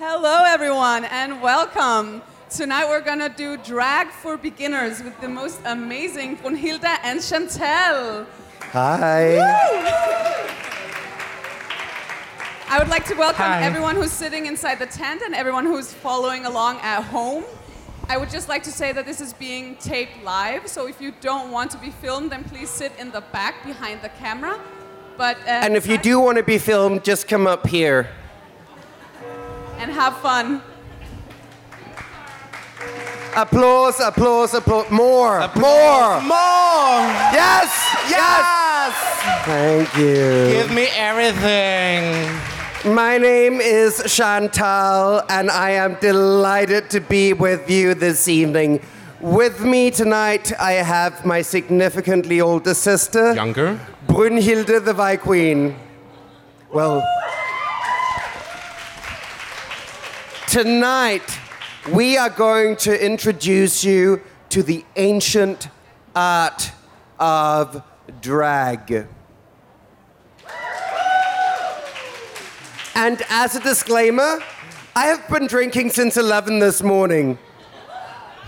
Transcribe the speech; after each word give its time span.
Hello, 0.00 0.44
everyone, 0.44 1.06
and 1.06 1.42
welcome. 1.42 2.22
Tonight 2.50 2.88
we're 2.88 3.00
gonna 3.00 3.28
do 3.28 3.56
drag 3.56 4.10
for 4.10 4.36
beginners 4.36 5.02
with 5.02 5.20
the 5.20 5.28
most 5.28 5.60
amazing 5.64 6.36
Brunhilde 6.36 6.84
and 7.02 7.20
Chantal. 7.20 8.24
Hi. 8.70 9.38
I 12.68 12.78
would 12.78 12.86
like 12.86 13.06
to 13.06 13.14
welcome 13.16 13.44
Hi. 13.44 13.64
everyone 13.64 13.96
who's 13.96 14.12
sitting 14.12 14.46
inside 14.46 14.78
the 14.78 14.86
tent 14.86 15.22
and 15.22 15.34
everyone 15.34 15.66
who's 15.66 15.92
following 15.92 16.46
along 16.46 16.78
at 16.82 17.02
home. 17.02 17.42
I 18.08 18.18
would 18.18 18.30
just 18.30 18.48
like 18.48 18.62
to 18.62 18.70
say 18.70 18.92
that 18.92 19.04
this 19.04 19.20
is 19.20 19.32
being 19.32 19.74
taped 19.78 20.22
live, 20.22 20.68
so 20.68 20.86
if 20.86 21.00
you 21.00 21.12
don't 21.20 21.50
want 21.50 21.72
to 21.72 21.78
be 21.78 21.90
filmed, 21.90 22.30
then 22.30 22.44
please 22.44 22.70
sit 22.70 22.92
in 23.00 23.10
the 23.10 23.22
back 23.32 23.66
behind 23.66 24.02
the 24.02 24.10
camera. 24.10 24.60
But 25.16 25.38
uh, 25.38 25.66
And 25.66 25.74
if 25.74 25.88
you 25.88 25.98
do 25.98 26.20
want 26.20 26.38
to 26.38 26.44
be 26.44 26.58
filmed, 26.58 27.02
just 27.02 27.26
come 27.26 27.48
up 27.48 27.66
here. 27.66 28.10
And 29.78 29.90
have 29.90 30.18
fun. 30.18 30.60
Applause, 33.36 34.00
applause, 34.00 34.54
applause. 34.54 34.90
More, 34.90 35.40
more. 35.56 36.20
More! 36.22 37.04
Yes, 37.32 37.70
yes. 38.08 38.10
Yes! 38.10 39.44
Thank 39.44 39.96
you. 39.96 40.50
Give 40.52 40.70
me 40.72 40.88
everything. 40.96 42.38
My 42.94 43.18
name 43.18 43.60
is 43.60 44.02
Chantal, 44.06 45.22
and 45.28 45.50
I 45.50 45.70
am 45.70 45.96
delighted 46.00 46.90
to 46.90 47.00
be 47.00 47.32
with 47.32 47.70
you 47.70 47.94
this 47.94 48.28
evening. 48.28 48.80
With 49.20 49.60
me 49.64 49.90
tonight, 49.90 50.52
I 50.60 50.72
have 50.74 51.24
my 51.26 51.42
significantly 51.42 52.40
older 52.40 52.74
sister, 52.74 53.34
Younger? 53.34 53.78
Brunhilde 54.06 54.84
the 54.84 54.94
Vi 54.94 55.16
Queen. 55.16 55.76
Well, 56.72 57.04
tonight 60.48 61.38
we 61.92 62.16
are 62.16 62.30
going 62.30 62.74
to 62.74 63.04
introduce 63.04 63.84
you 63.84 64.22
to 64.48 64.62
the 64.62 64.82
ancient 64.96 65.68
art 66.16 66.72
of 67.18 67.82
drag. 68.22 69.06
And 72.94 73.22
as 73.28 73.56
a 73.56 73.60
disclaimer, 73.60 74.42
I 74.96 75.06
have 75.08 75.28
been 75.28 75.46
drinking 75.46 75.90
since 75.90 76.16
11 76.16 76.60
this 76.60 76.82
morning. 76.82 77.38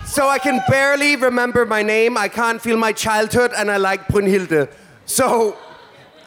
So 0.07 0.27
I 0.27 0.39
can 0.39 0.59
barely 0.67 1.15
remember 1.15 1.67
my 1.67 1.83
name, 1.83 2.17
I 2.17 2.29
can't 2.29 2.59
feel 2.59 2.77
my 2.77 2.93
childhood, 2.93 3.51
and 3.55 3.69
I 3.69 3.77
like 3.77 4.07
Brunhilde. 4.07 4.73
So 5.05 5.55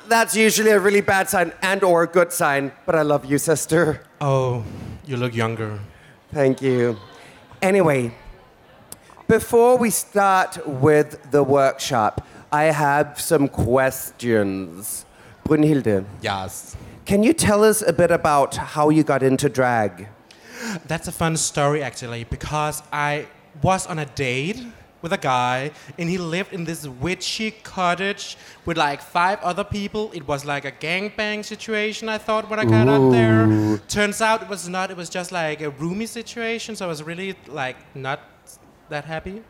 that's 0.06 0.36
usually 0.36 0.70
a 0.70 0.78
really 0.78 1.00
bad 1.00 1.28
sign 1.28 1.52
and 1.62 1.82
or 1.82 2.04
a 2.04 2.06
good 2.06 2.32
sign, 2.32 2.70
but 2.86 2.94
I 2.94 3.02
love 3.02 3.24
you, 3.24 3.38
sister. 3.38 4.02
Oh, 4.20 4.64
you 5.06 5.16
look 5.16 5.34
younger. 5.34 5.78
Thank 6.32 6.62
you. 6.62 6.96
Anyway, 7.62 8.12
before 9.28 9.76
we 9.78 9.90
start 9.90 10.66
with 10.66 11.30
the 11.30 11.42
workshop, 11.42 12.26
I 12.52 12.64
have 12.64 13.20
some 13.20 13.48
questions. 13.48 15.04
Brunhilde, 15.46 16.04
Yes. 16.22 16.76
can 17.04 17.22
you 17.22 17.32
tell 17.34 17.62
us 17.64 17.82
a 17.82 17.92
bit 17.92 18.10
about 18.10 18.56
how 18.56 18.88
you 18.88 19.02
got 19.02 19.22
into 19.22 19.48
drag? 19.48 20.08
That's 20.86 21.06
a 21.08 21.12
fun 21.12 21.36
story 21.36 21.82
actually 21.82 22.24
because 22.24 22.82
I 22.92 23.26
was 23.62 23.86
on 23.86 23.98
a 23.98 24.06
date 24.06 24.62
with 25.04 25.12
a 25.12 25.18
guy 25.18 25.70
and 25.98 26.08
he 26.08 26.16
lived 26.16 26.54
in 26.54 26.64
this 26.64 26.88
witchy 26.88 27.50
cottage 27.50 28.38
with 28.64 28.78
like 28.78 29.02
five 29.02 29.38
other 29.42 29.62
people. 29.62 30.10
It 30.14 30.26
was 30.26 30.46
like 30.46 30.64
a 30.64 30.72
gangbang 30.72 31.44
situation, 31.44 32.08
I 32.08 32.16
thought, 32.16 32.48
when 32.48 32.58
I 32.58 32.64
got 32.64 32.88
up 32.88 33.12
there. 33.12 33.78
Turns 33.86 34.22
out 34.22 34.42
it 34.42 34.48
was 34.48 34.66
not, 34.66 34.90
it 34.90 34.96
was 34.96 35.10
just 35.10 35.30
like 35.30 35.60
a 35.60 35.68
roomy 35.68 36.06
situation, 36.06 36.74
so 36.74 36.86
I 36.86 36.88
was 36.88 37.02
really 37.02 37.36
like 37.46 37.76
not 37.94 38.18
that 38.88 39.04
happy. 39.04 39.42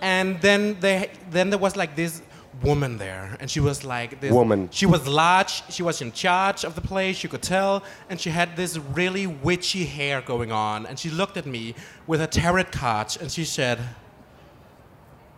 And 0.00 0.40
then 0.40 0.80
they, 0.80 1.10
then 1.30 1.50
there 1.50 1.58
was 1.58 1.76
like 1.76 1.94
this 1.94 2.22
woman 2.62 2.96
there, 2.98 3.36
and 3.40 3.50
she 3.50 3.60
was 3.60 3.84
like 3.84 4.20
this 4.20 4.32
Woman. 4.32 4.68
She 4.72 4.86
was 4.86 5.06
large. 5.06 5.62
She 5.70 5.82
was 5.82 6.00
in 6.00 6.10
charge 6.12 6.64
of 6.64 6.74
the 6.74 6.80
place. 6.80 7.22
You 7.22 7.28
could 7.28 7.42
tell, 7.42 7.84
and 8.08 8.20
she 8.20 8.30
had 8.30 8.56
this 8.56 8.78
really 8.78 9.26
witchy 9.26 9.84
hair 9.84 10.22
going 10.22 10.52
on. 10.52 10.86
And 10.86 10.98
she 10.98 11.10
looked 11.10 11.36
at 11.36 11.46
me 11.46 11.74
with 12.06 12.20
her 12.20 12.26
tarot 12.26 12.64
cards, 12.64 13.16
and 13.16 13.30
she 13.30 13.44
said, 13.44 13.78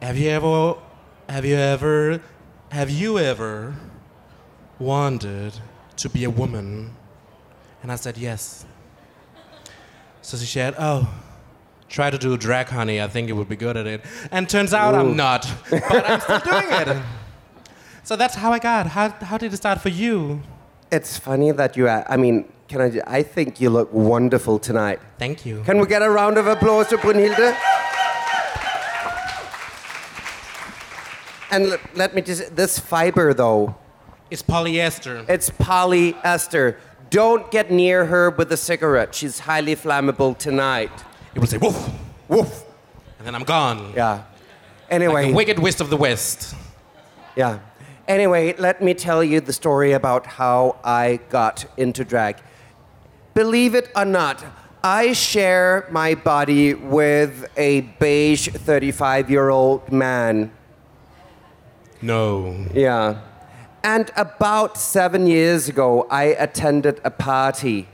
"Have 0.01 0.17
you 0.19 0.31
ever, 0.31 0.75
have 1.29 1.45
you 1.45 1.57
ever, 1.57 2.21
have 2.71 2.91
you 2.91 3.19
ever 3.19 3.75
wanted 4.79 5.53
to 5.97 6.09
be 6.09 6.25
a 6.25 6.31
woman?" 6.31 6.97
And 7.83 7.93
I 7.93 7.97
said, 7.97 8.19
"Yes." 8.19 8.65
So 10.23 10.37
she 10.37 10.47
said, 10.47 10.75
"Oh." 10.79 11.09
Try 11.89 12.09
to 12.09 12.19
do 12.19 12.37
drag, 12.37 12.69
honey. 12.69 13.03
I 13.03 13.09
think 13.09 13.27
you 13.27 13.35
would 13.35 13.49
be 13.49 13.57
good 13.57 13.77
at 13.77 13.85
it. 13.85 14.05
And 14.31 14.49
turns 14.49 14.73
out 14.73 14.95
I'm 14.95 15.17
not, 15.17 15.45
but 15.71 16.09
I'm 16.09 16.21
still 16.21 16.39
doing 16.39 16.71
it. 16.71 17.03
So 18.05 18.15
that's 18.15 18.37
how 18.37 18.53
I 18.53 18.61
got. 18.61 18.87
How, 18.87 19.09
how 19.09 19.37
did 19.39 19.53
it 19.53 19.57
start 19.57 19.81
for 19.81 19.89
you? 19.89 20.41
It's 20.93 21.19
funny 21.19 21.51
that 21.51 21.77
you. 21.77 21.89
I 21.89 22.17
mean, 22.17 22.45
can 22.69 22.81
I? 22.81 23.19
I 23.19 23.23
think 23.25 23.61
you 23.61 23.71
look 23.71 23.93
wonderful 23.93 24.61
tonight. 24.61 25.01
Thank 25.19 25.45
you. 25.45 25.65
Can 25.65 25.81
we 25.81 25.87
get 25.87 26.01
a 26.01 26.09
round 26.09 26.39
of 26.39 26.47
applause 26.47 26.87
to 26.91 26.97
Brunhilde? 26.97 27.57
And 31.51 31.71
let, 31.71 31.97
let 31.97 32.15
me 32.15 32.23
just. 32.23 32.55
This 32.57 32.79
fiber, 32.79 33.35
though, 33.35 33.75
It's 34.31 34.43
polyester. 34.43 35.29
it's 35.29 35.51
polyester. 35.51 36.77
Don't 37.11 37.51
get 37.51 37.71
near 37.71 38.07
her 38.07 38.31
with 38.31 38.53
a 38.53 38.57
cigarette. 38.57 39.15
She's 39.15 39.41
highly 39.41 39.75
flammable 39.75 40.39
tonight. 40.39 40.93
It 41.35 41.41
will 41.41 41.47
say 41.49 41.59
woof, 41.59 41.89
woof, 42.29 42.63
and 43.19 43.27
then 43.27 43.35
I'm 43.35 43.43
gone. 43.45 43.93
Yeah. 43.97 44.23
Anyway. 44.89 45.29
The 45.29 45.35
wicked 45.35 45.59
west 45.59 45.81
of 45.81 45.91
the 45.91 45.97
west. 45.97 46.55
Yeah. 47.37 47.59
Anyway, 48.07 48.55
let 48.59 48.83
me 48.83 48.95
tell 48.95 49.23
you 49.23 49.41
the 49.41 49.53
story 49.53 49.93
about 49.93 50.27
how 50.27 50.77
I 50.85 51.21
got 51.31 51.65
into 51.77 52.05
drag. 52.05 52.37
Believe 53.35 53.75
it 53.77 53.91
or 53.95 54.05
not, 54.05 54.45
I 54.83 55.13
share 55.13 55.87
my 55.91 56.15
body 56.15 56.75
with 56.75 57.47
a 57.57 57.83
beige 58.01 58.49
35 58.49 59.31
year 59.31 59.49
old 59.51 59.93
man. 59.93 60.51
No. 62.03 62.67
Yeah. 62.75 63.21
And 63.83 64.11
about 64.17 64.77
seven 64.77 65.27
years 65.27 65.69
ago, 65.69 66.07
I 66.11 66.25
attended 66.25 67.01
a 67.05 67.11
party 67.11 67.89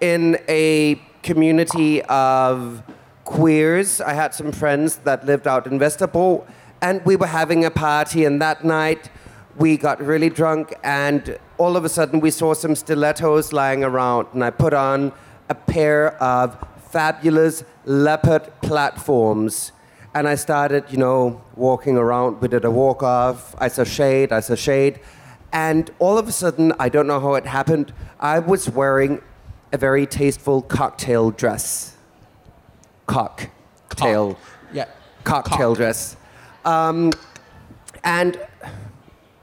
in 0.00 0.38
a 0.48 1.00
community 1.22 2.02
of 2.02 2.82
queers. 3.24 4.00
I 4.00 4.12
had 4.12 4.34
some 4.34 4.52
friends 4.52 4.96
that 5.04 5.24
lived 5.24 5.46
out 5.46 5.66
in 5.66 5.78
Vesterbro, 5.78 6.46
and 6.82 7.04
we 7.04 7.16
were 7.16 7.26
having 7.26 7.64
a 7.64 7.70
party. 7.70 8.24
And 8.24 8.40
that 8.42 8.64
night, 8.64 9.10
we 9.56 9.76
got 9.76 10.00
really 10.00 10.28
drunk, 10.28 10.74
and 10.82 11.38
all 11.58 11.76
of 11.76 11.84
a 11.84 11.88
sudden, 11.88 12.20
we 12.20 12.30
saw 12.30 12.54
some 12.54 12.74
stilettos 12.74 13.52
lying 13.52 13.84
around. 13.84 14.26
And 14.34 14.44
I 14.44 14.50
put 14.50 14.74
on 14.74 15.12
a 15.48 15.54
pair 15.54 16.22
of 16.22 16.56
fabulous 16.90 17.64
leopard 17.84 18.50
platforms. 18.62 19.72
And 20.14 20.28
I 20.28 20.36
started, 20.36 20.84
you 20.90 20.98
know, 20.98 21.42
walking 21.56 21.96
around. 21.96 22.40
We 22.40 22.48
did 22.48 22.64
a 22.64 22.70
walk 22.70 23.02
off. 23.02 23.54
I 23.58 23.68
saw 23.68 23.84
shade, 23.84 24.32
I 24.32 24.40
saw 24.40 24.54
shade. 24.54 25.00
And 25.52 25.90
all 25.98 26.18
of 26.18 26.28
a 26.28 26.32
sudden, 26.32 26.72
I 26.78 26.88
don't 26.88 27.06
know 27.06 27.20
how 27.20 27.34
it 27.34 27.46
happened, 27.46 27.92
I 28.20 28.38
was 28.38 28.68
wearing 28.68 29.22
a 29.72 29.78
very 29.78 30.06
tasteful 30.06 30.62
cocktail 30.62 31.30
dress. 31.30 31.96
Cocktail. 33.06 34.38
Yeah. 34.72 34.86
Cocktail 35.24 35.70
Cock. 35.70 35.76
dress. 35.76 36.16
Um, 36.64 37.10
and 38.04 38.38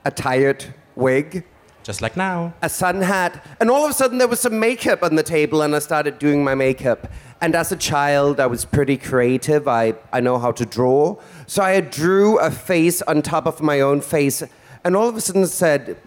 a 0.06 0.12
tired 0.12 0.66
wig 0.96 1.46
Just 1.84 2.02
like 2.02 2.16
now. 2.18 2.54
a 2.62 2.70
sun 2.70 3.02
hat, 3.02 3.46
and 3.60 3.70
all 3.70 3.86
of 3.86 3.92
a 3.92 3.94
sudden 3.94 4.18
there 4.18 4.28
was 4.28 4.40
some 4.40 4.60
makeup 4.60 5.04
on 5.04 5.16
the 5.16 5.24
table, 5.24 5.62
and 5.62 5.76
I 5.76 5.80
started 5.80 6.18
doing 6.20 6.44
my 6.44 6.56
makeup. 6.56 7.08
And 7.42 7.56
as 7.56 7.72
a 7.72 7.76
child, 7.76 8.40
I 8.40 8.46
was 8.46 8.66
pretty 8.66 8.98
creative. 8.98 9.68
I, 9.68 9.96
I 10.14 10.20
know 10.20 10.38
how 10.38 10.52
to 10.52 10.64
draw. 10.64 11.18
So 11.48 11.64
I 11.64 11.82
drew 11.82 12.38
a 12.38 12.52
face 12.52 13.02
on 13.02 13.24
top 13.24 13.48
of 13.48 13.62
my 13.62 13.82
own 13.82 14.02
face, 14.02 14.44
and 14.84 14.96
all 14.96 15.10
of 15.10 15.16
a 15.18 15.22
sudden 15.22 15.48
said, 15.48 15.98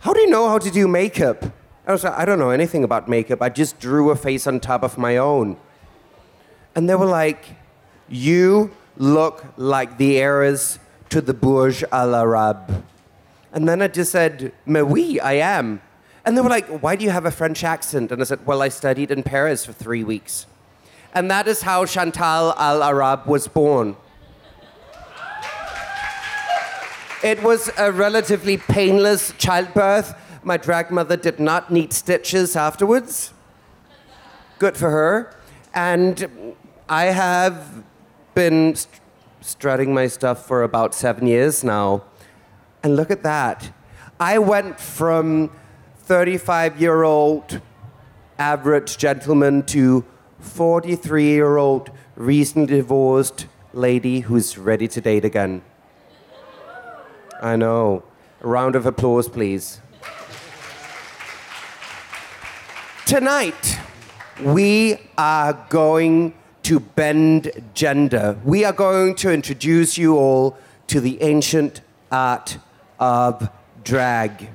How 0.00 0.12
do 0.12 0.20
you 0.20 0.28
know 0.28 0.48
how 0.50 0.58
to 0.58 0.70
do 0.70 0.86
makeup? 0.86 1.46
I 1.86 1.92
was 1.92 2.04
like, 2.04 2.12
I 2.14 2.26
don't 2.26 2.38
know 2.38 2.50
anything 2.50 2.84
about 2.84 3.08
makeup. 3.08 3.40
I 3.40 3.48
just 3.48 3.78
drew 3.80 4.10
a 4.10 4.16
face 4.16 4.46
on 4.46 4.60
top 4.60 4.82
of 4.82 4.98
my 4.98 5.16
own. 5.16 5.56
And 6.74 6.88
they 6.88 6.94
were 6.94 7.06
like, 7.06 7.56
You 8.08 8.70
look 8.98 9.44
like 9.56 9.96
the 9.96 10.18
heiress 10.18 10.78
to 11.08 11.22
the 11.22 11.34
Burj 11.34 11.84
Al 11.90 12.14
Arab. 12.14 12.84
And 13.52 13.66
then 13.66 13.80
I 13.80 13.88
just 13.88 14.12
said, 14.12 14.52
Mais 14.66 14.82
oui, 14.82 15.20
I 15.20 15.34
am. 15.34 15.80
And 16.24 16.36
they 16.36 16.40
were 16.40 16.48
like, 16.48 16.66
Why 16.82 16.96
do 16.96 17.04
you 17.04 17.10
have 17.10 17.26
a 17.26 17.30
French 17.30 17.64
accent? 17.64 18.10
And 18.10 18.20
I 18.20 18.24
said, 18.24 18.46
Well, 18.46 18.62
I 18.62 18.68
studied 18.68 19.10
in 19.10 19.22
Paris 19.22 19.64
for 19.66 19.72
three 19.72 20.04
weeks. 20.04 20.46
And 21.12 21.30
that 21.30 21.46
is 21.46 21.62
how 21.62 21.84
Chantal 21.84 22.54
Al 22.56 22.82
Arab 22.82 23.26
was 23.26 23.46
born. 23.46 23.96
It 27.22 27.42
was 27.42 27.70
a 27.78 27.90
relatively 27.90 28.58
painless 28.58 29.32
childbirth. 29.38 30.14
My 30.42 30.58
drag 30.58 30.90
mother 30.90 31.16
did 31.16 31.40
not 31.40 31.70
need 31.70 31.92
stitches 31.92 32.54
afterwards. 32.54 33.32
Good 34.58 34.76
for 34.76 34.90
her. 34.90 35.34
And 35.72 36.54
I 36.88 37.04
have 37.04 37.82
been 38.34 38.74
st- 38.74 39.00
strutting 39.40 39.94
my 39.94 40.06
stuff 40.06 40.46
for 40.46 40.62
about 40.62 40.94
seven 40.94 41.26
years 41.26 41.64
now. 41.64 42.04
And 42.82 42.94
look 42.94 43.10
at 43.10 43.22
that. 43.22 43.72
I 44.20 44.38
went 44.38 44.78
from 44.78 45.50
35 46.04 46.78
year 46.78 47.02
old 47.02 47.62
average 48.38 48.98
gentleman 48.98 49.62
to 49.62 50.04
43 50.38 51.24
year 51.24 51.56
old 51.56 51.90
recently 52.14 52.76
divorced 52.76 53.46
lady 53.72 54.20
who's 54.20 54.58
ready 54.58 54.86
to 54.86 55.00
date 55.00 55.24
again. 55.24 55.62
I 57.40 57.56
know. 57.56 58.02
A 58.42 58.46
round 58.46 58.76
of 58.76 58.84
applause, 58.84 59.28
please. 59.28 59.80
Tonight, 63.06 63.78
we 64.42 64.98
are 65.16 65.54
going 65.70 66.34
to 66.64 66.80
bend 66.80 67.50
gender. 67.72 68.38
We 68.44 68.66
are 68.66 68.72
going 68.74 69.14
to 69.16 69.32
introduce 69.32 69.96
you 69.96 70.18
all 70.18 70.58
to 70.88 71.00
the 71.00 71.22
ancient 71.22 71.80
art 72.12 72.58
of 72.98 73.48
drag. 73.84 74.50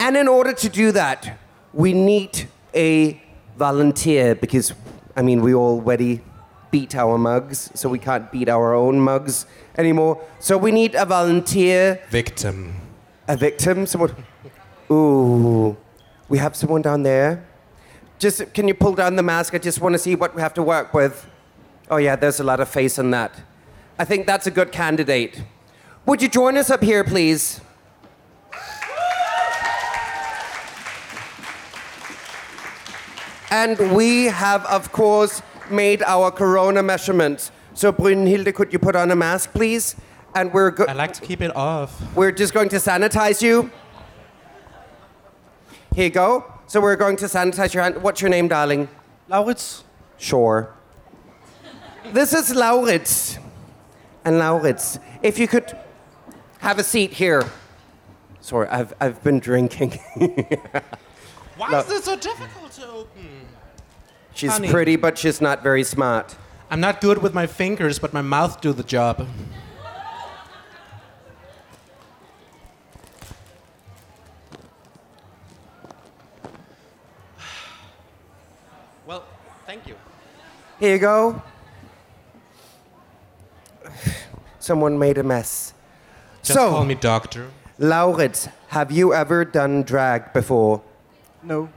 And 0.00 0.16
in 0.16 0.28
order 0.28 0.52
to 0.52 0.68
do 0.68 0.92
that, 0.92 1.38
we 1.72 1.92
need 1.92 2.48
a 2.74 3.20
volunteer 3.56 4.34
because, 4.34 4.72
I 5.16 5.22
mean, 5.22 5.40
we 5.42 5.54
already 5.54 6.20
beat 6.70 6.94
our 6.94 7.18
mugs, 7.18 7.70
so 7.74 7.88
we 7.88 7.98
can't 7.98 8.30
beat 8.30 8.48
our 8.48 8.74
own 8.74 9.00
mugs 9.00 9.46
anymore. 9.76 10.22
So 10.38 10.56
we 10.58 10.70
need 10.70 10.94
a 10.94 11.04
volunteer, 11.04 12.00
Victim. 12.10 12.74
a 13.26 13.36
victim, 13.36 13.86
someone. 13.86 14.14
Ooh, 14.90 15.76
we 16.28 16.38
have 16.38 16.54
someone 16.54 16.82
down 16.82 17.02
there. 17.02 17.44
Just 18.18 18.52
can 18.52 18.68
you 18.68 18.74
pull 18.74 18.94
down 18.94 19.16
the 19.16 19.22
mask? 19.22 19.54
I 19.54 19.58
just 19.58 19.80
want 19.80 19.94
to 19.94 19.98
see 19.98 20.14
what 20.14 20.34
we 20.34 20.42
have 20.42 20.54
to 20.54 20.62
work 20.62 20.92
with. 20.92 21.26
Oh 21.90 21.96
yeah, 21.96 22.16
there's 22.16 22.40
a 22.40 22.44
lot 22.44 22.60
of 22.60 22.68
face 22.68 22.98
on 22.98 23.10
that. 23.12 23.32
I 23.98 24.04
think 24.04 24.26
that's 24.26 24.46
a 24.46 24.50
good 24.50 24.72
candidate. 24.72 25.42
Would 26.06 26.22
you 26.22 26.28
join 26.28 26.56
us 26.56 26.70
up 26.70 26.82
here, 26.82 27.04
please? 27.04 27.60
And 33.50 33.78
we 33.96 34.26
have, 34.26 34.64
of 34.66 34.92
course, 34.92 35.42
made 35.70 36.02
our 36.02 36.30
corona 36.30 36.82
measurements. 36.82 37.50
So, 37.74 37.92
Brunhilde, 37.92 38.54
could 38.54 38.72
you 38.72 38.78
put 38.78 38.96
on 38.96 39.10
a 39.10 39.16
mask, 39.16 39.52
please? 39.52 39.96
And 40.34 40.52
we're 40.52 40.70
go- 40.70 40.84
I 40.84 40.92
like 40.92 41.12
to 41.14 41.22
keep 41.22 41.40
it 41.40 41.54
off. 41.56 42.00
we're 42.14 42.32
just 42.32 42.52
going 42.52 42.68
to 42.70 42.76
sanitize 42.76 43.40
you. 43.40 43.70
Here 45.94 46.04
you 46.04 46.10
go. 46.10 46.44
So 46.66 46.80
we're 46.80 46.96
going 46.96 47.16
to 47.16 47.24
sanitize 47.24 47.72
your 47.72 47.82
hand. 47.82 48.02
What's 48.02 48.20
your 48.20 48.30
name, 48.30 48.48
darling? 48.48 48.88
Lauritz. 49.28 49.84
Sure. 50.18 50.74
This 52.12 52.34
is 52.34 52.50
Lauritz. 52.54 53.38
And 54.24 54.36
Lauritz, 54.38 54.98
if 55.22 55.38
you 55.38 55.48
could 55.48 55.76
have 56.58 56.78
a 56.78 56.84
seat 56.84 57.12
here. 57.12 57.42
Sorry, 58.40 58.68
I've, 58.68 58.92
I've 59.00 59.22
been 59.22 59.38
drinking. 59.40 59.98
Why 61.58 61.70
No. 61.72 61.78
is 61.80 61.86
this 61.86 62.04
so 62.04 62.16
difficult 62.16 62.72
to 62.72 62.86
open? 62.88 63.46
she's 64.32 64.52
Honey. 64.52 64.70
pretty, 64.70 64.96
but 64.96 65.18
she's 65.18 65.40
not 65.40 65.62
very 65.62 65.82
smart. 65.82 66.36
I'm 66.70 66.80
not 66.80 67.00
good 67.00 67.18
with 67.18 67.34
my 67.34 67.46
fingers, 67.46 67.98
but 67.98 68.12
my 68.14 68.22
mouth 68.22 68.60
do 68.60 68.72
the 68.72 68.82
job. 68.84 69.26
Well, 79.06 79.24
thank 79.66 79.86
you. 79.86 79.96
Here 80.78 80.92
you 80.94 80.98
go. 80.98 81.42
Someone 84.58 84.98
made 84.98 85.18
a 85.18 85.22
mess. 85.22 85.72
Just 86.42 86.58
so, 86.58 86.70
call 86.70 86.84
me 86.84 86.94
doctor. 86.94 87.50
Lauritz, 87.78 88.48
have 88.68 88.90
you 88.92 89.14
ever 89.14 89.44
done 89.44 89.82
drag 89.82 90.32
before? 90.32 90.82
No. 91.48 91.70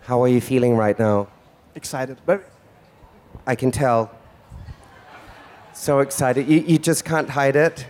How 0.00 0.22
are 0.22 0.28
you 0.28 0.40
feeling 0.40 0.76
right 0.78 0.98
now? 0.98 1.28
Excited. 1.74 2.18
Very. 2.24 2.40
I 3.46 3.54
can 3.54 3.70
tell. 3.70 4.10
So 5.74 6.00
excited. 6.00 6.48
You, 6.48 6.60
you 6.60 6.78
just 6.78 7.04
can't 7.04 7.28
hide 7.28 7.54
it. 7.54 7.86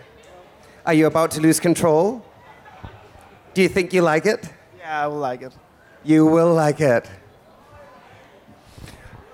Are 0.85 0.93
you 0.93 1.05
about 1.07 1.31
to 1.31 1.39
lose 1.41 1.61
control? 1.61 2.25
Do 3.53 3.61
you 3.61 3.69
think 3.69 3.93
you 3.93 4.01
like 4.01 4.25
it? 4.25 4.49
Yeah, 4.77 5.05
I 5.05 5.07
will 5.07 5.19
like 5.19 5.41
it. 5.41 5.53
You 6.03 6.25
will 6.25 6.53
like 6.53 6.81
it. 6.81 7.09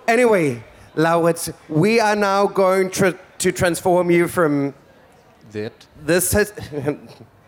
Anyway, 0.07 0.63
Lauritz, 0.95 1.51
we 1.67 1.99
are 1.99 2.15
now 2.15 2.45
going 2.45 2.91
tr- 2.91 3.17
to 3.39 3.51
transform 3.51 4.11
you 4.11 4.27
from 4.27 4.75
Did? 5.51 5.71
this 6.05 6.31
has, 6.33 6.53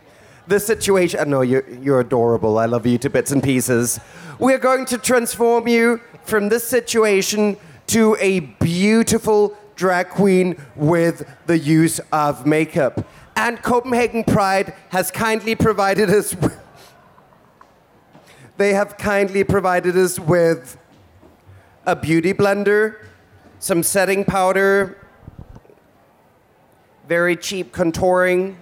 this 0.52 0.68
situation. 0.68 1.20
I 1.20 1.24
know 1.24 1.42
you're, 1.42 1.68
you're 1.70 2.02
adorable. 2.02 2.60
I 2.60 2.66
love 2.66 2.86
you 2.86 2.98
to 3.00 3.10
bits 3.10 3.32
and 3.32 3.42
pieces. 3.42 4.00
We're 4.38 4.60
going 4.60 4.86
to 4.88 4.98
transform 4.98 5.68
you 5.68 6.02
from 6.24 6.50
this 6.50 6.68
situation 6.68 7.58
to 7.88 8.16
a 8.20 8.42
beautiful 8.42 9.58
drag 9.76 10.10
queen 10.10 10.62
with 10.76 11.28
the 11.48 11.58
use 11.58 12.00
of 12.12 12.46
makeup. 12.46 13.08
And 13.36 13.62
Copenhagen 13.64 14.24
Pride 14.24 14.76
has 14.90 15.10
kindly 15.10 15.56
provided 15.56 16.10
us. 16.10 16.36
With, 16.42 16.60
they 18.58 18.74
have 18.74 18.98
kindly 18.98 19.44
provided 19.44 19.98
us 19.98 20.20
with 20.20 20.78
a 21.88 21.96
beauty 21.96 22.32
blender, 22.32 23.04
some 23.58 23.82
setting 23.82 24.24
powder, 24.24 24.98
very 27.08 27.36
cheap 27.36 27.74
contouring, 27.74 28.58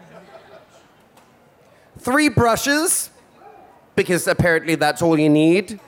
three 1.99 2.29
brushes, 2.29 3.11
because 3.95 4.27
apparently 4.27 4.75
that's 4.75 5.01
all 5.01 5.19
you 5.19 5.29
need, 5.29 5.79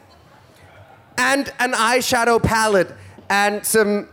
and 1.18 1.52
an 1.60 1.72
eyeshadow 1.74 2.42
palette 2.42 2.94
and 3.30 3.66
some 3.66 4.08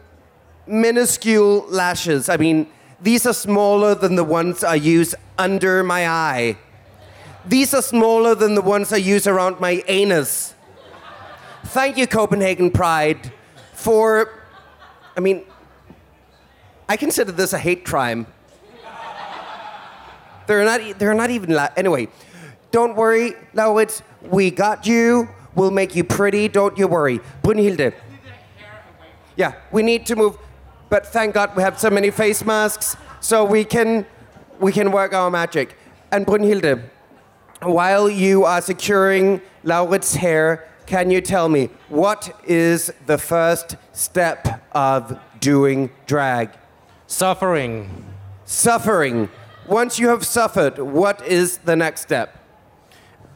minuscule 0.66 1.66
lashes. 1.68 2.28
I 2.28 2.36
mean, 2.36 2.68
these 3.00 3.26
are 3.26 3.32
smaller 3.32 3.94
than 3.94 4.14
the 4.14 4.24
ones 4.24 4.62
I 4.64 4.74
use 4.74 5.14
under 5.36 5.82
my 5.82 6.08
eye. 6.08 6.56
These 7.46 7.74
are 7.74 7.82
smaller 7.82 8.34
than 8.34 8.54
the 8.54 8.62
ones 8.62 8.92
I 8.92 8.96
use 8.96 9.26
around 9.26 9.60
my 9.60 9.82
anus. 9.88 10.54
Thank 11.66 11.96
you, 11.96 12.06
Copenhagen 12.06 12.70
Pride, 12.70 13.32
for. 13.72 14.42
I 15.16 15.20
mean, 15.20 15.44
I 16.88 16.96
consider 16.96 17.32
this 17.32 17.52
a 17.52 17.58
hate 17.58 17.84
crime. 17.84 18.26
They're 20.48 20.64
not. 20.64 20.80
e- 20.80 20.94
They're 20.94 21.14
not 21.14 21.30
even. 21.30 21.50
La- 21.54 21.68
anyway, 21.76 22.08
don't 22.72 22.96
worry, 22.96 23.34
Lauritz. 23.54 24.02
We 24.22 24.50
got 24.50 24.86
you. 24.86 25.28
We'll 25.54 25.70
make 25.70 25.94
you 25.94 26.02
pretty. 26.04 26.48
Don't 26.48 26.76
you 26.78 26.88
worry, 26.88 27.20
Brunhilde. 27.42 27.92
Yeah, 29.36 29.52
we 29.70 29.82
need 29.84 30.04
to 30.06 30.16
move, 30.16 30.36
but 30.88 31.06
thank 31.06 31.34
God 31.34 31.54
we 31.54 31.62
have 31.62 31.78
so 31.78 31.90
many 31.90 32.10
face 32.10 32.44
masks, 32.44 32.96
so 33.20 33.44
we 33.44 33.62
can 33.64 34.04
we 34.58 34.72
can 34.72 34.90
work 34.90 35.12
our 35.14 35.30
magic. 35.30 35.76
And 36.10 36.26
Brunhilde, 36.26 36.82
while 37.62 38.08
you 38.08 38.44
are 38.44 38.60
securing 38.62 39.40
Lauritz's 39.64 40.16
hair, 40.16 40.66
can 40.86 41.10
you 41.10 41.20
tell 41.20 41.48
me 41.48 41.68
what 41.90 42.34
is 42.46 42.90
the 43.06 43.18
first 43.18 43.76
step 43.92 44.62
of 44.72 45.18
doing 45.40 45.90
drag? 46.06 46.50
Suffering. 47.06 48.04
Suffering. 48.46 49.28
Once 49.68 49.98
you 49.98 50.08
have 50.08 50.24
suffered, 50.24 50.78
what 50.78 51.24
is 51.26 51.58
the 51.58 51.76
next 51.76 52.00
step? 52.00 52.38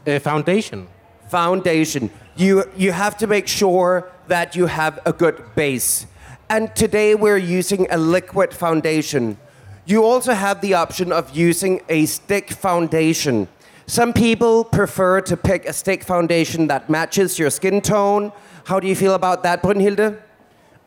A 0.06 0.18
foundation. 0.18 0.88
Foundation. 1.28 2.10
You, 2.36 2.64
you 2.74 2.92
have 2.92 3.18
to 3.18 3.26
make 3.26 3.46
sure 3.46 4.10
that 4.28 4.56
you 4.56 4.64
have 4.64 4.98
a 5.04 5.12
good 5.12 5.44
base. 5.54 6.06
And 6.48 6.74
today 6.74 7.14
we're 7.14 7.36
using 7.36 7.86
a 7.90 7.98
liquid 7.98 8.54
foundation. 8.54 9.36
You 9.84 10.04
also 10.04 10.32
have 10.32 10.62
the 10.62 10.72
option 10.72 11.12
of 11.12 11.36
using 11.36 11.82
a 11.90 12.06
stick 12.06 12.50
foundation. 12.50 13.48
Some 13.86 14.14
people 14.14 14.64
prefer 14.64 15.20
to 15.20 15.36
pick 15.36 15.66
a 15.66 15.72
stick 15.74 16.02
foundation 16.02 16.66
that 16.68 16.88
matches 16.88 17.38
your 17.38 17.50
skin 17.50 17.82
tone. 17.82 18.32
How 18.64 18.80
do 18.80 18.88
you 18.88 18.96
feel 18.96 19.14
about 19.14 19.42
that, 19.42 19.62
Brunhilde? 19.62 20.18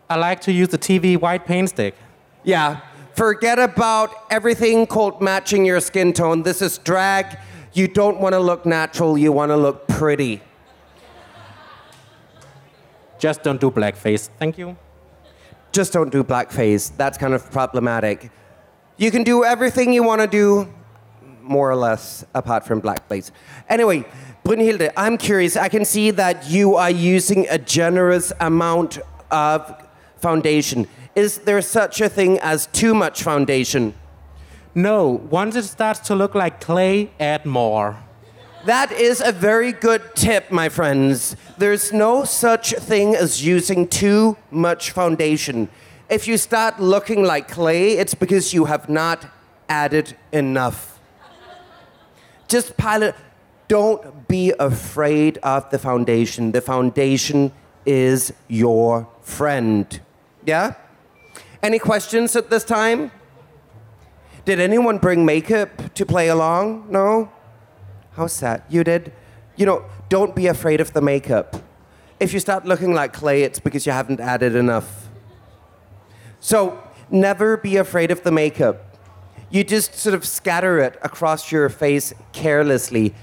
I 0.09 0.15
like 0.15 0.41
to 0.41 0.51
use 0.51 0.69
the 0.69 0.79
TV 0.79 1.19
white 1.19 1.45
paint 1.45 1.69
stick. 1.69 1.93
Yeah. 2.43 2.81
Forget 3.15 3.59
about 3.59 4.13
everything 4.29 4.85
called 4.85 5.21
matching 5.21 5.65
your 5.65 5.79
skin 5.79 6.11
tone. 6.11 6.43
This 6.43 6.61
is 6.61 6.77
drag. 6.79 7.37
You 7.71 7.87
don't 7.87 8.19
want 8.19 8.33
to 8.33 8.39
look 8.39 8.65
natural, 8.65 9.17
you 9.17 9.31
want 9.31 9.51
to 9.51 9.57
look 9.57 9.87
pretty. 9.87 10.41
Just 13.17 13.43
don't 13.43 13.59
do 13.59 13.71
blackface. 13.71 14.29
Thank 14.37 14.57
you. 14.57 14.75
Just 15.71 15.93
don't 15.93 16.11
do 16.11 16.23
blackface. 16.23 16.91
That's 16.95 17.17
kind 17.17 17.33
of 17.33 17.49
problematic. 17.51 18.31
You 18.97 19.11
can 19.11 19.23
do 19.23 19.43
everything 19.43 19.93
you 19.93 20.03
want 20.03 20.21
to 20.21 20.27
do, 20.27 20.73
more 21.41 21.69
or 21.69 21.75
less, 21.75 22.25
apart 22.33 22.65
from 22.65 22.81
blackface. 22.81 23.31
Anyway, 23.69 24.05
Brunhilde, 24.43 24.91
I'm 24.95 25.17
curious. 25.17 25.55
I 25.57 25.69
can 25.69 25.85
see 25.85 26.11
that 26.11 26.49
you 26.49 26.75
are 26.75 26.91
using 26.91 27.47
a 27.49 27.57
generous 27.57 28.33
amount 28.39 28.99
of 29.31 29.83
foundation. 30.17 30.87
Is 31.15 31.39
there 31.39 31.61
such 31.61 32.01
a 32.01 32.09
thing 32.09 32.39
as 32.39 32.67
too 32.67 32.93
much 32.93 33.23
foundation? 33.23 33.93
No, 34.73 35.07
once 35.29 35.55
it 35.55 35.63
starts 35.63 36.01
to 36.07 36.15
look 36.15 36.35
like 36.35 36.59
clay, 36.59 37.09
add 37.19 37.45
more. 37.45 37.97
That 38.65 38.91
is 38.91 39.21
a 39.21 39.31
very 39.31 39.71
good 39.71 40.01
tip, 40.15 40.51
my 40.51 40.67
friends. 40.67 41.37
There's 41.57 41.93
no 41.93 42.25
such 42.25 42.73
thing 42.73 43.15
as 43.15 43.45
using 43.45 43.87
too 43.87 44.35
much 44.51 44.91
foundation. 44.91 45.69
If 46.09 46.27
you 46.27 46.37
start 46.37 46.81
looking 46.81 47.23
like 47.23 47.47
clay, 47.47 47.93
it's 47.93 48.13
because 48.13 48.53
you 48.53 48.65
have 48.65 48.89
not 48.89 49.27
added 49.69 50.17
enough. 50.33 50.99
Just 52.49 52.75
pile 52.75 53.03
it. 53.03 53.15
Don't 53.67 54.27
be 54.27 54.53
afraid 54.59 55.37
of 55.37 55.69
the 55.69 55.79
foundation. 55.79 56.51
The 56.51 56.61
foundation 56.61 57.53
is 57.85 58.33
your 58.47 59.07
friend. 59.21 60.01
Yeah? 60.45 60.73
Any 61.65 61.79
questions 61.79 62.35
at 62.35 62.51
this 62.51 62.63
time? 62.63 63.09
Did 64.45 64.59
anyone 64.59 64.99
bring 64.99 65.25
makeup 65.25 65.95
to 65.95 66.05
play 66.05 66.27
along? 66.27 66.91
No? 66.91 67.31
How 68.11 68.27
sad. 68.27 68.61
You 68.69 68.83
did? 68.83 69.11
You 69.55 69.65
know, 69.65 69.85
don't 70.07 70.35
be 70.35 70.45
afraid 70.45 70.79
of 70.79 70.93
the 70.93 71.01
makeup. 71.01 71.55
If 72.19 72.33
you 72.33 72.39
start 72.39 72.65
looking 72.65 72.93
like 72.93 73.13
clay, 73.13 73.41
it's 73.41 73.57
because 73.57 73.87
you 73.87 73.93
haven't 73.93 74.19
added 74.19 74.55
enough. 74.55 75.09
So, 76.39 76.83
never 77.09 77.57
be 77.57 77.77
afraid 77.77 78.11
of 78.11 78.21
the 78.21 78.31
makeup. 78.31 78.99
You 79.49 79.63
just 79.63 79.95
sort 79.95 80.13
of 80.13 80.23
scatter 80.23 80.77
it 80.77 80.99
across 81.01 81.51
your 81.51 81.69
face 81.69 82.13
carelessly. 82.31 83.15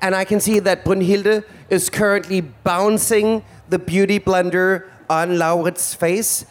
And 0.00 0.14
I 0.14 0.24
can 0.24 0.38
see 0.38 0.60
that 0.60 0.84
Brunhilde 0.84 1.42
is 1.68 1.90
currently 1.90 2.42
bouncing 2.42 3.42
the 3.68 3.80
beauty 3.80 4.20
blender 4.20 4.88
on 5.10 5.36
Laurit's 5.36 5.94
face. 5.94 6.44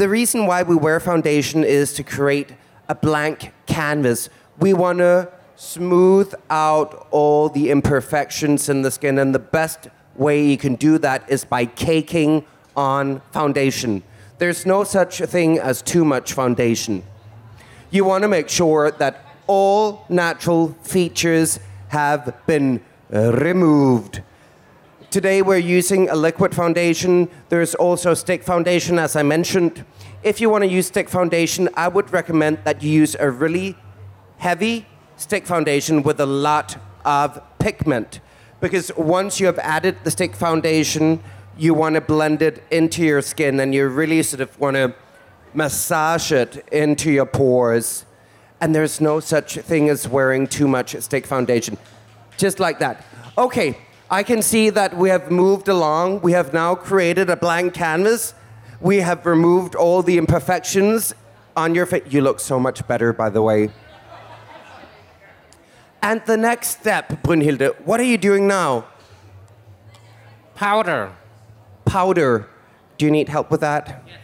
The 0.00 0.08
reason 0.08 0.46
why 0.46 0.62
we 0.62 0.76
wear 0.76 0.98
foundation 0.98 1.62
is 1.62 1.92
to 1.92 2.02
create 2.02 2.54
a 2.88 2.94
blank 2.94 3.52
canvas. 3.66 4.30
We 4.58 4.72
want 4.72 5.00
to 5.00 5.30
smooth 5.56 6.32
out 6.48 7.06
all 7.10 7.50
the 7.50 7.70
imperfections 7.70 8.70
in 8.70 8.80
the 8.80 8.90
skin, 8.90 9.18
and 9.18 9.34
the 9.34 9.38
best 9.38 9.88
way 10.16 10.42
you 10.42 10.56
can 10.56 10.76
do 10.76 10.96
that 10.96 11.28
is 11.28 11.44
by 11.44 11.66
caking 11.66 12.46
on 12.74 13.20
foundation. 13.30 14.02
There's 14.38 14.64
no 14.64 14.84
such 14.84 15.20
a 15.20 15.26
thing 15.26 15.58
as 15.58 15.82
too 15.82 16.06
much 16.06 16.32
foundation. 16.32 17.02
You 17.90 18.06
want 18.06 18.22
to 18.22 18.28
make 18.28 18.48
sure 18.48 18.90
that 18.92 19.22
all 19.46 20.06
natural 20.08 20.68
features 20.82 21.60
have 21.88 22.34
been 22.46 22.80
removed. 23.10 24.22
Today 25.10 25.42
we're 25.42 25.58
using 25.58 26.08
a 26.08 26.14
liquid 26.14 26.54
foundation. 26.54 27.28
There's 27.48 27.74
also 27.74 28.14
stick 28.14 28.44
foundation, 28.44 28.96
as 28.96 29.16
I 29.16 29.24
mentioned. 29.24 29.84
If 30.22 30.40
you 30.40 30.48
want 30.48 30.62
to 30.62 30.70
use 30.70 30.86
stick 30.86 31.08
foundation, 31.08 31.68
I 31.74 31.88
would 31.88 32.12
recommend 32.12 32.60
that 32.62 32.80
you 32.80 32.92
use 32.92 33.16
a 33.18 33.28
really 33.28 33.76
heavy 34.38 34.86
stick 35.16 35.46
foundation 35.46 36.04
with 36.04 36.20
a 36.20 36.26
lot 36.26 36.76
of 37.04 37.42
pigment. 37.58 38.20
Because 38.60 38.92
once 38.96 39.40
you 39.40 39.46
have 39.46 39.58
added 39.58 39.96
the 40.04 40.12
stick 40.12 40.36
foundation, 40.36 41.24
you 41.58 41.74
want 41.74 41.96
to 41.96 42.00
blend 42.00 42.40
it 42.40 42.62
into 42.70 43.02
your 43.02 43.20
skin 43.20 43.58
and 43.58 43.74
you 43.74 43.88
really 43.88 44.22
sort 44.22 44.42
of 44.42 44.60
want 44.60 44.76
to 44.76 44.94
massage 45.54 46.30
it 46.30 46.64
into 46.70 47.10
your 47.10 47.26
pores. 47.26 48.06
And 48.60 48.76
there's 48.76 49.00
no 49.00 49.18
such 49.18 49.56
thing 49.56 49.88
as 49.88 50.06
wearing 50.06 50.46
too 50.46 50.68
much 50.68 50.94
stick 51.00 51.26
foundation. 51.26 51.78
Just 52.36 52.60
like 52.60 52.78
that. 52.78 53.04
Okay, 53.36 53.76
I 54.10 54.24
can 54.24 54.42
see 54.42 54.70
that 54.70 54.96
we 54.96 55.08
have 55.08 55.30
moved 55.30 55.68
along. 55.68 56.22
We 56.22 56.32
have 56.32 56.52
now 56.52 56.74
created 56.74 57.30
a 57.30 57.36
blank 57.36 57.74
canvas. 57.74 58.34
We 58.80 58.96
have 58.96 59.24
removed 59.24 59.76
all 59.76 60.02
the 60.02 60.18
imperfections 60.18 61.14
on 61.56 61.76
your 61.76 61.86
face. 61.86 62.02
You 62.10 62.20
look 62.20 62.40
so 62.40 62.58
much 62.58 62.86
better, 62.88 63.12
by 63.12 63.30
the 63.30 63.40
way. 63.40 63.70
And 66.02 66.22
the 66.26 66.36
next 66.36 66.70
step, 66.80 67.22
Brunhilde, 67.22 67.80
what 67.84 68.00
are 68.00 68.04
you 68.04 68.18
doing 68.18 68.48
now? 68.48 68.86
Powder. 70.56 71.12
Powder. 71.84 72.48
Do 72.98 73.04
you 73.04 73.12
need 73.12 73.28
help 73.28 73.50
with 73.50 73.60
that? 73.60 74.02
Yes. 74.06 74.16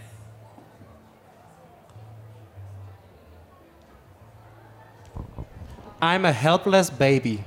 I'm 6.02 6.24
a 6.24 6.32
helpless 6.32 6.90
baby. 6.90 7.44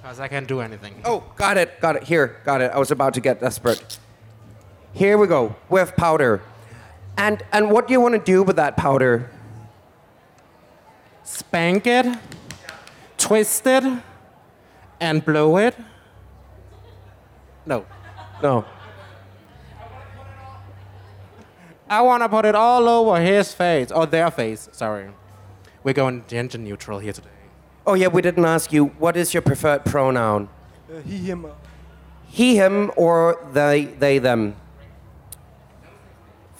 Because 0.00 0.20
I 0.20 0.28
can't 0.28 0.46
do 0.46 0.60
anything. 0.60 0.94
Oh, 1.04 1.24
got 1.36 1.58
it, 1.58 1.80
got 1.80 1.96
it. 1.96 2.04
Here, 2.04 2.40
got 2.44 2.60
it. 2.60 2.70
I 2.72 2.78
was 2.78 2.90
about 2.90 3.14
to 3.14 3.20
get 3.20 3.40
desperate. 3.40 3.98
Here 4.92 5.18
we 5.18 5.26
go, 5.26 5.56
with 5.68 5.96
powder. 5.96 6.40
And, 7.16 7.42
and 7.52 7.70
what 7.70 7.88
do 7.88 7.92
you 7.92 8.00
want 8.00 8.14
to 8.14 8.20
do 8.20 8.42
with 8.42 8.56
that 8.56 8.76
powder? 8.76 9.28
Spank 11.24 11.86
it, 11.86 12.06
twist 13.18 13.66
it, 13.66 13.84
and 15.00 15.24
blow 15.24 15.56
it. 15.58 15.76
No. 17.66 17.84
No. 18.42 18.64
I 21.90 22.02
want 22.02 22.22
to 22.22 22.28
put 22.28 22.44
it 22.44 22.54
all 22.54 22.88
over 22.88 23.20
his 23.20 23.52
face, 23.52 23.90
or 23.90 24.06
their 24.06 24.30
face, 24.30 24.68
sorry. 24.72 25.10
We're 25.82 25.94
going 25.94 26.24
gender 26.28 26.58
neutral 26.58 26.98
here 26.98 27.12
today. 27.12 27.30
Oh, 27.88 27.94
yeah, 27.94 28.08
we 28.08 28.20
didn't 28.20 28.44
ask 28.44 28.70
you. 28.70 28.84
What 28.98 29.16
is 29.16 29.32
your 29.32 29.40
preferred 29.40 29.86
pronoun? 29.86 30.50
Uh, 30.92 31.00
he, 31.00 31.16
him. 31.16 31.46
He, 32.28 32.54
him, 32.54 32.90
or 32.96 33.42
they, 33.54 33.86
they, 33.86 34.18
them? 34.18 34.56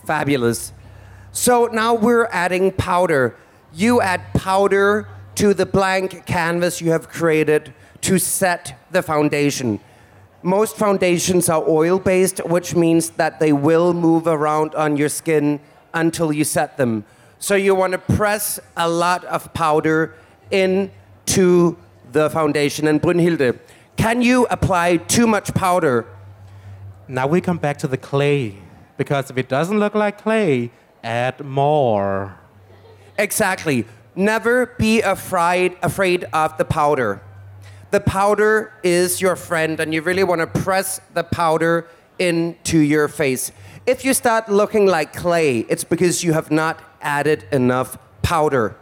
Fabulous. 0.07 0.73
So 1.31 1.67
now 1.67 1.93
we're 1.93 2.29
adding 2.33 2.73
powder. 2.73 3.37
You 3.75 4.01
add 4.01 4.23
powder 4.33 5.07
to 5.35 5.53
the 5.53 5.67
blank 5.67 6.25
canvas 6.25 6.81
you 6.81 6.93
have 6.93 7.11
created 7.11 7.75
to 8.01 8.19
set 8.19 8.81
the 8.91 9.03
foundation. 9.03 9.81
Most 10.43 10.77
foundations 10.77 11.51
are 11.51 11.63
oil 11.69 11.99
based, 11.99 12.39
which 12.47 12.75
means 12.75 13.11
that 13.11 13.39
they 13.39 13.53
will 13.53 13.93
move 13.93 14.27
around 14.27 14.75
on 14.75 14.97
your 14.97 15.11
skin 15.11 15.61
until 15.93 16.33
you 16.33 16.45
set 16.45 16.79
them. 16.79 17.05
So 17.39 17.55
you 17.55 17.75
want 17.75 17.93
to 17.93 17.99
press 17.99 18.59
a 18.79 18.89
lot 18.89 19.27
of 19.27 19.53
powder 19.53 20.15
into 21.29 21.77
the 22.13 22.31
foundation. 22.31 22.89
And 22.89 23.03
Brunhilde, 23.03 23.59
can 23.97 24.23
you 24.23 24.47
apply 24.51 24.97
too 24.97 25.27
much 25.27 25.53
powder? 25.53 26.07
Now 27.07 27.27
we 27.27 27.43
come 27.43 27.59
back 27.59 27.77
to 27.79 27.89
the 27.89 27.99
clay. 27.99 28.55
Because 28.97 29.31
if 29.31 29.37
it 29.37 29.49
doesn't 29.49 29.79
look 29.79 29.95
like 29.95 30.23
clay, 30.23 30.71
add 31.05 31.41
more. 31.41 32.39
Exactly. 33.19 33.85
Never 34.17 34.67
be 34.79 35.03
afraid 35.03 35.77
afraid 35.83 36.25
of 36.33 36.57
the 36.57 36.65
powder. 36.65 37.21
The 37.91 38.01
powder 38.01 38.73
is 38.83 39.21
your 39.21 39.37
friend, 39.37 39.79
and 39.81 39.95
you 39.95 40.03
really 40.03 40.25
want 40.25 40.41
to 40.41 40.47
press 40.47 41.01
the 41.15 41.25
powder 41.25 41.87
into 42.19 42.79
your 42.79 43.09
face. 43.09 43.53
If 43.87 44.05
you 44.05 44.13
start 44.15 44.49
looking 44.49 44.87
like 44.87 45.15
clay, 45.15 45.61
it's 45.69 45.85
because 45.85 46.25
you 46.25 46.33
have 46.33 46.51
not 46.51 46.81
added 47.01 47.45
enough 47.53 47.97
powder. 48.23 48.77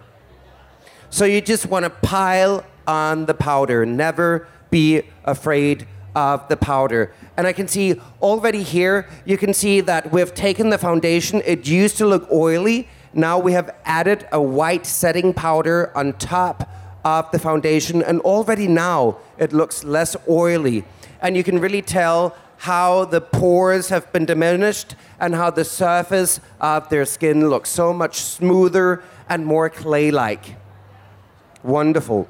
So 1.10 1.24
you 1.24 1.40
just 1.40 1.66
want 1.66 1.84
to 1.84 1.90
pile 1.90 2.64
on 2.86 3.26
the 3.26 3.34
powder. 3.34 3.86
Never 3.86 4.48
be 4.70 5.02
afraid 5.24 5.86
of 6.14 6.48
the 6.48 6.56
powder. 6.56 7.12
And 7.36 7.46
I 7.46 7.52
can 7.52 7.68
see 7.68 8.00
already 8.22 8.62
here, 8.62 9.08
you 9.24 9.36
can 9.36 9.52
see 9.52 9.80
that 9.82 10.12
we've 10.12 10.34
taken 10.34 10.70
the 10.70 10.78
foundation. 10.78 11.42
It 11.44 11.68
used 11.68 11.98
to 11.98 12.06
look 12.06 12.26
oily. 12.32 12.88
Now 13.12 13.38
we 13.38 13.52
have 13.52 13.74
added 13.84 14.26
a 14.32 14.40
white 14.40 14.86
setting 14.86 15.32
powder 15.34 15.92
on 15.96 16.14
top 16.14 16.68
of 17.04 17.30
the 17.30 17.38
foundation. 17.38 18.02
And 18.02 18.20
already 18.22 18.66
now 18.66 19.18
it 19.38 19.52
looks 19.52 19.84
less 19.84 20.16
oily. 20.28 20.84
And 21.20 21.36
you 21.36 21.44
can 21.44 21.60
really 21.60 21.82
tell 21.82 22.34
how 22.58 23.04
the 23.04 23.20
pores 23.20 23.90
have 23.90 24.10
been 24.12 24.24
diminished 24.24 24.96
and 25.20 25.34
how 25.34 25.50
the 25.50 25.64
surface 25.64 26.40
of 26.60 26.88
their 26.88 27.04
skin 27.04 27.50
looks 27.50 27.68
so 27.68 27.92
much 27.92 28.16
smoother 28.16 29.02
and 29.28 29.44
more 29.44 29.68
clay 29.68 30.10
like. 30.10 30.56
Wonderful. 31.66 32.28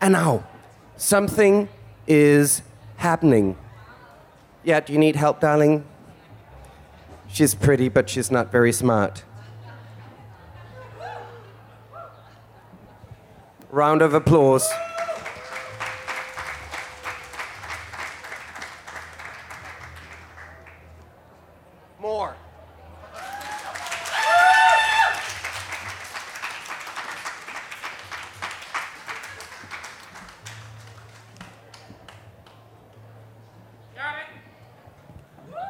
And 0.00 0.14
now, 0.14 0.44
something 0.96 1.68
is 2.08 2.60
happening. 2.96 3.56
Yeah, 4.64 4.80
do 4.80 4.92
you 4.92 4.98
need 4.98 5.14
help, 5.14 5.40
darling? 5.40 5.84
She's 7.28 7.54
pretty, 7.54 7.88
but 7.88 8.10
she's 8.10 8.28
not 8.28 8.50
very 8.50 8.72
smart. 8.72 9.22
Round 13.70 14.02
of 14.02 14.12
applause. 14.12 14.68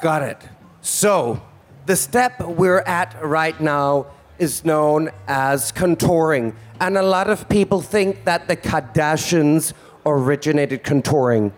Got 0.03 0.23
it. 0.23 0.39
So, 0.81 1.43
the 1.87 1.97
step 1.97 2.41
we're 2.41 2.81
at 2.81 3.17
right 3.23 3.59
now 3.61 4.07
is 4.39 4.65
known 4.65 5.11
as 5.27 5.73
contouring. 5.73 6.55
And 6.81 6.99
a 6.99 7.03
lot 7.03 7.31
of 7.31 7.49
people 7.49 7.81
think 7.81 8.25
that 8.25 8.49
the 8.49 8.57
Kardashians 8.57 9.73
originated 10.05 10.85
contouring. 10.85 11.53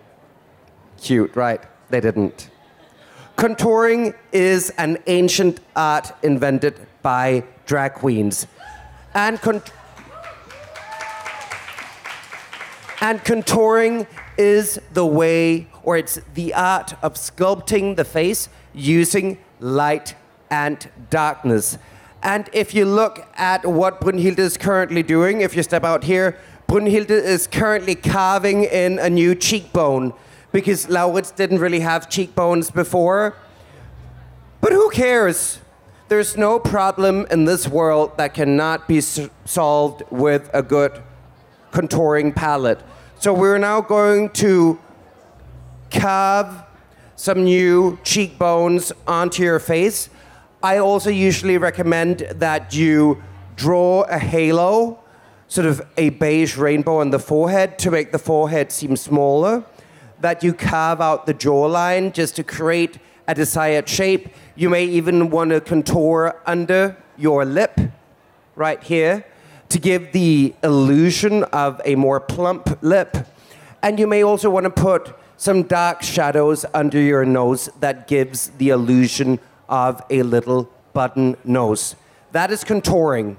Cute, 1.00 1.35
right? 1.35 1.62
They 1.90 2.00
didn't. 2.00 2.50
Contouring 3.37 4.14
is 4.33 4.71
an 4.71 4.99
ancient 5.07 5.61
art 5.75 6.12
invented 6.23 6.87
by 7.02 7.45
drag 7.66 7.95
queens. 7.95 8.47
And 9.14 9.40
con- 9.40 9.62
And 13.00 13.21
contouring 13.21 14.09
is 14.37 14.80
the 14.92 15.07
way, 15.07 15.68
or 15.88 15.97
it's 15.97 16.21
the 16.35 16.52
art 16.52 16.92
of 17.02 17.14
sculpting 17.14 17.97
the 17.97 18.04
face 18.04 18.50
using 18.75 19.38
light 19.59 20.14
and 20.50 20.90
darkness. 21.09 21.78
And 22.23 22.50
if 22.52 22.75
you 22.75 22.85
look 22.85 23.26
at 23.38 23.64
what 23.64 23.99
Brunhilde 23.99 24.38
is 24.38 24.59
currently 24.59 25.02
doing, 25.02 25.40
if 25.40 25.57
you 25.57 25.62
step 25.62 25.85
out 25.85 26.04
here, 26.04 26.37
Brunhilde 26.68 27.09
is 27.09 27.47
currently 27.47 27.95
carving 27.95 28.64
in 28.64 28.99
a 28.99 29.09
new 29.09 29.35
cheekbone 29.35 30.12
because 30.52 30.88
Lauritz 30.88 31.35
didn't 31.35 31.59
really 31.59 31.80
have 31.80 32.11
cheekbones 32.11 32.71
before. 32.71 33.35
But 34.61 34.73
who 34.73 34.90
cares? 34.90 35.59
There's 36.09 36.37
no 36.37 36.59
problem 36.59 37.26
in 37.30 37.47
this 37.47 37.66
world 37.66 38.18
that 38.18 38.35
cannot 38.35 38.87
be 38.88 38.99
s- 38.99 39.30
solved 39.47 40.02
with 40.11 40.50
a 40.52 40.62
good 40.62 41.02
contouring 41.73 42.37
palette. 42.37 42.83
So 43.18 43.33
we're 43.33 43.57
now 43.59 43.80
going 43.80 44.28
to 44.45 44.78
carve 45.90 46.64
some 47.16 47.45
new 47.45 47.99
cheekbones 48.04 48.92
onto 49.07 49.42
your 49.42 49.59
face. 49.59 50.09
I 50.62 50.78
also 50.78 51.11
usually 51.11 51.59
recommend 51.59 52.21
that 52.37 52.75
you 52.75 53.23
draw 53.57 54.02
a 54.02 54.18
halo, 54.18 55.00
sort 55.49 55.66
of 55.66 55.83
a 55.97 56.11
beige 56.11 56.57
rainbow 56.57 56.99
on 56.99 57.11
the 57.11 57.18
forehead 57.18 57.78
to 57.80 57.90
make 57.90 58.12
the 58.12 58.18
forehead 58.18 58.71
seem 58.71 58.97
smaller. 58.97 59.64
That 60.21 60.42
you 60.42 60.52
carve 60.52 61.00
out 61.00 61.26
the 61.26 61.35
jawline 61.35 62.12
just 62.12 62.37
to 62.37 62.45
create 62.45 62.99
a 63.26 63.35
desired 63.35 63.88
shape. 63.88 64.28
You 64.57 64.68
may 64.68 64.85
even 64.85 65.30
want 65.30 65.50
to 65.50 65.61
contour 65.61 66.40
under 66.47 66.97
your 67.16 67.45
lip 67.45 67.78
right 68.57 68.83
here 68.83 69.25
to 69.68 69.78
give 69.78 70.12
the 70.12 70.54
illusion 70.62 71.45
of 71.45 71.80
a 71.85 71.95
more 71.95 72.21
plump 72.21 72.83
lip. 72.83 73.16
And 73.83 73.99
you 73.99 74.07
may 74.07 74.25
also 74.25 74.50
want 74.50 74.64
to 74.64 74.71
put 74.71 75.14
some 75.38 75.62
dark 75.62 76.02
shadows 76.02 76.66
under 76.75 77.00
your 77.00 77.25
nose 77.25 77.71
that 77.78 78.09
gives 78.09 78.49
the 78.59 78.71
illusion 78.71 79.38
of 79.68 80.02
a 80.11 80.23
little 80.23 80.68
button 80.92 81.37
nose. 81.45 81.95
That 82.33 82.50
is 82.50 82.64
contouring. 82.64 83.37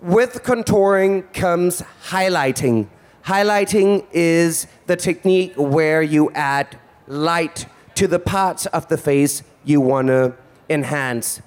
With 0.00 0.42
contouring 0.42 1.32
comes 1.32 1.82
highlighting. 2.06 2.88
Highlighting 3.26 4.06
is 4.10 4.66
the 4.86 4.96
technique 4.96 5.54
where 5.56 6.02
you 6.02 6.32
add 6.32 6.76
light 7.06 7.66
to 7.94 8.08
the 8.08 8.18
parts 8.18 8.66
of 8.66 8.88
the 8.88 8.98
face 8.98 9.44
you 9.64 9.80
want 9.80 10.08
to 10.08 10.34
enhance. 10.68 11.40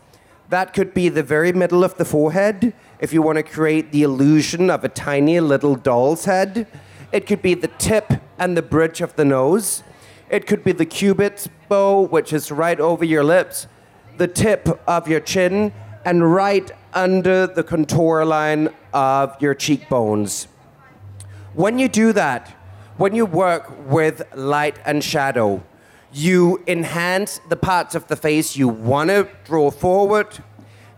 That 0.48 0.74
could 0.74 0.94
be 0.94 1.10
the 1.10 1.24
very 1.24 1.52
middle 1.52 1.84
of 1.84 1.98
the 1.98 2.06
forehead 2.06 2.74
if 3.02 3.12
you 3.12 3.22
want 3.22 3.38
to 3.38 3.44
create 3.44 3.92
the 3.92 4.04
illusion 4.04 4.70
of 4.70 4.86
a 4.86 4.90
tiny 4.90 5.42
little 5.42 5.76
doll's 5.76 6.24
head. 6.24 6.68
It 7.12 7.28
could 7.28 7.42
be 7.42 7.54
the 7.54 7.68
tip 7.68 8.21
and 8.42 8.58
the 8.58 8.62
bridge 8.64 9.02
of 9.02 9.16
the 9.16 9.24
nose. 9.24 9.84
It 10.28 10.48
could 10.48 10.64
be 10.64 10.72
the 10.72 10.86
cupid's 10.86 11.48
bow, 11.70 12.02
which 12.02 12.34
is 12.34 12.52
right 12.52 12.80
over 12.80 13.06
your 13.06 13.24
lips, 13.24 13.68
the 14.18 14.28
tip 14.28 14.68
of 14.88 15.08
your 15.08 15.20
chin, 15.20 15.72
and 16.04 16.34
right 16.34 16.72
under 16.94 17.46
the 17.46 17.64
contour 17.64 18.26
line 18.26 18.70
of 18.94 19.40
your 19.40 19.54
cheekbones. 19.54 20.48
When 21.54 21.78
you 21.78 21.88
do 21.88 22.12
that, 22.14 22.50
when 22.98 23.14
you 23.14 23.28
work 23.28 23.72
with 23.88 24.24
light 24.36 24.80
and 24.86 25.04
shadow, 25.04 25.64
you 26.12 26.64
enhance 26.66 27.40
the 27.48 27.56
parts 27.56 27.94
of 27.94 28.08
the 28.08 28.16
face 28.16 28.56
you 28.56 28.68
want 28.68 29.12
to 29.12 29.30
draw 29.44 29.70
forward, 29.70 30.44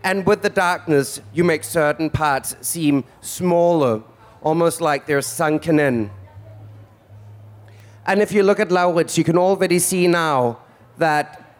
and 0.02 0.24
with 0.24 0.40
the 0.40 0.50
darkness, 0.50 1.20
you 1.34 1.44
make 1.44 1.62
certain 1.62 2.08
parts 2.08 2.56
seem 2.62 3.04
smaller, 3.20 4.02
almost 4.42 4.80
like 4.80 5.06
they're 5.06 5.22
sunken 5.22 5.78
in. 5.78 6.10
And 8.06 8.20
if 8.20 8.32
you 8.32 8.42
look 8.42 8.60
at 8.60 8.68
Lauritz, 8.68 9.16
you 9.16 9.24
can 9.24 9.38
already 9.38 9.78
see 9.78 10.06
now 10.06 10.58
that, 10.98 11.56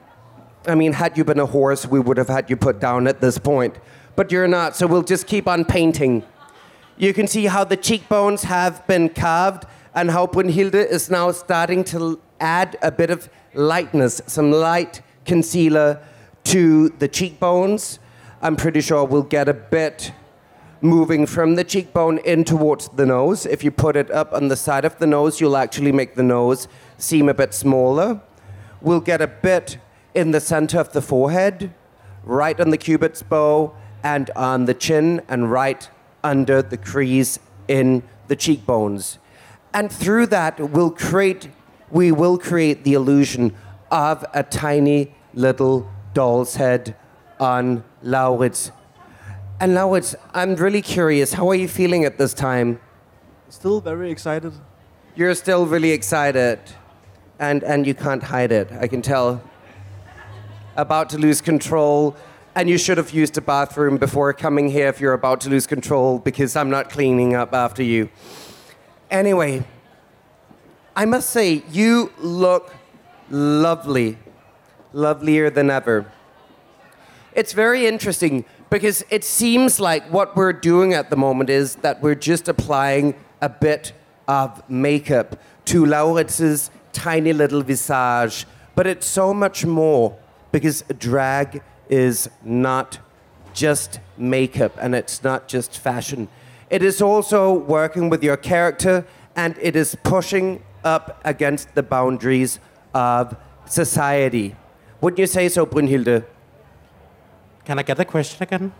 I 0.66 0.74
mean, 0.74 0.92
had 0.92 1.16
you 1.16 1.24
been 1.24 1.40
a 1.40 1.46
horse, 1.46 1.86
we 1.86 2.00
would 2.00 2.16
have 2.18 2.28
had 2.28 2.50
you 2.50 2.56
put 2.56 2.80
down 2.80 3.06
at 3.06 3.20
this 3.20 3.38
point. 3.38 3.76
But 4.14 4.30
you're 4.30 4.48
not, 4.48 4.76
so 4.76 4.86
we'll 4.86 5.02
just 5.02 5.26
keep 5.26 5.48
on 5.48 5.64
painting. 5.64 6.22
You 6.96 7.12
can 7.12 7.26
see 7.26 7.46
how 7.46 7.64
the 7.64 7.76
cheekbones 7.76 8.44
have 8.44 8.86
been 8.86 9.08
carved 9.08 9.64
and 9.94 10.10
how 10.10 10.26
Brunhilde 10.26 10.74
is 10.74 11.10
now 11.10 11.32
starting 11.32 11.82
to 11.84 12.20
add 12.40 12.76
a 12.82 12.92
bit 12.92 13.10
of 13.10 13.28
lightness, 13.54 14.20
some 14.26 14.52
light 14.52 15.02
concealer 15.24 16.00
to 16.44 16.90
the 16.90 17.08
cheekbones. 17.08 17.98
I'm 18.42 18.56
pretty 18.56 18.82
sure 18.82 19.04
we'll 19.04 19.22
get 19.22 19.48
a 19.48 19.54
bit 19.54 20.12
moving 20.84 21.24
from 21.24 21.54
the 21.54 21.64
cheekbone 21.64 22.18
in 22.18 22.44
towards 22.44 22.90
the 22.90 23.06
nose. 23.06 23.46
If 23.46 23.64
you 23.64 23.70
put 23.70 23.96
it 23.96 24.10
up 24.10 24.34
on 24.34 24.48
the 24.48 24.56
side 24.56 24.84
of 24.84 24.98
the 24.98 25.06
nose, 25.06 25.40
you'll 25.40 25.56
actually 25.56 25.92
make 25.92 26.14
the 26.14 26.22
nose 26.22 26.68
seem 26.98 27.30
a 27.30 27.34
bit 27.34 27.54
smaller. 27.54 28.20
We'll 28.82 29.00
get 29.00 29.22
a 29.22 29.26
bit 29.26 29.78
in 30.14 30.32
the 30.32 30.40
center 30.40 30.78
of 30.78 30.92
the 30.92 31.00
forehead, 31.00 31.72
right 32.22 32.60
on 32.60 32.68
the 32.68 32.76
cupid's 32.76 33.22
bow, 33.22 33.74
and 34.02 34.30
on 34.36 34.66
the 34.66 34.74
chin, 34.74 35.22
and 35.26 35.50
right 35.50 35.88
under 36.22 36.60
the 36.60 36.76
crease 36.76 37.38
in 37.66 38.02
the 38.28 38.36
cheekbones. 38.36 39.18
And 39.72 39.90
through 39.90 40.26
that, 40.26 40.60
we'll 40.60 40.90
create, 40.90 41.48
we 41.90 42.12
will 42.12 42.36
create 42.36 42.84
the 42.84 42.92
illusion 42.92 43.54
of 43.90 44.22
a 44.34 44.42
tiny 44.42 45.14
little 45.32 45.90
doll's 46.12 46.56
head 46.56 46.94
on 47.40 47.84
Lauritz. 48.02 48.70
And 49.64 49.72
now 49.72 49.94
it's, 49.94 50.14
I'm 50.34 50.56
really 50.56 50.82
curious, 50.82 51.32
how 51.32 51.48
are 51.48 51.54
you 51.54 51.68
feeling 51.68 52.04
at 52.04 52.18
this 52.18 52.34
time? 52.34 52.78
Still 53.48 53.80
very 53.80 54.10
excited. 54.10 54.52
You're 55.16 55.34
still 55.34 55.64
really 55.64 55.92
excited, 55.92 56.58
and, 57.38 57.64
and 57.64 57.86
you 57.86 57.94
can't 57.94 58.22
hide 58.22 58.52
it, 58.52 58.70
I 58.78 58.86
can 58.88 59.00
tell. 59.00 59.42
About 60.76 61.08
to 61.08 61.18
lose 61.18 61.40
control, 61.40 62.14
and 62.54 62.68
you 62.68 62.76
should 62.76 62.98
have 62.98 63.12
used 63.12 63.38
a 63.38 63.40
bathroom 63.40 63.96
before 63.96 64.34
coming 64.34 64.68
here 64.68 64.88
if 64.88 65.00
you're 65.00 65.14
about 65.14 65.40
to 65.40 65.48
lose 65.48 65.66
control, 65.66 66.18
because 66.18 66.56
I'm 66.56 66.68
not 66.68 66.90
cleaning 66.90 67.34
up 67.34 67.54
after 67.54 67.82
you. 67.82 68.10
Anyway, 69.10 69.64
I 70.94 71.06
must 71.06 71.30
say, 71.30 71.62
you 71.70 72.12
look 72.18 72.74
lovely, 73.30 74.18
lovelier 74.92 75.48
than 75.48 75.70
ever. 75.70 76.12
It's 77.32 77.54
very 77.54 77.86
interesting 77.86 78.44
because 78.70 79.04
it 79.10 79.24
seems 79.24 79.78
like 79.78 80.04
what 80.12 80.36
we're 80.36 80.52
doing 80.52 80.94
at 80.94 81.10
the 81.10 81.16
moment 81.16 81.50
is 81.50 81.76
that 81.76 82.02
we're 82.02 82.14
just 82.14 82.48
applying 82.48 83.14
a 83.40 83.48
bit 83.48 83.92
of 84.26 84.68
makeup 84.68 85.38
to 85.66 85.84
Lauritz's 85.86 86.70
tiny 86.92 87.32
little 87.32 87.62
visage, 87.62 88.46
but 88.74 88.86
it's 88.86 89.06
so 89.06 89.34
much 89.34 89.64
more 89.64 90.16
because 90.52 90.82
drag 90.98 91.62
is 91.88 92.28
not 92.42 92.98
just 93.52 94.00
makeup 94.16 94.76
and 94.80 94.94
it's 94.94 95.22
not 95.22 95.48
just 95.48 95.78
fashion. 95.78 96.28
It 96.70 96.82
is 96.82 97.00
also 97.02 97.52
working 97.52 98.08
with 98.08 98.22
your 98.22 98.36
character 98.36 99.06
and 99.36 99.56
it 99.60 99.76
is 99.76 99.96
pushing 100.02 100.62
up 100.84 101.20
against 101.24 101.74
the 101.74 101.82
boundaries 101.82 102.58
of 102.94 103.36
society. 103.66 104.56
Wouldn't 105.00 105.18
you 105.18 105.26
say 105.26 105.48
so, 105.48 105.66
Brunhilde? 105.66 106.24
Can 107.64 107.78
I 107.78 107.82
get 107.82 107.96
the 107.96 108.04
question 108.04 108.42
again? 108.42 108.72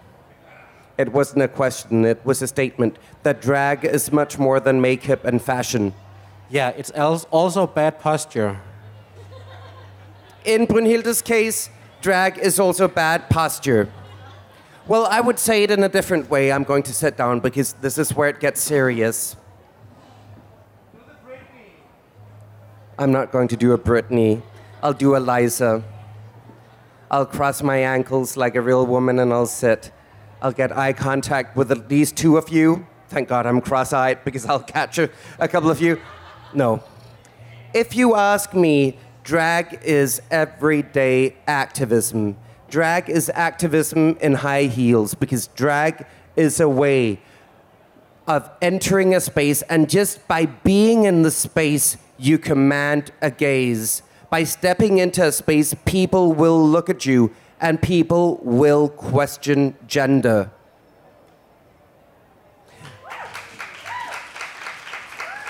It 0.97 1.13
wasn't 1.13 1.43
a 1.43 1.49
question, 1.49 2.05
it 2.05 2.25
was 2.25 2.41
a 2.43 2.47
statement 2.47 2.99
that 3.25 3.41
drag 3.41 3.85
is 3.85 4.13
much 4.13 4.39
more 4.39 4.61
than 4.61 4.81
makeup 4.81 5.25
and 5.25 5.43
fashion. 5.43 5.93
Yeah, 6.51 6.69
it's 6.69 6.91
also 6.91 7.67
bad 7.67 7.99
posture. 7.99 8.61
In 10.45 10.67
Brunhilde's 10.67 11.23
case, 11.23 11.71
drag 12.01 12.39
is 12.39 12.61
also 12.61 12.87
bad 12.87 13.29
posture. 13.31 13.89
Well, 14.87 15.07
I 15.07 15.21
would 15.21 15.39
say 15.39 15.63
it 15.63 15.71
in 15.71 15.83
a 15.83 15.89
different 15.89 16.29
way. 16.29 16.53
I'm 16.53 16.63
going 16.63 16.83
to 16.83 16.93
sit 16.93 17.17
down 17.17 17.41
because 17.41 17.73
this 17.81 17.97
is 17.97 18.15
where 18.15 18.29
it 18.29 18.39
gets 18.39 18.61
serious. 18.61 19.35
I'm 22.99 23.11
not 23.11 23.33
going 23.33 23.49
to 23.49 23.57
do 23.57 23.73
a 23.73 23.79
Britney. 23.79 24.43
I'll 24.83 24.93
do 24.93 25.17
a 25.17 25.19
Liza. 25.19 25.83
I'll 27.15 27.27
cross 27.27 27.63
my 27.63 27.77
ankles 27.77 28.37
like 28.37 28.57
a 28.57 28.61
real 28.61 28.85
woman 28.85 29.21
and 29.21 29.33
I'll 29.33 29.47
sit. 29.47 29.93
I'll 30.43 30.51
get 30.51 30.77
eye 30.77 30.93
contact 30.93 31.57
with 31.57 31.71
at 31.71 31.89
least 31.89 32.17
two 32.17 32.37
of 32.37 32.49
you. 32.49 32.89
Thank 33.09 33.29
God 33.29 33.47
I'm 33.47 33.61
cross 33.61 33.93
eyed 33.93 34.25
because 34.25 34.45
I'll 34.47 34.65
catch 34.65 34.99
a, 34.99 35.09
a 35.39 35.47
couple 35.47 35.71
of 35.71 35.81
you. 35.81 36.01
No. 36.55 36.83
If 37.73 37.95
you 37.95 38.17
ask 38.17 38.53
me, 38.53 38.99
drag 39.23 39.79
is 39.85 40.23
everyday 40.29 41.37
activism. 41.47 42.37
Drag 42.69 43.09
is 43.09 43.31
activism 43.33 44.17
in 44.21 44.35
high 44.35 44.65
heels 44.65 45.15
because 45.15 45.47
drag 45.47 46.05
is 46.35 46.59
a 46.59 46.69
way 46.69 47.21
of 48.27 48.51
entering 48.61 49.15
a 49.15 49.21
space, 49.21 49.63
and 49.63 49.89
just 49.89 50.27
by 50.27 50.47
being 50.47 51.05
in 51.05 51.23
the 51.23 51.31
space, 51.31 51.97
you 52.19 52.39
command 52.39 53.13
a 53.23 53.31
gaze. 53.31 54.03
By 54.35 54.43
stepping 54.43 54.99
into 54.99 55.25
a 55.25 55.31
space, 55.31 55.77
people 55.85 56.33
will 56.33 56.61
look 56.61 56.91
at 56.91 57.07
you 57.07 57.31
and 57.61 57.81
people 57.81 58.41
will 58.43 58.89
question 58.89 59.77
gender. 59.87 60.51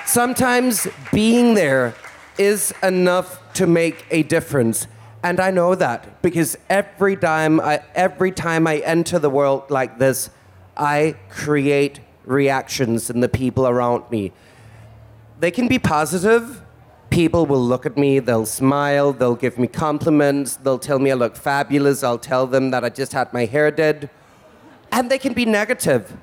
Sometimes 0.04 0.86
being 1.14 1.54
there 1.54 1.94
is 2.36 2.74
enough 2.82 3.40
to 3.54 3.66
make 3.66 4.04
a 4.10 4.22
difference. 4.22 4.86
And 5.22 5.40
I 5.40 5.50
know 5.50 5.74
that 5.76 6.20
because 6.20 6.58
every 6.68 7.16
time 7.16 7.60
I, 7.60 7.82
every 7.94 8.32
time 8.32 8.66
I 8.66 8.80
enter 8.80 9.18
the 9.18 9.30
world 9.30 9.70
like 9.70 9.98
this, 9.98 10.28
I 10.76 11.16
create 11.30 12.00
reactions 12.26 13.08
in 13.08 13.20
the 13.20 13.30
people 13.30 13.66
around 13.66 14.10
me. 14.10 14.32
They 15.40 15.50
can 15.50 15.68
be 15.68 15.78
positive. 15.78 16.60
People 17.14 17.46
will 17.46 17.64
look 17.64 17.86
at 17.86 17.96
me, 17.96 18.18
they'll 18.18 18.44
smile, 18.44 19.12
they'll 19.12 19.36
give 19.36 19.56
me 19.56 19.68
compliments, 19.68 20.56
they'll 20.56 20.80
tell 20.80 20.98
me 20.98 21.12
I 21.12 21.14
look 21.14 21.36
fabulous, 21.36 22.02
I'll 22.02 22.18
tell 22.18 22.44
them 22.44 22.72
that 22.72 22.82
I 22.82 22.88
just 22.88 23.12
had 23.12 23.32
my 23.32 23.44
hair 23.44 23.70
did. 23.70 24.10
And 24.90 25.08
they 25.08 25.18
can 25.18 25.32
be 25.32 25.44
negative. 25.44 26.16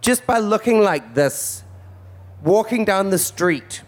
Just 0.00 0.26
by 0.26 0.38
looking 0.38 0.80
like 0.80 1.12
this, 1.12 1.62
walking 2.42 2.86
down 2.86 3.10
the 3.10 3.18
street, 3.18 3.82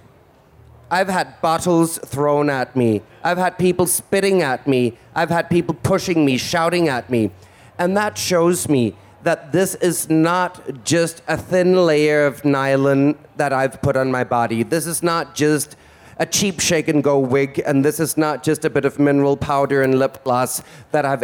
I've 0.91 1.09
had 1.09 1.41
bottles 1.41 1.97
thrown 1.97 2.51
at 2.51 2.77
me. 2.77 3.01
I've 3.25 3.39
had 3.39 3.57
people 3.57 3.87
spitting 3.87 4.43
at 4.43 4.67
me. 4.67 4.99
I've 5.15 5.31
had 5.31 5.49
people 5.49 5.75
pushing 5.75 6.23
me, 6.23 6.37
shouting 6.37 6.87
at 6.87 7.09
me. 7.09 7.31
And 7.79 7.97
that 7.97 8.19
shows 8.19 8.69
me 8.69 8.95
that 9.23 9.53
this 9.53 9.75
is 9.77 10.11
not 10.11 10.85
just 10.85 11.23
a 11.27 11.39
thin 11.39 11.87
layer 11.87 12.27
of 12.27 12.45
nylon 12.45 13.17
that 13.37 13.55
I've 13.55 13.81
put 13.81 13.97
on 13.97 14.11
my 14.11 14.23
body. 14.23 14.63
This 14.63 14.87
is 14.87 15.03
not 15.03 15.35
just 15.35 15.77
a 16.19 16.27
cheap 16.27 16.61
shake 16.61 16.89
and 16.89 17.03
go 17.03 17.19
wig, 17.19 17.63
and 17.65 17.85
this 17.85 17.99
is 17.99 18.17
not 18.17 18.43
just 18.43 18.65
a 18.65 18.71
bit 18.71 18.85
of 18.85 18.99
mineral 18.99 19.37
powder 19.37 19.83
and 19.83 19.99
lip 19.99 20.23
gloss 20.25 20.63
that 20.91 21.05
I've. 21.05 21.23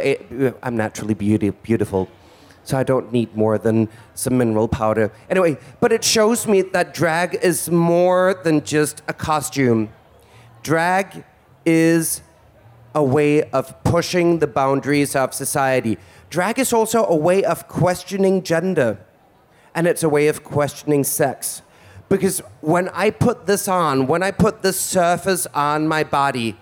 I'm 0.62 0.76
naturally 0.76 1.14
beauty, 1.14 1.50
beautiful, 1.50 2.08
so 2.64 2.76
I 2.76 2.82
don't 2.82 3.12
need 3.12 3.34
more 3.36 3.58
than 3.58 3.88
some 4.14 4.38
mineral 4.38 4.68
powder. 4.68 5.12
Anyway, 5.30 5.58
but 5.80 5.92
it 5.92 6.04
shows 6.04 6.46
me 6.46 6.62
that 6.62 6.94
drag 6.94 7.34
is 7.36 7.70
more 7.70 8.40
than 8.44 8.64
just 8.64 9.02
a 9.08 9.12
costume. 9.12 9.90
Drag 10.62 11.24
is 11.64 12.22
a 12.94 13.02
way 13.02 13.42
of 13.50 13.82
pushing 13.84 14.38
the 14.38 14.46
boundaries 14.46 15.14
of 15.14 15.34
society. 15.34 15.98
Drag 16.30 16.58
is 16.58 16.72
also 16.72 17.06
a 17.06 17.14
way 17.14 17.44
of 17.44 17.68
questioning 17.68 18.42
gender, 18.42 18.98
and 19.74 19.86
it's 19.86 20.02
a 20.02 20.08
way 20.08 20.28
of 20.28 20.42
questioning 20.42 21.04
sex. 21.04 21.62
Because 22.08 22.40
when 22.60 22.88
I 22.90 23.10
put 23.10 23.46
this 23.46 23.68
on, 23.68 24.06
when 24.06 24.22
I 24.22 24.30
put 24.30 24.62
this 24.62 24.80
surface 24.80 25.46
on 25.54 25.86
my 25.86 26.04
body, 26.04 26.56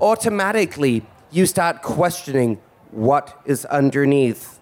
automatically 0.00 1.04
you 1.30 1.46
start 1.46 1.82
questioning 1.82 2.60
what 2.90 3.40
is 3.44 3.64
underneath. 3.64 4.60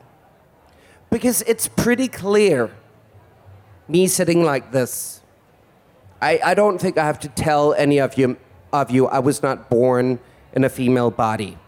Because 1.10 1.42
it's 1.42 1.68
pretty 1.68 2.08
clear, 2.08 2.70
me 3.88 4.06
sitting 4.06 4.44
like 4.44 4.72
this, 4.72 5.20
I, 6.22 6.40
I 6.44 6.54
don't 6.54 6.80
think 6.80 6.96
I 6.96 7.04
have 7.04 7.18
to 7.20 7.28
tell 7.28 7.74
any 7.74 7.98
of 7.98 8.16
you, 8.16 8.36
of 8.72 8.90
you 8.90 9.08
I 9.08 9.18
was 9.18 9.42
not 9.42 9.68
born 9.68 10.20
in 10.52 10.64
a 10.64 10.68
female 10.68 11.10
body. 11.10 11.58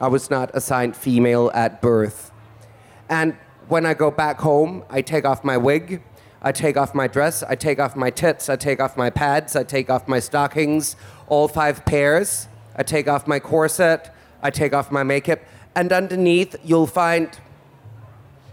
I 0.00 0.08
was 0.08 0.30
not 0.30 0.50
assigned 0.54 0.96
female 0.96 1.50
at 1.52 1.82
birth. 1.82 2.32
And 3.08 3.36
when 3.68 3.84
I 3.84 3.94
go 3.94 4.10
back 4.10 4.40
home, 4.40 4.84
I 4.88 5.02
take 5.02 5.24
off 5.24 5.44
my 5.44 5.56
wig, 5.56 6.02
I 6.42 6.52
take 6.52 6.76
off 6.76 6.94
my 6.94 7.06
dress, 7.06 7.42
I 7.42 7.54
take 7.54 7.78
off 7.78 7.96
my 7.96 8.10
tits, 8.10 8.48
I 8.48 8.56
take 8.56 8.80
off 8.80 8.96
my 8.96 9.10
pads, 9.10 9.56
I 9.56 9.62
take 9.62 9.90
off 9.90 10.08
my 10.08 10.20
stockings, 10.20 10.96
all 11.28 11.48
five 11.48 11.84
pairs. 11.84 12.48
I 12.76 12.82
take 12.82 13.08
off 13.08 13.26
my 13.26 13.38
corset, 13.38 14.10
I 14.42 14.50
take 14.50 14.72
off 14.72 14.90
my 14.90 15.02
makeup, 15.02 15.40
and 15.74 15.92
underneath 15.92 16.56
you'll 16.64 16.86
find 16.86 17.38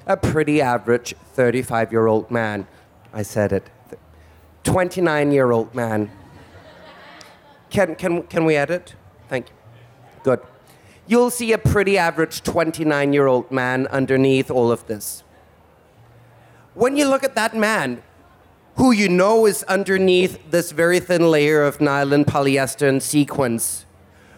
a 0.06 0.18
pretty 0.18 0.62
average 0.62 1.16
35 1.34 1.92
year 1.92 2.08
old 2.08 2.30
man. 2.32 2.68
I 3.14 3.24
said 3.24 3.52
it. 3.54 3.70
29 4.64 5.32
year 5.32 5.52
old 5.52 5.74
man. 5.74 6.12
Can, 7.70 7.96
can, 7.96 8.24
can 8.24 8.46
we 8.46 8.56
edit? 8.56 8.96
Thank 9.30 9.50
you. 9.50 9.56
Good. 10.24 10.42
You'll 11.06 11.30
see 11.30 11.54
a 11.54 11.58
pretty 11.58 11.98
average 11.98 12.44
29 12.44 13.14
year 13.14 13.28
old 13.28 13.50
man 13.52 13.88
underneath 13.88 14.52
all 14.52 14.72
of 14.72 14.88
this. 14.88 15.24
When 16.78 16.96
you 16.96 17.10
look 17.10 17.24
at 17.24 17.34
that 17.34 17.56
man, 17.56 18.04
who 18.76 18.92
you 18.92 19.10
know 19.10 19.48
is 19.48 19.64
underneath 19.64 20.52
this 20.52 20.72
very 20.72 21.00
thin 21.00 21.32
layer 21.32 21.64
of 21.64 21.82
nylon, 21.82 22.24
polyester, 22.24 22.88
and 22.88 23.02
sequins, 23.02 23.88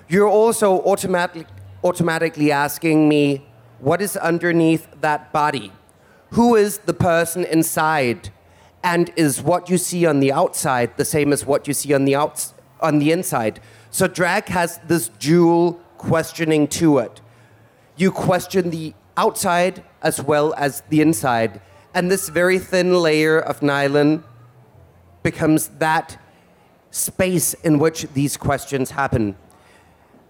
you're 0.07 0.29
also 0.29 0.81
automatic, 0.83 1.47
automatically 1.83 2.49
asking 2.49 3.09
me, 3.09 3.45
what 3.79 4.01
is 4.01 4.15
underneath 4.15 4.87
that 5.01 5.33
body? 5.33 5.73
Who 6.29 6.55
is 6.55 6.77
the 6.77 6.93
person 6.93 7.43
inside? 7.43 8.29
And 8.85 9.11
is 9.17 9.41
what 9.41 9.69
you 9.69 9.77
see 9.77 10.05
on 10.05 10.21
the 10.21 10.31
outside 10.31 10.95
the 10.95 11.03
same 11.03 11.33
as 11.33 11.45
what 11.45 11.67
you 11.67 11.73
see 11.73 11.93
on 11.93 12.05
the, 12.05 12.15
outs- 12.15 12.53
on 12.79 12.99
the 12.99 13.11
inside? 13.11 13.59
So 13.91 14.07
drag 14.07 14.45
has 14.45 14.79
this 14.87 15.09
dual 15.09 15.73
questioning 15.97 16.69
to 16.69 16.99
it. 16.99 17.19
You 17.97 18.13
question 18.13 18.69
the 18.69 18.93
outside 19.17 19.83
as 20.01 20.21
well 20.21 20.53
as 20.53 20.83
the 20.87 21.01
inside. 21.01 21.59
And 21.93 22.11
this 22.11 22.29
very 22.29 22.59
thin 22.59 22.93
layer 23.01 23.39
of 23.39 23.61
nylon 23.61 24.23
becomes 25.23 25.67
that 25.79 26.21
space 26.91 27.53
in 27.55 27.79
which 27.79 28.07
these 28.13 28.37
questions 28.37 28.91
happen. 28.91 29.35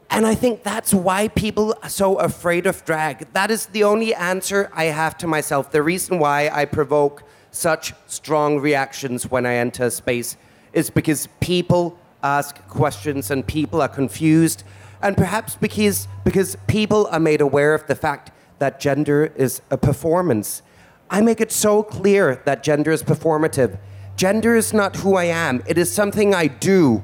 And 0.10 0.26
I 0.26 0.34
think 0.34 0.63
that's 0.63 0.93
why 0.93 1.28
people 1.30 1.76
are 1.84 1.89
so 1.89 2.15
afraid 2.17 2.65
of 2.65 2.84
drag. 2.84 3.32
That 3.34 3.52
is 3.52 3.67
the 3.67 3.84
only 3.84 4.13
answer 4.15 4.69
I 4.74 4.86
have 4.86 5.17
to 5.19 5.28
myself. 5.28 5.72
The 5.72 5.84
reason 5.84 6.17
why 6.17 6.50
I 6.50 6.65
provoke 6.65 7.24
such 7.52 7.93
strong 8.08 8.60
reactions 8.60 9.30
when 9.30 9.45
I 9.45 9.56
enter 9.56 9.86
a 9.86 9.91
space 9.91 10.36
is 10.74 10.89
because 10.89 11.28
people 11.39 11.98
ask 12.24 12.58
questions 12.67 13.30
and 13.30 13.45
people 13.45 13.82
are 13.82 13.88
confused. 13.88 14.63
And 15.02 15.15
perhaps 15.15 15.56
because, 15.56 16.08
because 16.24 16.58
people 16.67 17.08
are 17.12 17.19
made 17.19 17.41
aware 17.41 17.74
of 17.74 17.86
the 17.88 17.95
fact 17.95 18.32
that 18.58 18.80
gender 18.80 19.32
is 19.36 19.62
a 19.69 19.78
performance. 19.78 20.62
I 21.10 21.22
make 21.22 21.41
it 21.41 21.52
so 21.52 21.84
clear 21.84 22.41
that 22.45 22.63
gender 22.63 22.91
is 22.91 23.04
performative. 23.04 23.80
Gender 24.15 24.56
is 24.56 24.74
not 24.74 24.98
who 24.98 25.15
I 25.15 25.26
am, 25.26 25.63
it 25.65 25.78
is 25.78 25.91
something 25.91 26.36
I 26.36 26.48
do. 26.48 27.04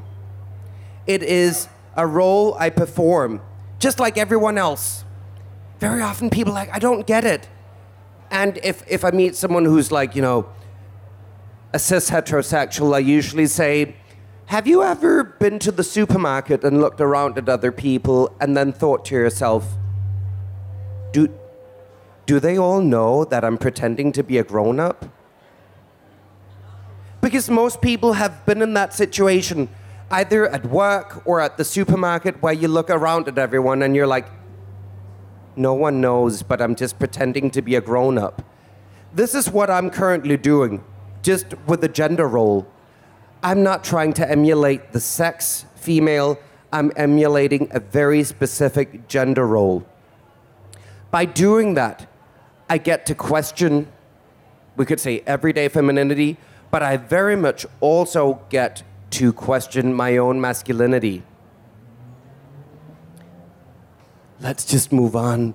It 1.08 1.22
is 1.22 1.68
a 1.96 2.06
role 2.06 2.56
I 2.56 2.70
perform, 2.70 3.42
just 3.80 4.00
like 4.00 4.18
everyone 4.18 4.58
else. 4.58 5.06
Very 5.80 6.02
often 6.02 6.30
people 6.30 6.52
are 6.54 6.56
like, 6.56 6.74
I 6.74 6.80
don't 6.80 7.06
get 7.06 7.24
it. 7.24 7.48
And 8.32 8.60
if, 8.64 8.84
if 8.88 9.06
I 9.06 9.12
meet 9.12 9.36
someone 9.36 9.66
who's 9.66 9.92
like, 9.92 10.16
you 10.16 10.22
know, 10.22 10.50
a 11.74 11.80
cis 11.80 12.10
heterosexual, 12.10 12.96
I 12.96 13.00
usually 13.00 13.46
say, 13.48 13.96
Have 14.48 14.68
you 14.68 14.82
ever 14.82 15.24
been 15.24 15.60
to 15.60 15.72
the 15.72 15.84
supermarket 15.84 16.64
and 16.64 16.82
looked 16.82 17.02
around 17.02 17.38
at 17.38 17.50
other 17.50 17.72
people 17.72 18.36
and 18.40 18.58
then 18.58 18.72
thought 18.72 19.06
to 19.06 19.16
yourself, 19.16 19.76
Do, 21.12 21.30
do 22.26 22.40
they 22.40 22.58
all 22.58 22.82
know 22.82 23.26
that 23.26 23.44
I'm 23.44 23.58
pretending 23.58 24.12
to 24.14 24.24
be 24.24 24.38
a 24.38 24.44
grown 24.44 24.80
up? 24.80 25.06
Because 27.22 27.50
most 27.50 27.82
people 27.82 28.14
have 28.14 28.46
been 28.46 28.62
in 28.62 28.74
that 28.74 28.94
situation, 28.94 29.70
either 30.12 30.48
at 30.48 30.66
work 30.66 31.26
or 31.26 31.42
at 31.42 31.58
the 31.58 31.64
supermarket, 31.64 32.42
where 32.42 32.54
you 32.54 32.68
look 32.68 32.90
around 32.90 33.28
at 33.28 33.38
everyone 33.38 33.82
and 33.82 33.96
you're 33.96 34.08
like, 34.08 34.28
no 35.56 35.74
one 35.74 36.02
knows, 36.02 36.44
but 36.44 36.62
I'm 36.62 36.76
just 36.76 37.00
pretending 37.00 37.50
to 37.52 37.62
be 37.62 37.76
a 37.76 37.82
grown 37.82 38.18
up. 38.18 38.44
This 39.14 39.34
is 39.34 39.50
what 39.50 39.70
I'm 39.70 39.90
currently 39.90 40.38
doing, 40.38 40.84
just 41.22 41.56
with 41.66 41.82
the 41.82 41.88
gender 41.88 42.28
role. 42.28 42.68
I'm 43.42 43.64
not 43.64 43.84
trying 43.84 44.14
to 44.14 44.30
emulate 44.30 44.92
the 44.92 45.00
sex 45.00 45.66
female, 45.76 46.38
I'm 46.74 46.92
emulating 46.96 47.70
a 47.72 47.80
very 47.80 48.24
specific 48.24 49.08
gender 49.08 49.48
role. 49.48 49.86
By 51.12 51.26
doing 51.26 51.76
that, 51.76 52.08
I 52.70 52.78
get 52.78 53.06
to 53.08 53.16
question, 53.16 53.88
we 54.76 54.86
could 54.86 55.00
say 55.00 55.24
everyday 55.26 55.68
femininity, 55.68 56.38
but 56.72 56.82
I 56.82 56.98
very 56.98 57.36
much 57.36 57.66
also 57.80 58.42
get 58.50 58.84
to 59.12 59.32
question 59.32 59.94
my 59.94 60.18
own 60.18 60.42
masculinity. 60.42 61.24
Let's 64.42 64.66
just 64.66 64.92
move 64.92 65.16
on 65.16 65.54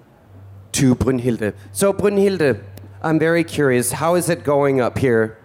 to 0.72 0.94
Brunhilde. 0.94 1.54
So, 1.72 1.92
Brunhilde, 1.92 2.62
I'm 3.02 3.18
very 3.18 3.44
curious. 3.44 3.92
How 3.92 4.14
is 4.14 4.28
it 4.28 4.44
going 4.44 4.80
up 4.80 4.98
here? 4.98 5.36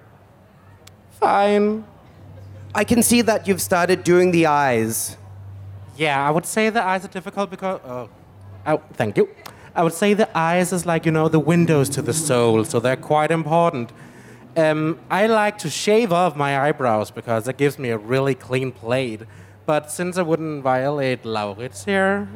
Fine. 1.20 1.86
I 2.74 2.84
can 2.84 3.02
see 3.02 3.22
that 3.22 3.48
you've 3.48 3.62
started 3.62 4.04
doing 4.04 4.32
the 4.32 4.46
eyes. 4.46 5.18
Yeah, 5.98 6.26
I 6.26 6.30
would 6.30 6.46
say 6.46 6.70
the 6.70 6.84
eyes 6.84 7.06
are 7.06 7.10
difficult 7.10 7.50
because. 7.50 7.80
Oh, 7.86 8.10
oh, 8.68 8.82
thank 8.94 9.18
you. 9.18 9.30
I 9.76 9.84
would 9.84 9.94
say 9.94 10.14
the 10.14 10.30
eyes 10.38 10.72
is 10.72 10.86
like 10.86 11.06
you 11.06 11.12
know 11.12 11.28
the 11.28 11.40
windows 11.40 11.90
to 11.90 12.02
the 12.02 12.14
soul, 12.14 12.64
so 12.64 12.80
they're 12.80 12.96
quite 12.96 13.30
important. 13.30 13.92
Um, 14.56 15.00
I 15.10 15.28
like 15.28 15.58
to 15.60 15.70
shave 15.70 16.14
off 16.14 16.38
my 16.38 16.58
eyebrows 16.58 17.12
because 17.12 17.50
it 17.50 17.58
gives 17.58 17.78
me 17.78 17.90
a 17.90 17.98
really 17.98 18.36
clean 18.36 18.72
plate. 18.72 19.24
But 19.66 19.92
since 19.92 20.18
I 20.18 20.22
wouldn't 20.22 20.64
violate 20.64 21.24
Lauritz 21.24 21.84
here, 21.84 22.30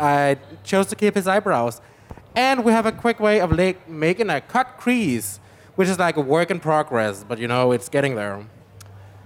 I 0.00 0.38
chose 0.64 0.86
to 0.88 0.96
keep 0.96 1.14
his 1.14 1.28
eyebrows. 1.28 1.80
And 2.34 2.64
we 2.64 2.72
have 2.72 2.86
a 2.86 2.92
quick 2.92 3.20
way 3.20 3.40
of 3.40 3.52
like 3.52 3.88
making 3.88 4.28
a 4.28 4.40
cut 4.40 4.76
crease, 4.76 5.38
which 5.76 5.88
is 5.88 5.98
like 5.98 6.16
a 6.16 6.20
work 6.20 6.50
in 6.50 6.58
progress, 6.58 7.22
but 7.22 7.38
you 7.38 7.46
know 7.46 7.70
it's 7.70 7.88
getting 7.88 8.16
there. 8.16 8.46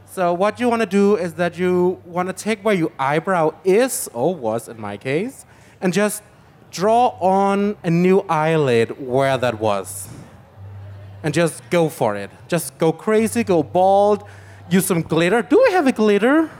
So 0.05 0.35
what 0.35 0.61
you 0.61 0.69
want 0.69 0.81
to 0.81 0.87
do 0.87 1.17
is 1.17 1.35
that 1.35 1.59
you 1.59 2.03
want 2.05 2.29
to 2.29 2.35
take 2.35 2.63
where 2.63 2.75
your 2.75 2.93
eyebrow 2.99 3.55
is, 3.65 4.09
or 4.13 4.35
was 4.35 4.69
in 4.69 4.79
my 4.79 4.99
case, 4.99 5.47
and 5.81 5.95
just 5.95 6.23
draw 6.75 7.09
on 7.21 7.77
a 7.85 7.91
new 7.91 8.21
eyelid 8.29 9.01
where 9.01 9.39
that 9.39 9.59
was. 9.61 10.09
And 11.23 11.33
just 11.33 11.63
go 11.71 11.89
for 11.89 12.17
it. 12.17 12.31
Just 12.49 12.77
go 12.77 12.93
crazy, 12.93 13.45
go 13.45 13.63
bald, 13.63 14.25
use 14.69 14.85
some 14.85 15.01
glitter. 15.01 15.41
Do 15.41 15.63
we 15.67 15.73
have 15.73 15.87
a 15.87 15.93
glitter? 15.93 16.51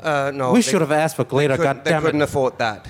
Uh, 0.00 0.30
no. 0.32 0.52
we 0.52 0.62
should 0.62 0.80
have 0.80 0.92
asked 0.92 1.16
for 1.16 1.24
glitter, 1.24 1.56
God 1.56 1.84
They 1.84 1.90
damn 1.90 2.02
couldn't 2.02 2.20
it. 2.20 2.24
afford 2.24 2.58
that. 2.58 2.86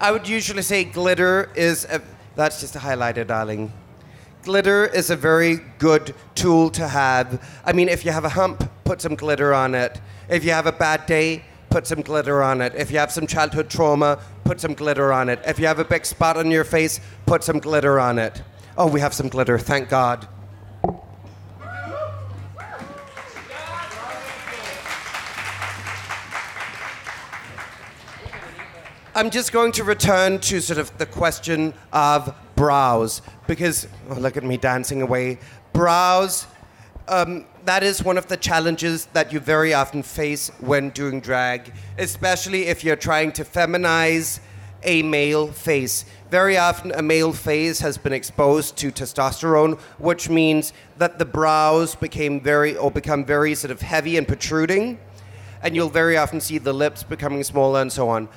I 0.00 0.10
would 0.12 0.26
usually 0.28 0.62
say 0.62 0.84
glitter 0.84 1.50
is. 1.54 1.84
A, 1.86 2.00
that's 2.34 2.60
just 2.60 2.76
a 2.76 2.78
highlighter, 2.78 3.26
darling. 3.26 3.72
Glitter 4.42 4.86
is 4.86 5.10
a 5.10 5.16
very 5.16 5.60
good 5.78 6.14
tool 6.34 6.70
to 6.70 6.86
have. 6.86 7.42
I 7.64 7.72
mean, 7.72 7.88
if 7.88 8.04
you 8.04 8.12
have 8.12 8.24
a 8.24 8.28
hump, 8.28 8.70
put 8.84 9.00
some 9.00 9.14
glitter 9.14 9.54
on 9.54 9.74
it. 9.74 10.00
If 10.28 10.44
you 10.44 10.50
have 10.50 10.66
a 10.66 10.72
bad 10.72 11.06
day, 11.06 11.44
put 11.70 11.86
some 11.86 12.02
glitter 12.02 12.42
on 12.42 12.60
it. 12.60 12.74
If 12.76 12.90
you 12.90 12.98
have 12.98 13.10
some 13.10 13.26
childhood 13.26 13.70
trauma, 13.70 14.18
put 14.46 14.60
some 14.60 14.74
glitter 14.74 15.12
on 15.12 15.28
it. 15.28 15.40
If 15.44 15.58
you 15.58 15.66
have 15.66 15.80
a 15.80 15.84
big 15.84 16.06
spot 16.06 16.36
on 16.36 16.52
your 16.52 16.62
face, 16.62 17.00
put 17.26 17.42
some 17.42 17.58
glitter 17.58 17.98
on 17.98 18.18
it. 18.20 18.42
Oh, 18.78 18.86
we 18.86 19.00
have 19.00 19.12
some 19.12 19.28
glitter, 19.28 19.58
thank 19.58 19.88
God. 19.88 20.28
I'm 29.16 29.30
just 29.30 29.50
going 29.50 29.72
to 29.72 29.82
return 29.82 30.38
to 30.40 30.60
sort 30.60 30.78
of 30.78 30.96
the 30.98 31.06
question 31.06 31.74
of 31.92 32.34
brows 32.54 33.22
because 33.46 33.88
oh, 34.10 34.14
look 34.14 34.36
at 34.36 34.44
me 34.44 34.58
dancing 34.58 35.02
away. 35.02 35.38
Brows, 35.72 36.46
um, 37.08 37.44
that 37.64 37.82
is 37.82 38.02
one 38.02 38.18
of 38.18 38.26
the 38.26 38.36
challenges 38.36 39.06
that 39.06 39.32
you 39.32 39.40
very 39.40 39.74
often 39.74 40.02
face 40.02 40.50
when 40.60 40.90
doing 40.90 41.20
drag, 41.20 41.72
especially 41.98 42.66
if 42.66 42.84
you're 42.84 42.96
trying 42.96 43.32
to 43.32 43.44
feminize 43.44 44.40
a 44.82 45.02
male 45.02 45.48
face. 45.48 46.04
Very 46.30 46.56
often, 46.56 46.92
a 46.92 47.02
male 47.02 47.32
face 47.32 47.80
has 47.80 47.98
been 47.98 48.12
exposed 48.12 48.76
to 48.78 48.90
testosterone, 48.90 49.78
which 49.98 50.28
means 50.28 50.72
that 50.98 51.18
the 51.18 51.24
brows 51.24 51.94
became 51.94 52.40
very 52.40 52.76
or 52.76 52.90
become 52.90 53.24
very 53.24 53.54
sort 53.54 53.70
of 53.70 53.80
heavy 53.80 54.16
and 54.16 54.28
protruding 54.28 54.98
and 55.62 55.74
you'll 55.74 55.88
very 55.88 56.16
often 56.16 56.40
see 56.40 56.58
the 56.58 56.72
lips 56.72 57.02
becoming 57.02 57.42
smaller 57.42 57.80
and 57.80 57.92
so 57.92 58.08
on. 58.08 58.28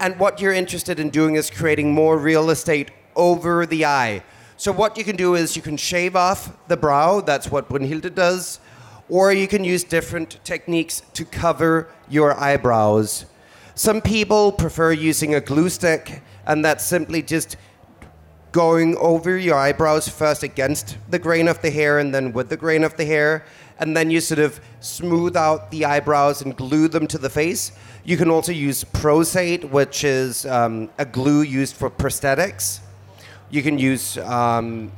And 0.00 0.18
what 0.18 0.40
you're 0.40 0.52
interested 0.52 1.00
in 1.00 1.10
doing 1.10 1.36
is 1.36 1.50
creating 1.50 1.92
more 1.92 2.18
real 2.18 2.50
estate 2.50 2.90
over 3.16 3.64
the 3.64 3.86
eye. 3.86 4.22
So 4.56 4.70
what 4.70 4.96
you 4.96 5.04
can 5.04 5.16
do 5.16 5.34
is 5.34 5.56
you 5.56 5.62
can 5.62 5.76
shave 5.76 6.14
off 6.14 6.56
the 6.68 6.76
brow, 6.76 7.20
that's 7.20 7.50
what 7.50 7.68
Brunhilde 7.68 8.14
does, 8.14 8.60
or 9.08 9.32
you 9.32 9.48
can 9.48 9.64
use 9.64 9.82
different 9.82 10.38
techniques 10.44 11.02
to 11.14 11.24
cover 11.24 11.88
your 12.08 12.38
eyebrows. 12.38 13.26
Some 13.74 14.00
people 14.00 14.52
prefer 14.52 14.92
using 14.92 15.34
a 15.34 15.40
glue 15.40 15.68
stick, 15.68 16.22
and 16.46 16.64
that's 16.64 16.84
simply 16.84 17.20
just 17.20 17.56
going 18.52 18.96
over 18.98 19.36
your 19.36 19.56
eyebrows 19.56 20.08
first 20.08 20.44
against 20.44 20.96
the 21.10 21.18
grain 21.18 21.48
of 21.48 21.60
the 21.60 21.70
hair 21.70 21.98
and 21.98 22.14
then 22.14 22.32
with 22.32 22.48
the 22.48 22.56
grain 22.56 22.84
of 22.84 22.96
the 22.96 23.04
hair. 23.04 23.44
And 23.80 23.96
then 23.96 24.12
you 24.12 24.20
sort 24.20 24.38
of 24.38 24.60
smooth 24.78 25.36
out 25.36 25.72
the 25.72 25.84
eyebrows 25.84 26.40
and 26.42 26.56
glue 26.56 26.86
them 26.86 27.08
to 27.08 27.18
the 27.18 27.28
face. 27.28 27.72
You 28.04 28.16
can 28.16 28.30
also 28.30 28.52
use 28.52 28.84
Pros-Aide, 28.84 29.64
which 29.64 30.04
is 30.04 30.46
um, 30.46 30.88
a 30.98 31.04
glue 31.04 31.42
used 31.42 31.74
for 31.74 31.90
prosthetics. 31.90 32.78
You 33.54 33.62
can 33.62 33.78
use 33.78 34.18
um, 34.18 34.90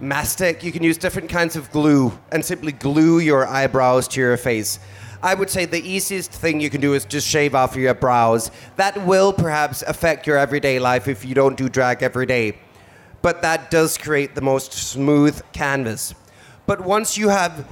mastic. 0.00 0.64
You 0.64 0.72
can 0.72 0.82
use 0.82 0.98
different 0.98 1.30
kinds 1.30 1.54
of 1.54 1.70
glue 1.70 2.12
and 2.32 2.44
simply 2.44 2.72
glue 2.72 3.20
your 3.20 3.46
eyebrows 3.46 4.08
to 4.08 4.20
your 4.20 4.36
face. 4.36 4.80
I 5.22 5.34
would 5.34 5.48
say 5.48 5.64
the 5.64 5.80
easiest 5.88 6.32
thing 6.32 6.60
you 6.60 6.70
can 6.70 6.80
do 6.80 6.94
is 6.94 7.04
just 7.04 7.24
shave 7.24 7.54
off 7.54 7.76
your 7.76 7.94
brows. 7.94 8.50
That 8.74 9.06
will 9.06 9.32
perhaps 9.32 9.82
affect 9.82 10.26
your 10.26 10.36
everyday 10.36 10.80
life 10.80 11.06
if 11.06 11.24
you 11.24 11.36
don't 11.36 11.56
do 11.56 11.68
drag 11.68 12.02
every 12.02 12.26
day. 12.26 12.58
But 13.22 13.42
that 13.42 13.70
does 13.70 13.96
create 13.96 14.34
the 14.34 14.40
most 14.40 14.72
smooth 14.72 15.40
canvas. 15.52 16.16
But 16.66 16.80
once 16.80 17.16
you 17.16 17.28
have, 17.28 17.64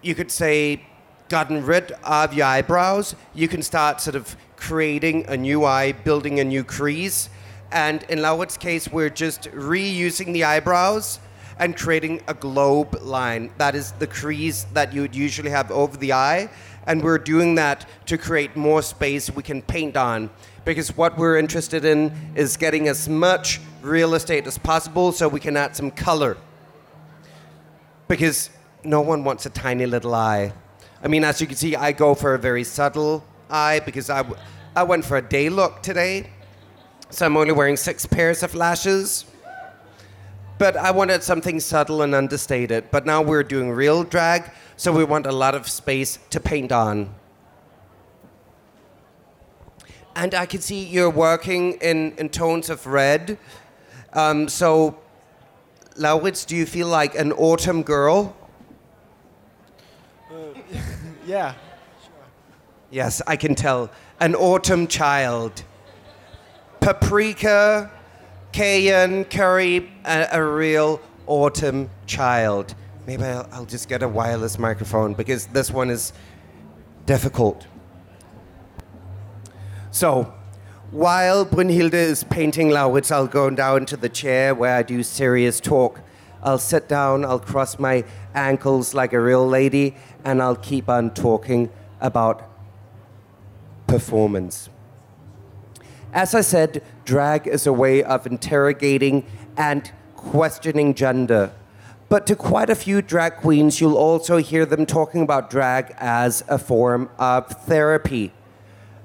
you 0.00 0.14
could 0.14 0.30
say, 0.30 0.86
gotten 1.28 1.66
rid 1.66 1.90
of 2.04 2.34
your 2.34 2.46
eyebrows, 2.46 3.16
you 3.34 3.48
can 3.48 3.62
start 3.62 4.00
sort 4.00 4.14
of 4.14 4.36
creating 4.54 5.26
a 5.26 5.36
new 5.36 5.64
eye, 5.64 5.90
building 5.90 6.38
a 6.38 6.44
new 6.44 6.62
crease. 6.62 7.28
And 7.72 8.02
in 8.04 8.20
Laurit's 8.20 8.58
case, 8.58 8.86
we're 8.88 9.10
just 9.10 9.44
reusing 9.52 10.34
the 10.34 10.44
eyebrows 10.44 11.18
and 11.58 11.76
creating 11.76 12.22
a 12.28 12.34
globe 12.34 13.00
line. 13.02 13.50
That 13.56 13.74
is 13.74 13.92
the 13.92 14.06
crease 14.06 14.64
that 14.74 14.92
you 14.92 15.00
would 15.00 15.16
usually 15.16 15.50
have 15.50 15.70
over 15.70 15.96
the 15.96 16.12
eye. 16.12 16.50
And 16.86 17.02
we're 17.02 17.18
doing 17.18 17.54
that 17.54 17.88
to 18.06 18.18
create 18.18 18.56
more 18.56 18.82
space 18.82 19.30
we 19.30 19.42
can 19.42 19.62
paint 19.62 19.96
on. 19.96 20.28
Because 20.64 20.96
what 20.96 21.16
we're 21.16 21.38
interested 21.38 21.84
in 21.84 22.12
is 22.34 22.56
getting 22.56 22.88
as 22.88 23.08
much 23.08 23.60
real 23.80 24.14
estate 24.14 24.46
as 24.46 24.58
possible 24.58 25.10
so 25.12 25.28
we 25.28 25.40
can 25.40 25.56
add 25.56 25.74
some 25.74 25.90
color. 25.90 26.36
Because 28.06 28.50
no 28.84 29.00
one 29.00 29.24
wants 29.24 29.46
a 29.46 29.50
tiny 29.50 29.86
little 29.86 30.14
eye. 30.14 30.52
I 31.02 31.08
mean, 31.08 31.24
as 31.24 31.40
you 31.40 31.46
can 31.46 31.56
see, 31.56 31.74
I 31.74 31.92
go 31.92 32.14
for 32.14 32.34
a 32.34 32.38
very 32.38 32.64
subtle 32.64 33.24
eye 33.48 33.80
because 33.80 34.10
I, 34.10 34.18
w- 34.18 34.36
I 34.76 34.82
went 34.82 35.04
for 35.04 35.16
a 35.16 35.22
day 35.22 35.48
look 35.48 35.82
today. 35.82 36.30
So 37.12 37.26
I'm 37.26 37.36
only 37.36 37.52
wearing 37.52 37.76
six 37.76 38.06
pairs 38.06 38.42
of 38.42 38.54
lashes. 38.54 39.26
But 40.56 40.78
I 40.78 40.90
wanted 40.92 41.22
something 41.22 41.60
subtle 41.60 42.00
and 42.00 42.14
understated. 42.14 42.90
But 42.90 43.04
now 43.04 43.20
we're 43.20 43.42
doing 43.42 43.70
real 43.70 44.02
drag, 44.02 44.50
so 44.78 44.92
we 44.92 45.04
want 45.04 45.26
a 45.26 45.32
lot 45.32 45.54
of 45.54 45.68
space 45.68 46.18
to 46.30 46.40
paint 46.40 46.72
on. 46.72 47.14
And 50.16 50.34
I 50.34 50.46
can 50.46 50.62
see 50.62 50.82
you're 50.82 51.10
working 51.10 51.74
in, 51.82 52.12
in 52.12 52.30
tones 52.30 52.70
of 52.70 52.86
red. 52.86 53.36
Um, 54.14 54.48
so, 54.48 54.98
Lauritz, 55.96 56.46
do 56.46 56.56
you 56.56 56.64
feel 56.64 56.86
like 56.86 57.14
an 57.14 57.32
autumn 57.32 57.82
girl? 57.82 58.34
Yeah. 61.24 61.52
Sure. 62.02 62.12
Yes, 62.90 63.22
I 63.28 63.36
can 63.36 63.54
tell. 63.54 63.90
An 64.18 64.34
autumn 64.34 64.88
child. 64.88 65.62
Paprika, 66.82 67.92
cayenne, 68.50 69.24
curry, 69.26 69.88
a, 70.04 70.26
a 70.32 70.44
real 70.44 71.00
autumn 71.28 71.88
child. 72.06 72.74
Maybe 73.06 73.22
I'll, 73.22 73.48
I'll 73.52 73.64
just 73.66 73.88
get 73.88 74.02
a 74.02 74.08
wireless 74.08 74.58
microphone 74.58 75.14
because 75.14 75.46
this 75.46 75.70
one 75.70 75.90
is 75.90 76.12
difficult. 77.06 77.68
So, 79.92 80.34
while 80.90 81.46
Brunhilde 81.46 81.94
is 81.94 82.24
painting 82.24 82.70
Lauritz, 82.70 83.12
I'll 83.12 83.28
go 83.28 83.48
down 83.50 83.86
to 83.86 83.96
the 83.96 84.08
chair 84.08 84.52
where 84.52 84.74
I 84.74 84.82
do 84.82 85.04
serious 85.04 85.60
talk. 85.60 86.00
I'll 86.42 86.58
sit 86.58 86.88
down, 86.88 87.24
I'll 87.24 87.38
cross 87.38 87.78
my 87.78 88.04
ankles 88.34 88.92
like 88.92 89.12
a 89.12 89.20
real 89.20 89.46
lady, 89.46 89.94
and 90.24 90.42
I'll 90.42 90.56
keep 90.56 90.88
on 90.88 91.14
talking 91.14 91.70
about 92.00 92.50
performance. 93.86 94.68
As 96.12 96.34
I 96.34 96.42
said, 96.42 96.82
drag 97.06 97.46
is 97.46 97.66
a 97.66 97.72
way 97.72 98.02
of 98.02 98.26
interrogating 98.26 99.24
and 99.56 99.90
questioning 100.14 100.94
gender. 100.94 101.52
But 102.10 102.26
to 102.26 102.36
quite 102.36 102.68
a 102.68 102.74
few 102.74 103.00
drag 103.00 103.36
queens, 103.36 103.80
you'll 103.80 103.96
also 103.96 104.36
hear 104.36 104.66
them 104.66 104.84
talking 104.84 105.22
about 105.22 105.48
drag 105.48 105.94
as 105.96 106.44
a 106.48 106.58
form 106.58 107.08
of 107.18 107.46
therapy. 107.64 108.32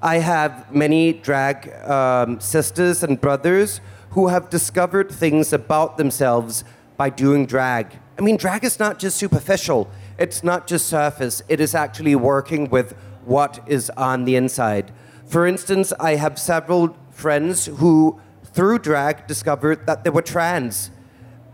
I 0.02 0.18
have 0.18 0.74
many 0.76 1.14
drag 1.14 1.70
um, 1.90 2.42
sisters 2.42 3.04
and 3.04 3.20
brothers 3.20 3.80
who 4.10 4.28
have 4.28 4.50
discovered 4.50 5.10
things 5.10 5.54
about 5.54 5.96
themselves 5.96 6.66
by 6.98 7.10
doing 7.10 7.46
drag. 7.46 7.98
I 8.20 8.22
mean, 8.22 8.36
drag 8.36 8.66
is 8.66 8.80
not 8.80 9.00
just 9.00 9.16
superficial, 9.16 9.90
it's 10.18 10.44
not 10.44 10.68
just 10.68 10.88
surface, 10.88 11.42
it 11.48 11.62
is 11.62 11.74
actually 11.74 12.16
working 12.16 12.70
with 12.70 12.94
what 13.24 13.60
is 13.66 13.90
on 13.92 14.26
the 14.26 14.36
inside. 14.36 14.92
For 15.28 15.46
instance, 15.46 15.92
I 16.00 16.16
have 16.16 16.40
several 16.40 16.96
friends 17.12 17.66
who, 17.66 18.20
through 18.46 18.80
drag, 18.80 19.28
discovered 19.28 19.86
that 19.86 20.04
they 20.04 20.10
were 20.10 20.22
trans. 20.22 20.90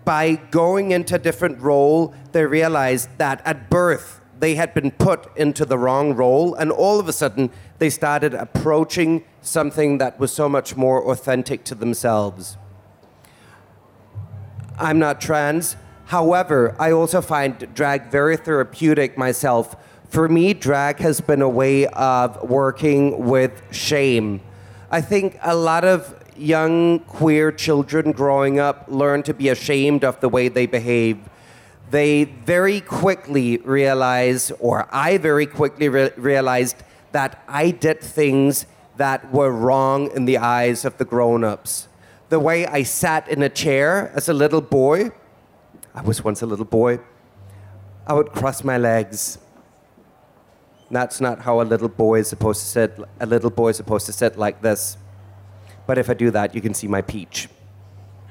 By 0.05 0.35
going 0.51 0.91
into 0.91 1.15
a 1.15 1.19
different 1.19 1.59
role, 1.59 2.13
they 2.33 2.45
realized 2.45 3.09
that 3.17 3.41
at 3.45 3.71
birth, 3.71 4.21
they 4.39 4.55
had 4.55 4.73
been 4.73 4.91
put 4.91 5.35
into 5.37 5.65
the 5.65 5.77
wrong 5.77 6.13
role, 6.13 6.53
and 6.53 6.71
all 6.71 6.99
of 6.99 7.07
a 7.07 7.13
sudden 7.13 7.49
they 7.79 7.89
started 7.89 8.33
approaching 8.33 9.23
something 9.41 9.97
that 9.97 10.19
was 10.19 10.31
so 10.31 10.47
much 10.47 10.75
more 10.75 11.09
authentic 11.09 11.63
to 11.63 11.75
themselves. 11.75 12.57
I'm 14.77 14.99
not 14.99 15.21
trans. 15.21 15.77
However, 16.05 16.75
I 16.77 16.91
also 16.91 17.21
find 17.21 17.73
drag 17.73 18.11
very 18.11 18.37
therapeutic 18.37 19.17
myself. 19.17 19.75
For 20.13 20.29
me, 20.29 20.53
drag 20.53 20.99
has 20.99 21.21
been 21.21 21.41
a 21.41 21.49
way 21.49 21.87
of 21.87 22.47
working 22.47 23.25
with 23.25 23.63
shame. 23.71 24.41
I 24.91 25.01
think 25.01 25.39
a 25.41 25.55
lot 25.55 25.83
of 25.83 26.13
young 26.37 26.99
queer 26.99 27.51
children 27.51 28.11
growing 28.11 28.59
up 28.59 28.85
learn 28.87 29.23
to 29.23 29.33
be 29.33 29.49
ashamed 29.49 30.03
of 30.03 30.19
the 30.19 30.29
way 30.29 30.49
they 30.49 30.67
behave. 30.67 31.17
They 31.89 32.25
very 32.25 32.79
quickly 32.79 33.57
realize, 33.57 34.51
or 34.59 34.87
I 34.91 35.17
very 35.17 35.47
quickly 35.47 35.89
re- 35.89 36.11
realized, 36.15 36.75
that 37.11 37.43
I 37.47 37.71
did 37.71 37.99
things 37.99 38.67
that 38.97 39.33
were 39.33 39.49
wrong 39.49 40.11
in 40.11 40.25
the 40.25 40.37
eyes 40.37 40.85
of 40.85 40.95
the 40.99 41.05
grown 41.05 41.43
ups. 41.43 41.87
The 42.29 42.39
way 42.39 42.67
I 42.67 42.83
sat 42.83 43.27
in 43.29 43.41
a 43.41 43.49
chair 43.49 44.11
as 44.13 44.29
a 44.29 44.33
little 44.33 44.61
boy, 44.61 45.09
I 45.95 46.03
was 46.03 46.23
once 46.23 46.43
a 46.43 46.45
little 46.45 46.65
boy, 46.65 46.99
I 48.05 48.13
would 48.13 48.31
cross 48.31 48.63
my 48.63 48.77
legs. 48.77 49.39
That's 50.93 51.19
not 51.19 51.39
how 51.39 51.59
a 51.59 51.63
little 51.63 51.89
boy 51.89 52.19
is 52.19 52.27
supposed 52.27 52.61
to 52.61 52.67
sit. 52.67 52.99
A 53.19 53.25
little 53.25 53.49
boy 53.49 53.69
is 53.69 53.77
supposed 53.77 54.05
to 54.05 54.13
sit 54.13 54.37
like 54.37 54.61
this. 54.61 54.97
But 55.87 55.97
if 55.97 56.09
I 56.09 56.13
do 56.13 56.29
that, 56.31 56.53
you 56.53 56.61
can 56.61 56.73
see 56.73 56.87
my 56.87 57.01
peach. 57.01 57.49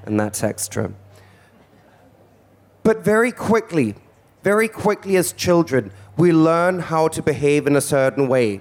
And 0.05 0.19
that's 0.19 0.43
extra. 0.45 0.93
But 2.85 3.05
very 3.05 3.33
quickly, 3.33 3.97
very 4.43 4.69
quickly 4.69 5.17
as 5.17 5.33
children, 5.33 5.93
we 6.17 6.33
learn 6.33 6.79
how 6.79 7.09
to 7.09 7.23
behave 7.23 7.67
in 7.67 7.75
a 7.75 7.81
certain 7.81 8.29
way. 8.29 8.61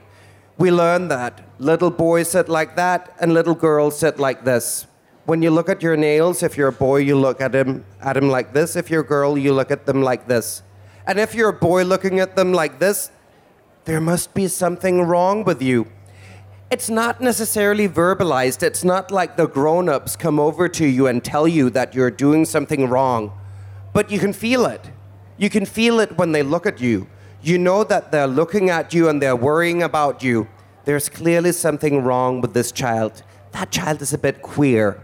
We 0.58 0.72
learn 0.72 1.08
that 1.10 1.42
little 1.60 1.92
boys 1.92 2.32
sit 2.32 2.50
like 2.50 2.76
that 2.76 3.16
and 3.20 3.34
little 3.34 3.56
girls 3.56 4.00
sit 4.00 4.20
like 4.20 4.46
this. 4.46 4.88
When 5.26 5.42
you 5.42 5.52
look 5.52 5.70
at 5.70 5.84
your 5.84 5.96
nails, 5.96 6.44
if 6.44 6.58
you're 6.58 6.70
a 6.70 6.74
boy, 6.74 6.98
you 6.98 7.16
look 7.16 7.40
at 7.40 7.54
him 7.54 7.86
at 8.02 8.18
him 8.18 8.30
like 8.30 8.54
this. 8.54 8.76
If 8.76 8.90
you're 8.90 9.02
a 9.02 9.06
girl, 9.06 9.38
you 9.38 9.54
look 9.54 9.70
at 9.70 9.86
them 9.86 10.02
like 10.02 10.28
this. 10.28 10.64
And 11.06 11.20
if 11.20 11.36
you're 11.36 11.50
a 11.50 11.54
boy 11.54 11.84
looking 11.84 12.20
at 12.20 12.36
them 12.36 12.54
like 12.54 12.80
this, 12.80 13.12
there 13.86 14.02
must 14.02 14.34
be 14.34 14.48
something 14.48 15.02
wrong 15.02 15.44
with 15.44 15.62
you 15.62 15.88
it's 16.72 16.90
not 16.90 17.20
necessarily 17.20 17.90
verbalized. 17.90 18.64
It's 18.64 18.86
not 18.86 19.12
like 19.12 19.36
the 19.36 19.46
grown 19.46 19.90
ups 19.90 20.16
come 20.16 20.40
over 20.40 20.70
to 20.70 20.86
you 20.86 21.06
and 21.06 21.22
tell 21.22 21.46
you 21.46 21.70
that 21.72 21.94
you're 21.94 22.10
doing 22.10 22.46
something 22.46 22.88
wrong, 22.88 23.34
but 23.92 24.10
you 24.10 24.20
can 24.20 24.32
feel 24.32 24.66
it. 24.66 24.90
You 25.38 25.50
can 25.50 25.66
feel 25.66 26.00
it 26.00 26.18
when 26.18 26.32
they 26.32 26.44
look 26.44 26.66
at 26.66 26.80
you. 26.80 27.08
You 27.44 27.58
know 27.58 27.84
that 27.84 28.14
they're 28.14 28.26
looking 28.26 28.70
at 28.70 28.94
you 28.94 29.10
and 29.10 29.22
they're 29.22 29.36
worrying 29.36 29.84
about 29.84 30.24
you. 30.24 30.48
There's 30.86 31.10
clearly 31.10 31.52
something 31.52 32.04
wrong 32.06 32.40
with 32.40 32.54
this 32.54 32.72
child. 32.72 33.22
That 33.52 33.70
child 33.70 34.02
is 34.02 34.14
a 34.14 34.18
bit 34.18 34.42
queer. 34.42 35.04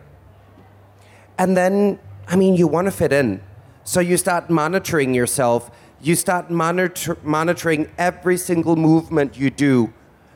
And 1.38 1.58
then, 1.58 2.00
I 2.30 2.38
mean, 2.38 2.56
you 2.56 2.68
want 2.68 2.86
to 2.86 2.92
fit 2.92 3.12
in. 3.12 3.44
So 3.84 4.00
you 4.00 4.16
start 4.16 4.50
monitoring 4.50 5.14
yourself. 5.14 5.70
You 6.02 6.16
start 6.16 6.52
monitor- 6.52 7.18
monitoring 7.24 7.90
every 7.98 8.38
single 8.38 8.76
movement 8.76 9.38
you 9.38 9.50
do 9.50 9.94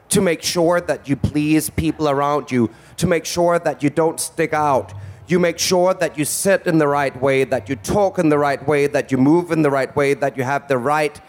to 0.10 0.20
make 0.20 0.42
sure 0.42 0.82
that 0.82 1.08
you 1.08 1.16
please 1.16 1.70
people 1.70 2.10
around 2.10 2.52
you, 2.52 2.70
to 2.98 3.08
make 3.08 3.26
sure 3.26 3.60
that 3.60 3.82
you 3.84 3.90
don't 3.90 4.20
stick 4.20 4.54
out. 4.54 4.94
You 5.28 5.40
make 5.40 5.60
sure 5.60 5.94
that 5.94 6.18
you 6.18 6.26
sit 6.26 6.68
in 6.68 6.80
the 6.80 6.88
right 6.88 7.16
way, 7.22 7.46
that 7.46 7.70
you 7.70 7.78
talk 7.78 8.20
in 8.20 8.30
the 8.30 8.38
right 8.38 8.66
way, 8.68 8.88
that 8.88 9.12
you 9.12 9.18
move 9.18 9.52
in 9.52 9.62
the 9.62 9.70
right 9.70 9.96
way, 9.96 10.14
that 10.16 10.36
you 10.36 10.44
have 10.44 10.68
the 10.68 10.78
right 10.78 11.22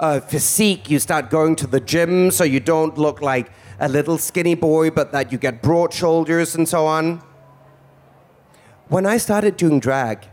uh, 0.00 0.20
physique. 0.20 0.88
You 0.88 0.98
start 0.98 1.28
going 1.28 1.56
to 1.56 1.66
the 1.66 1.80
gym 1.80 2.30
so 2.30 2.44
you 2.44 2.60
don't 2.60 2.96
look 2.96 3.20
like 3.20 3.50
a 3.78 3.88
little 3.88 4.16
skinny 4.16 4.54
boy, 4.54 4.90
but 4.90 5.12
that 5.12 5.32
you 5.32 5.38
get 5.38 5.60
broad 5.60 5.92
shoulders 5.92 6.54
and 6.54 6.68
so 6.68 6.86
on. 6.86 7.20
When 8.88 9.06
I 9.06 9.18
started 9.18 9.56
doing 9.56 9.80
drag, 9.80 10.26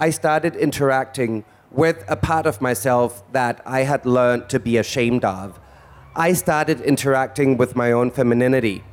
I 0.00 0.10
started 0.10 0.56
interacting 0.56 1.44
with 1.72 2.04
a 2.08 2.16
part 2.16 2.46
of 2.46 2.60
myself 2.60 3.22
that 3.32 3.62
I 3.64 3.80
had 3.80 4.04
learned 4.04 4.48
to 4.50 4.60
be 4.60 4.76
ashamed 4.76 5.24
of. 5.24 5.58
I 6.14 6.34
started 6.34 6.80
interacting 6.80 7.56
with 7.56 7.74
my 7.74 7.92
own 7.92 8.10
femininity. 8.10 8.84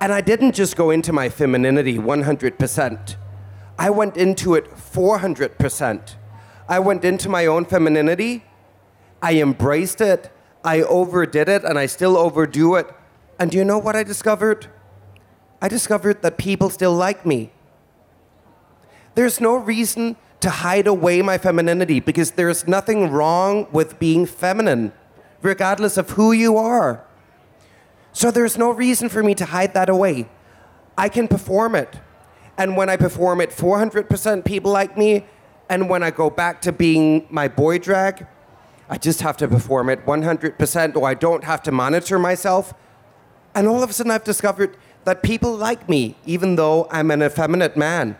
And 0.00 0.12
I 0.12 0.20
didn't 0.20 0.54
just 0.54 0.76
go 0.76 0.90
into 0.90 1.12
my 1.12 1.28
femininity 1.28 1.98
100%. 1.98 3.16
I 3.78 3.90
went 3.90 4.16
into 4.16 4.54
it 4.54 4.74
400%. 4.74 6.14
I 6.68 6.78
went 6.78 7.04
into 7.04 7.28
my 7.28 7.46
own 7.46 7.64
femininity. 7.66 8.44
I 9.20 9.34
embraced 9.34 10.00
it. 10.00 10.32
I 10.64 10.82
overdid 10.82 11.48
it, 11.48 11.64
and 11.64 11.78
I 11.78 11.86
still 11.86 12.16
overdo 12.16 12.76
it. 12.76 12.86
And 13.38 13.50
do 13.50 13.58
you 13.58 13.64
know 13.64 13.78
what 13.78 13.96
I 13.96 14.02
discovered? 14.02 14.68
I 15.60 15.68
discovered 15.68 16.22
that 16.22 16.38
people 16.38 16.70
still 16.70 16.94
like 16.94 17.26
me. 17.26 17.52
There's 19.14 19.40
no 19.40 19.56
reason 19.56 20.16
to 20.42 20.50
hide 20.50 20.86
away 20.86 21.22
my 21.22 21.38
femininity 21.38 22.00
because 22.00 22.32
there's 22.32 22.66
nothing 22.66 23.10
wrong 23.10 23.66
with 23.72 23.98
being 23.98 24.26
feminine 24.26 24.92
regardless 25.40 25.96
of 25.96 26.10
who 26.10 26.32
you 26.32 26.56
are. 26.56 27.04
So 28.12 28.30
there's 28.30 28.58
no 28.58 28.70
reason 28.70 29.08
for 29.08 29.22
me 29.22 29.34
to 29.36 29.44
hide 29.46 29.74
that 29.74 29.88
away. 29.88 30.28
I 30.96 31.08
can 31.08 31.28
perform 31.28 31.74
it. 31.74 32.00
And 32.58 32.76
when 32.76 32.90
I 32.90 32.96
perform 32.96 33.40
it, 33.40 33.50
400% 33.50 34.44
people 34.44 34.70
like 34.70 34.96
me. 34.96 35.24
And 35.68 35.88
when 35.88 36.02
I 36.02 36.10
go 36.10 36.28
back 36.28 36.60
to 36.62 36.72
being 36.72 37.26
my 37.30 37.48
boy 37.48 37.78
drag, 37.78 38.26
I 38.90 38.98
just 38.98 39.22
have 39.22 39.36
to 39.38 39.48
perform 39.48 39.88
it 39.88 40.04
100% 40.04 40.96
or 40.96 41.08
I 41.08 41.14
don't 41.14 41.44
have 41.44 41.62
to 41.62 41.72
monitor 41.72 42.18
myself. 42.18 42.74
And 43.54 43.66
all 43.66 43.82
of 43.82 43.90
a 43.90 43.92
sudden, 43.92 44.12
I've 44.12 44.24
discovered 44.24 44.76
that 45.04 45.22
people 45.22 45.56
like 45.56 45.88
me, 45.88 46.16
even 46.26 46.56
though 46.56 46.88
I'm 46.90 47.10
an 47.10 47.22
effeminate 47.22 47.76
man. 47.76 48.18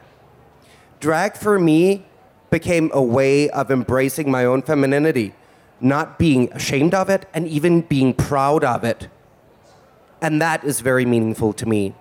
Drag 1.01 1.37
for 1.37 1.59
me 1.59 2.07
became 2.53 2.88
a 2.95 3.03
way 3.03 3.51
of 3.51 3.73
embracing 3.73 4.31
my 4.31 4.45
own 4.45 4.62
femininity 4.62 5.35
not 5.83 6.19
being 6.19 6.51
ashamed 6.53 6.95
of 6.95 7.11
it, 7.11 7.27
and 7.35 7.49
even 7.49 7.81
being 7.81 8.15
proud 8.15 8.62
of 8.62 8.85
it. 8.85 9.09
And 10.21 10.41
that 10.41 10.62
is 10.62 10.81
very 10.81 11.05
meaningful 11.05 11.53
to 11.55 11.67
me. 11.67 11.95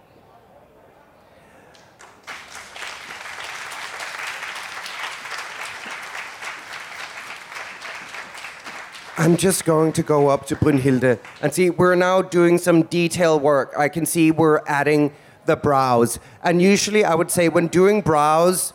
I'm 9.18 9.38
just 9.38 9.66
going 9.66 9.94
to 9.94 10.04
go 10.04 10.30
up 10.30 10.48
to 10.48 10.56
Brunhilde 10.56 11.20
and 11.42 11.54
see, 11.54 11.70
we're 11.70 11.96
now 11.96 12.22
doing 12.22 12.58
some 12.58 12.84
detail 12.84 13.40
work. 13.40 13.74
I 13.78 13.88
can 13.88 14.06
see 14.06 14.32
we're 14.32 14.62
adding 14.66 15.14
the 15.46 15.56
brows. 15.56 16.20
And 16.44 16.62
usually 16.62 17.04
I 17.04 17.14
would 17.14 17.30
say 17.30 17.48
when 17.50 17.68
doing 17.68 18.02
brows, 18.02 18.74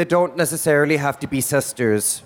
they 0.00 0.04
don't 0.06 0.34
necessarily 0.36 0.96
have 0.96 1.20
to 1.20 1.26
be 1.26 1.40
sisters 1.40 2.22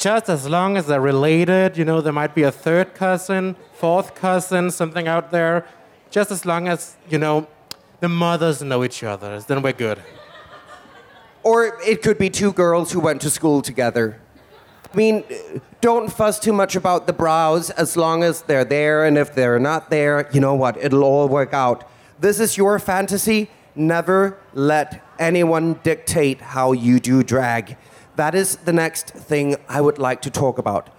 just 0.00 0.30
as 0.30 0.48
long 0.48 0.78
as 0.78 0.86
they're 0.86 1.00
related, 1.00 1.76
you 1.76 1.84
know, 1.84 2.00
there 2.00 2.12
might 2.12 2.34
be 2.34 2.42
a 2.42 2.50
third 2.50 2.94
cousin, 2.94 3.54
fourth 3.74 4.14
cousin, 4.14 4.70
something 4.70 5.06
out 5.06 5.30
there. 5.30 5.66
Just 6.10 6.30
as 6.30 6.46
long 6.46 6.68
as, 6.68 6.96
you 7.10 7.18
know, 7.18 7.46
the 8.00 8.08
mothers 8.08 8.62
know 8.62 8.82
each 8.82 9.02
other, 9.02 9.38
then 9.40 9.60
we're 9.60 9.74
good. 9.74 9.98
Or 11.42 11.78
it 11.86 12.00
could 12.00 12.16
be 12.16 12.30
two 12.30 12.52
girls 12.54 12.92
who 12.92 13.00
went 13.00 13.20
to 13.20 13.30
school 13.30 13.60
together. 13.60 14.18
I 14.90 14.96
mean, 14.96 15.22
don't 15.82 16.10
fuss 16.10 16.38
too 16.38 16.54
much 16.54 16.76
about 16.76 17.06
the 17.06 17.12
brows 17.12 17.68
as 17.68 17.94
long 17.94 18.22
as 18.22 18.40
they're 18.42 18.64
there, 18.64 19.04
and 19.04 19.18
if 19.18 19.34
they're 19.34 19.58
not 19.58 19.90
there, 19.90 20.30
you 20.32 20.40
know 20.40 20.54
what? 20.54 20.78
It'll 20.78 21.04
all 21.04 21.28
work 21.28 21.52
out. 21.52 21.86
This 22.18 22.40
is 22.40 22.56
your 22.56 22.78
fantasy. 22.78 23.50
Never 23.74 24.38
let 24.54 25.02
anyone 25.18 25.80
dictate 25.82 26.40
how 26.40 26.72
you 26.72 27.00
do 27.00 27.22
drag 27.22 27.76
that 28.20 28.34
is 28.34 28.56
the 28.68 28.72
next 28.74 29.08
thing 29.08 29.56
I 29.66 29.80
would 29.80 29.96
like 29.96 30.20
to 30.22 30.30
talk 30.30 30.58
about. 30.58 30.90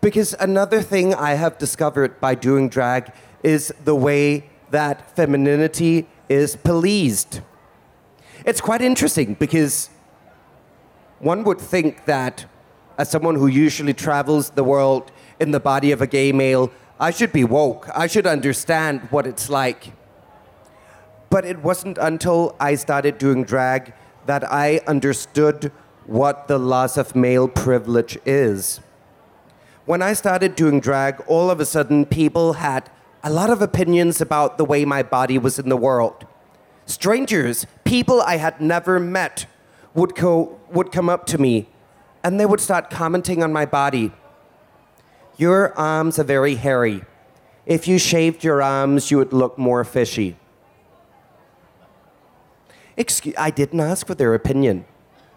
Because 0.00 0.32
another 0.38 0.80
thing 0.80 1.12
I 1.12 1.34
have 1.34 1.58
discovered 1.58 2.20
by 2.20 2.36
doing 2.36 2.68
drag 2.68 3.12
is 3.42 3.74
the 3.84 3.96
way 3.96 4.48
that 4.70 5.16
femininity 5.16 6.06
is 6.28 6.54
policed. 6.54 7.40
It's 8.44 8.60
quite 8.60 8.80
interesting 8.80 9.34
because 9.34 9.90
one 11.18 11.42
would 11.42 11.60
think 11.60 12.04
that, 12.04 12.46
as 12.96 13.10
someone 13.10 13.34
who 13.34 13.48
usually 13.48 13.92
travels 13.92 14.50
the 14.50 14.62
world 14.62 15.10
in 15.40 15.50
the 15.50 15.58
body 15.58 15.90
of 15.90 16.00
a 16.00 16.06
gay 16.06 16.30
male, 16.30 16.70
I 17.00 17.10
should 17.10 17.32
be 17.32 17.42
woke. 17.42 17.88
I 17.92 18.06
should 18.06 18.26
understand 18.26 19.08
what 19.10 19.26
it's 19.26 19.50
like. 19.50 19.92
But 21.30 21.44
it 21.44 21.62
wasn't 21.62 21.98
until 21.98 22.56
I 22.58 22.74
started 22.74 23.18
doing 23.18 23.44
drag 23.44 23.92
that 24.26 24.50
I 24.50 24.80
understood 24.86 25.72
what 26.06 26.48
the 26.48 26.58
loss 26.58 26.96
of 26.96 27.14
male 27.14 27.48
privilege 27.48 28.18
is. 28.24 28.80
When 29.84 30.02
I 30.02 30.12
started 30.12 30.54
doing 30.54 30.80
drag, 30.80 31.20
all 31.26 31.50
of 31.50 31.60
a 31.60 31.66
sudden 31.66 32.06
people 32.06 32.54
had 32.54 32.90
a 33.22 33.30
lot 33.30 33.50
of 33.50 33.62
opinions 33.62 34.20
about 34.20 34.58
the 34.58 34.64
way 34.64 34.84
my 34.84 35.02
body 35.02 35.38
was 35.38 35.58
in 35.58 35.68
the 35.68 35.76
world. 35.76 36.26
Strangers, 36.86 37.66
people 37.84 38.20
I 38.22 38.36
had 38.36 38.60
never 38.60 38.98
met, 38.98 39.46
would, 39.94 40.14
co- 40.14 40.58
would 40.70 40.92
come 40.92 41.08
up 41.08 41.26
to 41.26 41.38
me 41.38 41.68
and 42.22 42.38
they 42.38 42.46
would 42.46 42.60
start 42.60 42.90
commenting 42.90 43.42
on 43.42 43.52
my 43.52 43.66
body. 43.66 44.12
Your 45.36 45.72
arms 45.78 46.18
are 46.18 46.24
very 46.24 46.56
hairy. 46.56 47.02
If 47.66 47.86
you 47.86 47.98
shaved 47.98 48.42
your 48.44 48.62
arms, 48.62 49.10
you 49.10 49.18
would 49.18 49.32
look 49.32 49.58
more 49.58 49.84
fishy. 49.84 50.36
Excuse, 52.98 53.34
I 53.38 53.50
didn't 53.50 53.78
ask 53.78 54.06
for 54.06 54.16
their 54.16 54.34
opinion. 54.34 54.84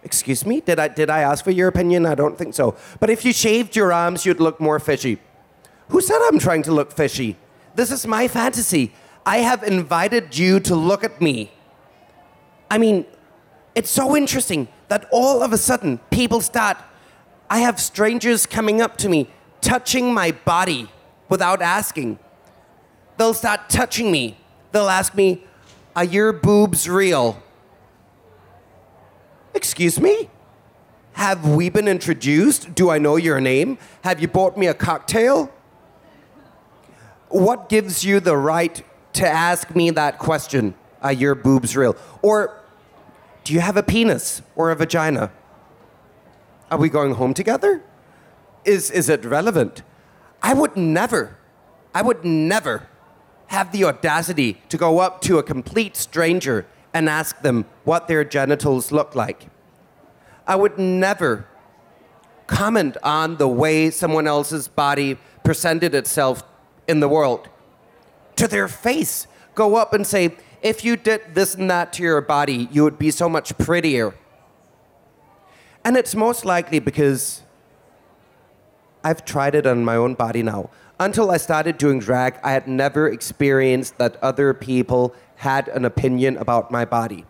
Excuse 0.03 0.47
me? 0.47 0.61
Did 0.61 0.79
I, 0.79 0.87
did 0.87 1.11
I 1.11 1.19
ask 1.19 1.43
for 1.43 1.51
your 1.51 1.67
opinion? 1.67 2.07
I 2.07 2.15
don't 2.15 2.35
think 2.35 2.55
so. 2.55 2.75
But 2.99 3.11
if 3.11 3.23
you 3.23 3.31
shaved 3.31 3.75
your 3.75 3.93
arms, 3.93 4.25
you'd 4.25 4.39
look 4.39 4.59
more 4.59 4.79
fishy. 4.79 5.19
Who 5.89 6.01
said 6.01 6.19
I'm 6.23 6.39
trying 6.39 6.63
to 6.63 6.71
look 6.71 6.91
fishy? 6.91 7.37
This 7.75 7.91
is 7.91 8.07
my 8.07 8.27
fantasy. 8.27 8.93
I 9.27 9.37
have 9.37 9.61
invited 9.61 10.35
you 10.35 10.59
to 10.61 10.75
look 10.75 11.03
at 11.03 11.21
me. 11.21 11.51
I 12.71 12.79
mean, 12.79 13.05
it's 13.75 13.91
so 13.91 14.15
interesting 14.17 14.67
that 14.87 15.07
all 15.11 15.43
of 15.43 15.53
a 15.53 15.57
sudden 15.57 15.99
people 16.09 16.41
start. 16.41 16.77
I 17.47 17.59
have 17.59 17.79
strangers 17.79 18.47
coming 18.47 18.81
up 18.81 18.97
to 18.97 19.09
me, 19.09 19.29
touching 19.61 20.11
my 20.11 20.31
body 20.31 20.89
without 21.29 21.61
asking. 21.61 22.17
They'll 23.17 23.35
start 23.35 23.69
touching 23.69 24.11
me. 24.11 24.37
They'll 24.71 24.89
ask 24.89 25.13
me, 25.13 25.43
Are 25.95 26.03
your 26.03 26.33
boobs 26.33 26.89
real? 26.89 27.41
Excuse 29.53 29.99
me? 29.99 30.29
Have 31.13 31.47
we 31.47 31.69
been 31.69 31.87
introduced? 31.87 32.73
Do 32.73 32.89
I 32.89 32.97
know 32.97 33.17
your 33.17 33.41
name? 33.41 33.77
Have 34.03 34.19
you 34.21 34.27
bought 34.27 34.57
me 34.57 34.67
a 34.67 34.73
cocktail? 34.73 35.51
What 37.29 37.69
gives 37.69 38.03
you 38.03 38.19
the 38.19 38.37
right 38.37 38.83
to 39.13 39.27
ask 39.27 39.75
me 39.75 39.89
that 39.91 40.19
question? 40.19 40.73
Are 41.01 41.13
your 41.13 41.35
boobs 41.35 41.75
real? 41.75 41.95
Or 42.21 42.61
do 43.43 43.53
you 43.53 43.59
have 43.59 43.75
a 43.75 43.83
penis 43.83 44.41
or 44.55 44.71
a 44.71 44.75
vagina? 44.75 45.31
Are 46.69 46.77
we 46.77 46.89
going 46.89 47.15
home 47.15 47.33
together? 47.33 47.83
Is, 48.63 48.91
is 48.91 49.09
it 49.09 49.25
relevant? 49.25 49.81
I 50.41 50.53
would 50.53 50.77
never, 50.77 51.37
I 51.93 52.01
would 52.01 52.23
never 52.23 52.87
have 53.47 53.71
the 53.71 53.83
audacity 53.83 54.61
to 54.69 54.77
go 54.77 54.99
up 54.99 55.21
to 55.21 55.37
a 55.37 55.43
complete 55.43 55.97
stranger 55.97 56.65
and 56.93 57.09
ask 57.09 57.41
them 57.41 57.65
what 57.83 58.07
their 58.07 58.23
genitals 58.23 58.91
look 58.91 59.15
like. 59.15 59.47
I 60.47 60.55
would 60.55 60.77
never 60.77 61.47
comment 62.47 62.97
on 63.03 63.37
the 63.37 63.47
way 63.47 63.89
someone 63.89 64.27
else's 64.27 64.67
body 64.67 65.17
presented 65.43 65.95
itself 65.95 66.43
in 66.87 66.99
the 66.99 67.07
world. 67.07 67.47
To 68.35 68.47
their 68.47 68.67
face, 68.67 69.27
go 69.55 69.75
up 69.75 69.93
and 69.93 70.05
say, 70.05 70.35
if 70.61 70.83
you 70.83 70.97
did 70.97 71.33
this 71.33 71.55
and 71.55 71.69
that 71.71 71.93
to 71.93 72.03
your 72.03 72.21
body, 72.21 72.67
you 72.71 72.83
would 72.83 72.99
be 72.99 73.11
so 73.11 73.29
much 73.29 73.57
prettier. 73.57 74.13
And 75.83 75.97
it's 75.97 76.13
most 76.13 76.45
likely 76.45 76.79
because 76.79 77.41
I've 79.03 79.25
tried 79.25 79.55
it 79.55 79.65
on 79.65 79.83
my 79.83 79.95
own 79.95 80.13
body 80.13 80.43
now. 80.43 80.69
Until 81.01 81.31
I 81.31 81.37
started 81.37 81.79
doing 81.79 81.97
drag, 81.97 82.35
I 82.43 82.51
had 82.51 82.67
never 82.67 83.07
experienced 83.07 83.97
that 83.97 84.17
other 84.21 84.53
people 84.53 85.15
had 85.37 85.67
an 85.69 85.83
opinion 85.83 86.37
about 86.37 86.69
my 86.69 86.85
body. 86.85 87.25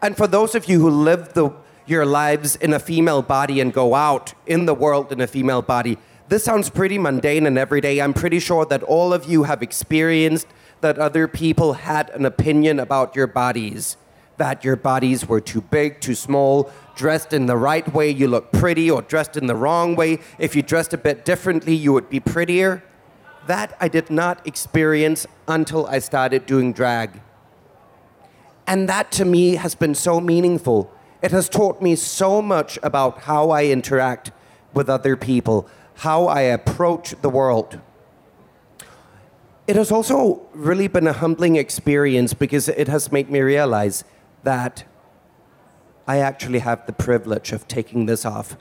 And 0.00 0.16
for 0.16 0.26
those 0.26 0.54
of 0.54 0.66
you 0.66 0.80
who 0.80 0.88
live 0.88 1.34
the, 1.34 1.50
your 1.84 2.06
lives 2.06 2.56
in 2.56 2.72
a 2.72 2.78
female 2.78 3.20
body 3.20 3.60
and 3.60 3.70
go 3.70 3.94
out 3.94 4.32
in 4.46 4.64
the 4.64 4.72
world 4.72 5.12
in 5.12 5.20
a 5.20 5.26
female 5.26 5.60
body, 5.60 5.98
this 6.28 6.42
sounds 6.42 6.70
pretty 6.70 6.96
mundane 6.96 7.44
and 7.44 7.58
everyday. 7.58 8.00
I'm 8.00 8.14
pretty 8.14 8.38
sure 8.38 8.64
that 8.64 8.82
all 8.82 9.12
of 9.12 9.26
you 9.26 9.42
have 9.42 9.62
experienced 9.62 10.46
that 10.80 10.98
other 10.98 11.28
people 11.28 11.74
had 11.74 12.08
an 12.14 12.24
opinion 12.24 12.80
about 12.80 13.14
your 13.14 13.26
bodies. 13.26 13.98
That 14.38 14.64
your 14.64 14.76
bodies 14.76 15.28
were 15.28 15.42
too 15.42 15.60
big, 15.60 16.00
too 16.00 16.14
small, 16.14 16.72
dressed 16.96 17.34
in 17.34 17.44
the 17.44 17.58
right 17.58 17.92
way, 17.92 18.08
you 18.08 18.26
look 18.26 18.52
pretty, 18.52 18.90
or 18.90 19.02
dressed 19.02 19.36
in 19.36 19.48
the 19.48 19.54
wrong 19.54 19.96
way. 19.96 20.20
If 20.38 20.56
you 20.56 20.62
dressed 20.62 20.94
a 20.94 20.98
bit 20.98 21.26
differently, 21.26 21.74
you 21.74 21.92
would 21.92 22.08
be 22.08 22.18
prettier. 22.18 22.82
That 23.46 23.76
I 23.80 23.88
did 23.88 24.10
not 24.10 24.46
experience 24.46 25.26
until 25.48 25.86
I 25.86 25.98
started 25.98 26.46
doing 26.46 26.72
drag. 26.72 27.20
And 28.66 28.88
that 28.88 29.10
to 29.12 29.24
me 29.24 29.56
has 29.56 29.74
been 29.74 29.94
so 29.94 30.20
meaningful. 30.20 30.92
It 31.22 31.30
has 31.32 31.48
taught 31.48 31.82
me 31.82 31.96
so 31.96 32.40
much 32.40 32.78
about 32.82 33.22
how 33.22 33.50
I 33.50 33.66
interact 33.66 34.30
with 34.72 34.88
other 34.88 35.16
people, 35.16 35.68
how 35.96 36.26
I 36.26 36.42
approach 36.42 37.14
the 37.20 37.28
world. 37.28 37.80
It 39.66 39.76
has 39.76 39.92
also 39.92 40.42
really 40.52 40.88
been 40.88 41.06
a 41.06 41.12
humbling 41.12 41.56
experience 41.56 42.34
because 42.34 42.68
it 42.68 42.88
has 42.88 43.12
made 43.12 43.30
me 43.30 43.40
realize 43.40 44.04
that 44.42 44.84
I 46.06 46.18
actually 46.18 46.60
have 46.60 46.86
the 46.86 46.92
privilege 46.92 47.52
of 47.52 47.68
taking 47.68 48.06
this 48.06 48.24
off. 48.24 48.56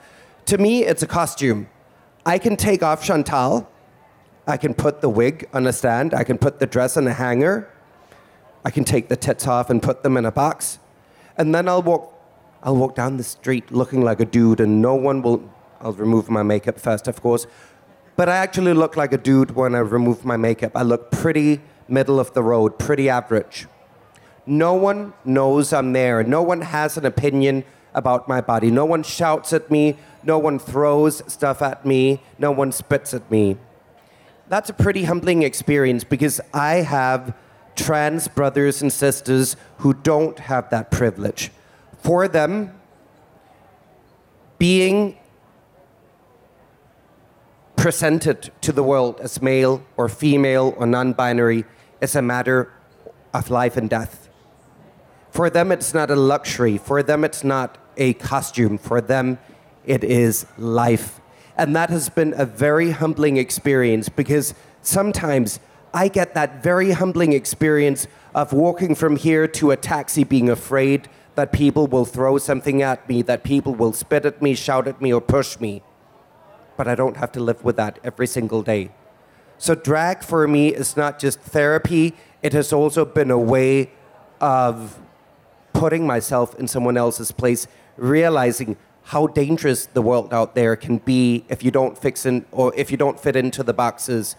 To 0.45 0.57
me, 0.57 0.83
it's 0.83 1.01
a 1.01 1.07
costume. 1.07 1.69
I 2.25 2.37
can 2.37 2.55
take 2.55 2.83
off 2.83 3.03
Chantal, 3.03 3.70
I 4.47 4.57
can 4.57 4.73
put 4.73 5.01
the 5.01 5.09
wig 5.09 5.47
on 5.53 5.67
a 5.67 5.73
stand, 5.73 6.13
I 6.13 6.23
can 6.23 6.37
put 6.37 6.59
the 6.59 6.65
dress 6.65 6.97
on 6.97 7.07
a 7.07 7.13
hanger, 7.13 7.69
I 8.65 8.71
can 8.71 8.83
take 8.83 9.07
the 9.07 9.15
tits 9.15 9.47
off 9.47 9.69
and 9.69 9.81
put 9.81 10.03
them 10.03 10.17
in 10.17 10.25
a 10.25 10.31
box, 10.31 10.79
and 11.37 11.53
then 11.53 11.67
I'll 11.67 11.81
walk 11.81 12.13
I'll 12.63 12.75
walk 12.75 12.93
down 12.93 13.17
the 13.17 13.23
street 13.23 13.71
looking 13.71 14.01
like 14.01 14.19
a 14.19 14.25
dude 14.25 14.59
and 14.59 14.83
no 14.83 14.93
one 14.93 15.23
will 15.23 15.49
I'll 15.79 15.93
remove 15.93 16.29
my 16.29 16.43
makeup 16.43 16.79
first, 16.79 17.07
of 17.07 17.21
course. 17.21 17.47
But 18.15 18.29
I 18.29 18.35
actually 18.35 18.73
look 18.73 18.95
like 18.95 19.13
a 19.13 19.17
dude 19.17 19.51
when 19.51 19.73
I 19.73 19.79
remove 19.79 20.23
my 20.23 20.37
makeup. 20.37 20.73
I 20.75 20.83
look 20.83 21.09
pretty 21.09 21.61
middle 21.87 22.19
of 22.19 22.33
the 22.33 22.43
road, 22.43 22.77
pretty 22.77 23.09
average. 23.09 23.67
No 24.45 24.75
one 24.75 25.13
knows 25.25 25.73
I'm 25.73 25.93
there. 25.93 26.23
No 26.23 26.43
one 26.43 26.61
has 26.61 26.97
an 26.97 27.05
opinion 27.05 27.63
about 27.93 28.27
my 28.27 28.41
body. 28.41 28.69
No 28.69 28.85
one 28.85 29.01
shouts 29.01 29.53
at 29.53 29.71
me. 29.71 29.97
No 30.23 30.37
one 30.37 30.59
throws 30.59 31.23
stuff 31.31 31.61
at 31.61 31.85
me. 31.85 32.21
No 32.37 32.51
one 32.51 32.71
spits 32.71 33.13
at 33.13 33.29
me. 33.31 33.57
That's 34.51 34.69
a 34.69 34.73
pretty 34.73 35.05
humbling 35.05 35.43
experience 35.43 36.03
because 36.03 36.41
I 36.53 36.81
have 36.81 37.33
trans 37.77 38.27
brothers 38.27 38.81
and 38.81 38.91
sisters 38.91 39.55
who 39.77 39.93
don't 39.93 40.37
have 40.39 40.69
that 40.71 40.91
privilege. 40.91 41.51
For 41.99 42.27
them, 42.27 42.77
being 44.57 45.17
presented 47.77 48.51
to 48.59 48.73
the 48.73 48.83
world 48.83 49.21
as 49.21 49.41
male 49.41 49.83
or 49.95 50.09
female 50.09 50.75
or 50.75 50.85
non 50.85 51.13
binary 51.13 51.63
is 52.01 52.17
a 52.17 52.21
matter 52.21 52.73
of 53.33 53.49
life 53.49 53.77
and 53.77 53.89
death. 53.89 54.27
For 55.29 55.49
them, 55.49 55.71
it's 55.71 55.93
not 55.93 56.11
a 56.11 56.15
luxury. 56.17 56.77
For 56.77 57.01
them, 57.01 57.23
it's 57.23 57.45
not 57.45 57.77
a 57.95 58.15
costume. 58.15 58.77
For 58.77 58.99
them, 58.99 59.39
it 59.85 60.03
is 60.03 60.45
life. 60.57 61.20
And 61.61 61.75
that 61.75 61.89
has 61.91 62.09
been 62.09 62.33
a 62.35 62.45
very 62.45 62.91
humbling 62.91 63.37
experience 63.37 64.09
because 64.09 64.55
sometimes 64.81 65.59
I 65.93 66.07
get 66.07 66.33
that 66.33 66.63
very 66.63 66.91
humbling 66.91 67.33
experience 67.33 68.07
of 68.33 68.51
walking 68.51 68.95
from 68.95 69.15
here 69.15 69.47
to 69.59 69.71
a 69.71 69.77
taxi 69.77 70.23
being 70.23 70.49
afraid 70.49 71.07
that 71.35 71.51
people 71.51 71.85
will 71.87 72.05
throw 72.05 72.37
something 72.37 72.81
at 72.81 73.07
me, 73.07 73.21
that 73.23 73.43
people 73.43 73.75
will 73.75 73.93
spit 73.93 74.25
at 74.25 74.41
me, 74.41 74.55
shout 74.55 74.87
at 74.87 75.01
me, 75.01 75.13
or 75.13 75.21
push 75.21 75.59
me 75.59 75.83
but 76.81 76.87
I 76.87 76.95
don't 76.95 77.17
have 77.17 77.31
to 77.33 77.39
live 77.39 77.63
with 77.63 77.75
that 77.75 77.99
every 78.03 78.25
single 78.25 78.63
day. 78.63 78.89
So, 79.59 79.75
drag 79.75 80.23
for 80.23 80.47
me 80.47 80.69
is 80.69 80.97
not 80.97 81.19
just 81.19 81.39
therapy, 81.39 82.15
it 82.41 82.53
has 82.53 82.73
also 82.73 83.05
been 83.05 83.29
a 83.29 83.37
way 83.37 83.91
of 84.39 84.99
putting 85.73 86.07
myself 86.07 86.55
in 86.55 86.67
someone 86.67 86.97
else's 86.97 87.31
place, 87.31 87.67
realizing 87.97 88.77
how 89.11 89.27
dangerous 89.27 89.87
the 89.87 90.01
world 90.01 90.33
out 90.33 90.55
there 90.55 90.73
can 90.77 90.97
be 90.99 91.43
if 91.49 91.65
you 91.65 91.69
don't 91.69 91.97
fix 91.97 92.25
in 92.25 92.45
or 92.49 92.73
if 92.77 92.89
you 92.89 92.95
don't 92.95 93.19
fit 93.19 93.35
into 93.35 93.61
the 93.61 93.73
boxes. 93.73 94.37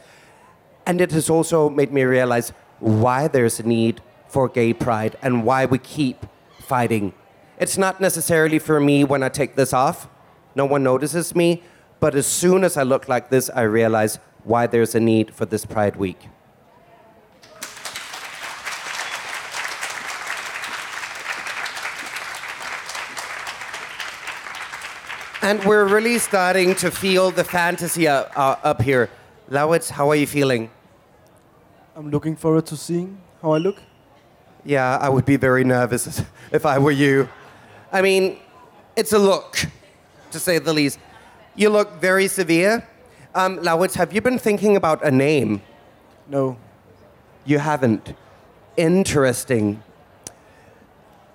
And 0.87 0.99
it 0.99 1.13
has 1.13 1.29
also 1.29 1.69
made 1.69 1.93
me 1.93 2.05
realize 2.05 2.55
why 2.81 3.29
there's 3.29 3.61
a 3.61 3.65
need 3.65 4.01
for 4.29 4.49
gay 4.49 4.73
pride 4.73 5.15
and 5.21 5.45
why 5.45 5.67
we 5.67 5.77
keep 5.77 6.25
fighting. 6.59 7.13
It's 7.59 7.77
not 7.77 8.01
necessarily 8.01 8.59
for 8.59 8.81
me 8.81 9.05
when 9.05 9.23
I 9.23 9.29
take 9.29 9.57
this 9.57 9.75
off. 9.75 10.09
No 10.55 10.65
one 10.65 10.83
notices 10.83 11.37
me, 11.37 11.63
but 12.01 12.15
as 12.15 12.27
soon 12.27 12.65
as 12.65 12.79
I 12.79 12.83
look 12.83 13.11
like 13.11 13.29
this, 13.29 13.51
I 13.51 13.63
realize 13.63 14.19
why 14.43 14.67
there's 14.67 14.95
a 14.95 15.01
need 15.01 15.35
for 15.35 15.45
this 15.45 15.67
Pride 15.67 15.97
Week. 15.97 16.29
And 25.45 25.65
we're 25.65 25.87
really 25.87 26.21
starting 26.21 26.77
to 26.77 26.91
feel 26.93 27.33
the 27.33 27.43
fantasy 27.43 28.07
uh, 28.07 28.27
uh, 28.37 28.55
up 28.63 28.81
here. 28.81 29.11
Lauritz, 29.51 29.91
how 29.91 30.09
are 30.09 30.15
you 30.15 30.27
feeling? 30.27 30.71
I'm 31.97 32.13
looking 32.13 32.37
forward 32.37 32.65
to 32.67 32.77
seeing 32.77 33.19
how 33.43 33.51
I 33.51 33.59
look. 33.59 33.83
Yeah, 34.65 34.99
I 34.99 35.09
would 35.09 35.25
be 35.25 35.35
very 35.35 35.65
nervous 35.65 36.23
if 36.53 36.65
I 36.65 36.79
were 36.79 36.93
you. 36.93 37.29
I 37.91 38.03
mean, 38.03 38.39
it's 38.95 39.13
a 39.13 39.19
look, 39.19 39.59
to 40.31 40.39
say 40.39 40.61
the 40.61 40.73
least. 40.73 41.01
You 41.57 41.71
look 41.71 42.01
very 42.01 42.29
severe. 42.29 42.87
Um, 43.35 43.59
Lauritz, 43.59 43.97
have 43.97 44.13
you 44.13 44.21
been 44.21 44.39
thinking 44.39 44.77
about 44.77 45.05
a 45.05 45.11
name? 45.11 45.61
No. 46.29 46.57
You 47.45 47.59
haven't. 47.59 48.15
Interesting. 48.77 49.83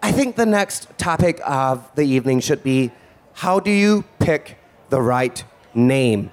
I 0.02 0.14
think 0.14 0.38
the 0.38 0.46
next 0.46 0.98
topic 0.98 1.42
of 1.44 1.94
the 1.96 2.04
evening 2.04 2.40
should 2.40 2.64
be 2.64 2.94
how 3.38 3.60
do 3.60 3.70
you 3.70 4.04
pick 4.18 4.58
the 4.90 5.00
right 5.00 5.44
name? 5.76 6.32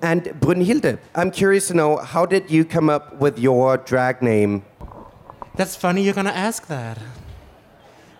And 0.00 0.22
Brunhilde, 0.22 1.00
I'm 1.12 1.32
curious 1.32 1.66
to 1.66 1.74
know 1.74 1.96
how 1.96 2.26
did 2.26 2.48
you 2.48 2.64
come 2.64 2.88
up 2.88 3.16
with 3.18 3.40
your 3.40 3.76
drag 3.76 4.22
name? 4.22 4.62
That's 5.56 5.74
funny 5.74 6.04
you're 6.04 6.14
gonna 6.14 6.30
ask 6.30 6.68
that. 6.68 6.98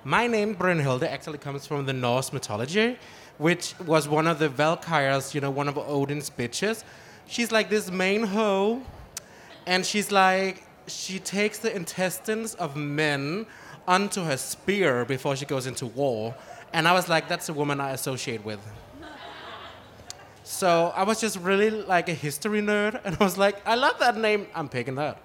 My 0.03 0.27
name, 0.27 0.57
Brunhilde, 0.57 1.05
actually 1.05 1.39
comes 1.39 1.65
from 1.65 1.87
the 1.87 1.93
Norse 1.93 2.33
mythology, 2.33 2.99
which 3.39 3.77
was 3.87 4.09
one 4.09 4.27
of 4.27 4.41
the 4.41 4.49
Valkyries, 4.49 5.33
you 5.33 5.41
know, 5.41 5.53
one 5.53 5.69
of 5.69 5.79
Odin's 5.79 6.29
bitches. 6.29 6.83
She's 7.29 7.53
like 7.53 7.71
this 7.71 7.89
main 7.89 8.25
hoe, 8.25 8.83
and 9.65 9.87
she's 9.87 10.11
like, 10.11 10.65
she 10.89 11.21
takes 11.21 11.59
the 11.59 11.75
intestines 11.75 12.57
of 12.57 12.75
men 12.75 13.47
onto 13.87 14.25
her 14.25 14.37
spear 14.37 15.05
before 15.05 15.37
she 15.37 15.45
goes 15.45 15.69
into 15.69 15.87
war. 15.87 16.35
And 16.75 16.89
I 16.89 16.93
was 16.93 17.09
like, 17.09 17.29
that's 17.29 17.49
a 17.49 17.55
woman 17.55 17.81
I 17.81 17.93
associate 17.93 18.45
with. 18.45 18.61
So 20.43 20.93
I 20.97 21.05
was 21.05 21.21
just 21.21 21.39
really 21.39 21.71
like 21.71 22.09
a 22.09 22.15
history 22.15 22.61
nerd, 22.61 23.01
and 23.05 23.17
I 23.19 23.25
was 23.25 23.39
like, 23.39 23.67
I 23.67 23.77
love 23.77 23.99
that 24.01 24.17
name, 24.17 24.49
I'm 24.55 24.69
picking 24.69 24.97
that. 24.97 25.23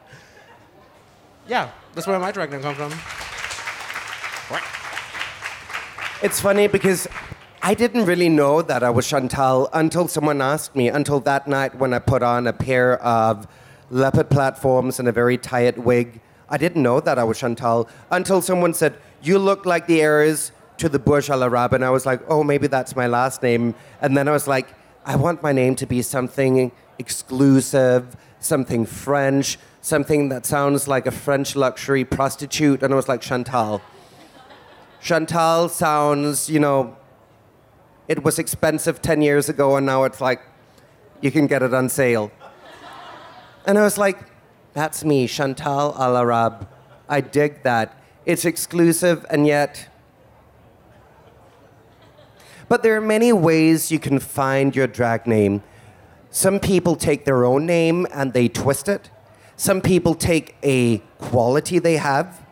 Yeah, 1.47 1.71
that's 1.93 2.05
where 2.05 2.19
my 2.19 2.31
drag 2.31 2.51
name 2.51 2.61
comes 2.61 2.77
from. 2.77 2.93
It's 6.21 6.39
funny 6.39 6.67
because 6.67 7.07
I 7.63 7.73
didn't 7.73 8.05
really 8.05 8.29
know 8.29 8.61
that 8.61 8.83
I 8.83 8.91
was 8.91 9.07
Chantal 9.07 9.69
until 9.73 10.07
someone 10.07 10.41
asked 10.41 10.75
me, 10.75 10.89
until 10.89 11.19
that 11.21 11.47
night 11.47 11.73
when 11.75 11.93
I 11.93 11.99
put 11.99 12.21
on 12.21 12.45
a 12.45 12.53
pair 12.53 13.01
of 13.01 13.47
leopard 13.89 14.29
platforms 14.29 14.99
and 14.99 15.07
a 15.07 15.11
very 15.11 15.37
tight 15.37 15.77
wig. 15.79 16.21
I 16.47 16.57
didn't 16.57 16.83
know 16.83 16.99
that 16.99 17.17
I 17.17 17.23
was 17.23 17.39
Chantal 17.39 17.89
until 18.11 18.41
someone 18.41 18.73
said, 18.73 18.97
You 19.23 19.39
look 19.39 19.65
like 19.65 19.87
the 19.87 20.01
heirs 20.01 20.51
to 20.79 20.89
the 20.89 20.99
Burj 20.99 21.29
Al 21.29 21.43
Arab. 21.43 21.73
And 21.73 21.85
I 21.85 21.89
was 21.89 22.05
like, 22.05 22.21
Oh, 22.27 22.43
maybe 22.43 22.67
that's 22.67 22.95
my 22.95 23.07
last 23.07 23.43
name. 23.43 23.75
And 24.01 24.17
then 24.17 24.27
I 24.27 24.31
was 24.31 24.47
like, 24.47 24.67
I 25.05 25.15
want 25.15 25.41
my 25.41 25.51
name 25.51 25.75
to 25.75 25.85
be 25.85 26.01
something 26.01 26.71
exclusive, 26.97 28.17
something 28.39 28.85
French, 28.85 29.57
something 29.81 30.29
that 30.29 30.45
sounds 30.45 30.87
like 30.87 31.07
a 31.07 31.11
French 31.11 31.55
luxury 31.55 32.03
prostitute. 32.03 32.83
And 32.83 32.93
I 32.93 32.95
was 32.95 33.07
like, 33.07 33.21
Chantal. 33.21 33.81
Chantal 35.01 35.69
sounds, 35.69 36.49
you 36.49 36.59
know, 36.59 36.97
it 38.07 38.23
was 38.23 38.39
expensive 38.39 39.01
10 39.01 39.21
years 39.21 39.49
ago, 39.49 39.77
and 39.77 39.85
now 39.85 40.03
it's 40.03 40.19
like 40.19 40.41
you 41.21 41.31
can 41.31 41.47
get 41.47 41.61
it 41.61 41.73
on 41.73 41.89
sale. 41.89 42.31
And 43.65 43.77
I 43.77 43.83
was 43.83 43.97
like, 43.97 44.17
that's 44.73 45.03
me, 45.05 45.27
Chantal 45.27 45.95
Al 45.97 46.17
Arab. 46.17 46.67
I 47.07 47.21
dig 47.21 47.63
that. 47.63 47.97
It's 48.25 48.45
exclusive, 48.45 49.25
and 49.29 49.47
yet. 49.47 49.87
But 52.69 52.83
there 52.83 52.95
are 52.95 53.01
many 53.01 53.33
ways 53.33 53.91
you 53.91 53.99
can 53.99 54.19
find 54.19 54.75
your 54.75 54.87
drag 54.87 55.25
name. 55.25 55.63
Some 56.29 56.59
people 56.59 56.95
take 56.95 57.25
their 57.25 57.43
own 57.43 57.65
name 57.65 58.05
and 58.13 58.31
they 58.31 58.47
twist 58.47 58.87
it. 58.87 59.09
Some 59.55 59.81
people 59.81 60.13
take 60.13 60.55
a 60.63 60.99
quality 61.17 61.79
they 61.79 61.97
have 61.97 62.45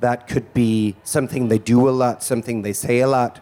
that 0.00 0.28
could 0.28 0.52
be 0.52 0.94
something 1.02 1.48
they 1.48 1.58
do 1.58 1.88
a 1.88 1.90
lot, 1.90 2.22
something 2.22 2.60
they 2.60 2.74
say 2.74 3.00
a 3.00 3.08
lot. 3.08 3.40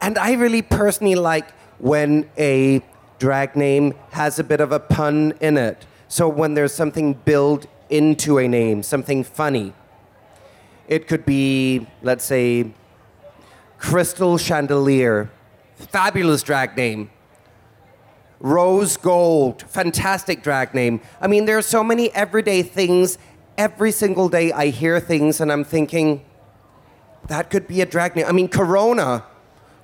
And 0.00 0.16
I 0.16 0.34
really 0.34 0.62
personally 0.62 1.16
like 1.16 1.50
when 1.78 2.30
a 2.38 2.80
drag 3.18 3.56
name 3.56 3.94
has 4.10 4.38
a 4.38 4.44
bit 4.44 4.60
of 4.60 4.70
a 4.70 4.78
pun 4.78 5.34
in 5.40 5.58
it. 5.58 5.84
So 6.06 6.28
when 6.28 6.54
there's 6.54 6.72
something 6.72 7.14
built 7.14 7.66
into 7.90 8.38
a 8.38 8.46
name, 8.46 8.84
something 8.84 9.24
funny. 9.24 9.72
It 10.86 11.08
could 11.08 11.26
be, 11.26 11.88
let's 12.02 12.24
say, 12.24 12.72
Crystal 13.84 14.38
Chandelier, 14.38 15.30
fabulous 15.76 16.42
drag 16.42 16.74
name. 16.74 17.10
Rose 18.40 18.96
Gold, 18.96 19.60
fantastic 19.68 20.42
drag 20.42 20.72
name. 20.74 21.02
I 21.20 21.26
mean, 21.26 21.44
there 21.44 21.58
are 21.58 21.62
so 21.62 21.84
many 21.84 22.10
everyday 22.14 22.62
things. 22.62 23.18
Every 23.58 23.92
single 23.92 24.30
day 24.30 24.52
I 24.52 24.68
hear 24.68 25.00
things 25.00 25.38
and 25.38 25.52
I'm 25.52 25.64
thinking, 25.64 26.24
that 27.28 27.50
could 27.50 27.68
be 27.68 27.82
a 27.82 27.86
drag 27.86 28.16
name. 28.16 28.24
I 28.26 28.32
mean, 28.32 28.48
Corona. 28.48 29.22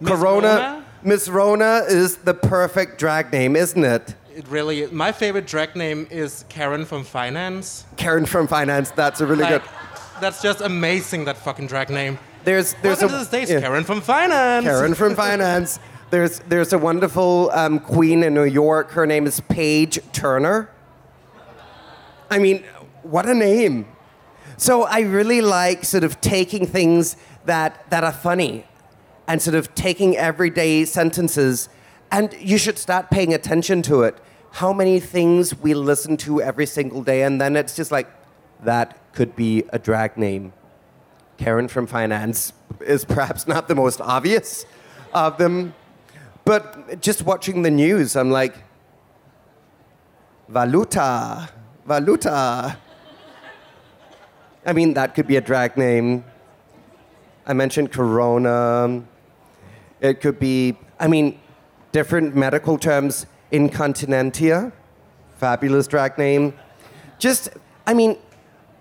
Miss 0.01 0.11
Corona. 0.11 0.48
Rona? 0.48 0.86
Miss 1.03 1.28
Rona 1.28 1.82
is 1.86 2.16
the 2.16 2.32
perfect 2.34 2.98
drag 2.98 3.30
name, 3.30 3.55
isn't 3.55 3.84
it? 3.84 4.14
It 4.34 4.48
really 4.48 4.80
is. 4.80 4.92
My 4.92 5.12
favorite 5.12 5.46
drag 5.46 5.76
name 5.76 6.07
is 6.11 6.46
Karen 6.48 6.86
from 6.86 7.05
Finance. 7.05 7.84
Karen 7.98 8.24
from 8.24 8.46
Finance, 8.46 8.92
that's 8.92 9.20
a 9.20 9.26
really 9.26 9.42
Like, 9.42 9.62
good. 9.62 9.70
that's 10.22 10.40
just 10.40 10.62
amazing, 10.62 11.26
that 11.26 11.36
fucking 11.36 11.66
drag 11.66 11.90
name. 11.90 12.18
There's, 12.45 12.74
there's 12.82 13.01
Welcome 13.01 13.09
a, 13.09 13.11
to 13.11 13.18
the 13.18 13.24
States, 13.24 13.51
yeah. 13.51 13.61
Karen 13.61 13.84
from 13.84 14.01
Finance. 14.01 14.64
Karen 14.64 14.95
from 14.95 15.14
Finance. 15.14 15.78
There's, 16.11 16.41
there's 16.41 16.72
a 16.72 16.78
wonderful 16.78 17.53
um, 17.53 17.78
queen 17.78 18.24
in 18.24 18.34
New 18.34 18.43
York. 18.43 18.91
Her 18.91 19.07
name 19.07 19.28
is 19.28 19.38
Paige 19.38 20.01
Turner. 20.12 20.68
I 22.28 22.41
mean, 22.41 22.64
what 23.05 23.28
a 23.28 23.34
name. 23.34 23.86
So 24.57 24.82
I 24.82 25.03
really 25.03 25.41
like 25.41 25.84
sort 25.84 26.03
of 26.03 26.20
taking 26.20 26.66
things 26.66 27.16
that, 27.45 27.88
that 27.91 28.03
are 28.03 28.11
funny 28.11 28.66
and 29.28 29.41
sort 29.41 29.55
of 29.55 29.72
taking 29.76 30.16
everyday 30.16 30.84
sentences, 30.84 31.68
and 32.11 32.34
you 32.41 32.59
should 32.59 32.76
start 32.76 33.09
paying 33.09 33.32
attention 33.32 33.80
to 33.82 34.03
it. 34.03 34.18
How 34.51 34.72
many 34.72 34.99
things 34.99 35.57
we 35.61 35.74
listen 35.74 36.16
to 36.16 36.43
every 36.43 36.66
single 36.66 37.05
day, 37.05 37.22
and 37.22 37.41
then 37.41 37.55
it's 37.55 37.76
just 37.76 37.93
like, 37.93 38.09
that 38.64 38.99
could 39.12 39.36
be 39.36 39.62
a 39.72 39.78
drag 39.78 40.16
name. 40.16 40.53
Karen 41.41 41.68
from 41.68 41.86
Finance 41.86 42.53
is 42.84 43.07
perhaps 43.07 43.49
not 43.49 43.66
the 43.66 43.74
most 43.74 43.99
obvious 44.03 44.66
of 45.14 45.38
them, 45.38 45.74
but 46.45 47.01
just 47.01 47.22
watching 47.22 47.62
the 47.62 47.70
news, 47.70 48.14
I'm 48.14 48.30
like, 48.30 48.55
Valuta, 50.53 51.49
Valuta. 51.88 52.76
I 54.66 54.72
mean, 54.74 54.93
that 54.93 55.14
could 55.14 55.26
be 55.26 55.36
a 55.36 55.41
drag 55.41 55.78
name. 55.78 56.24
I 57.47 57.55
mentioned 57.55 57.91
Corona. 57.91 59.03
It 60.03 60.20
could 60.20 60.38
be, 60.38 60.76
I 60.99 61.09
mean, 61.09 61.41
different 61.93 62.36
medical 62.36 62.76
terms. 62.76 63.24
Incontinentia, 63.51 64.72
fabulous 65.38 65.86
drag 65.86 66.18
name. 66.18 66.53
Just, 67.18 67.49
I 67.86 67.95
mean, 67.95 68.18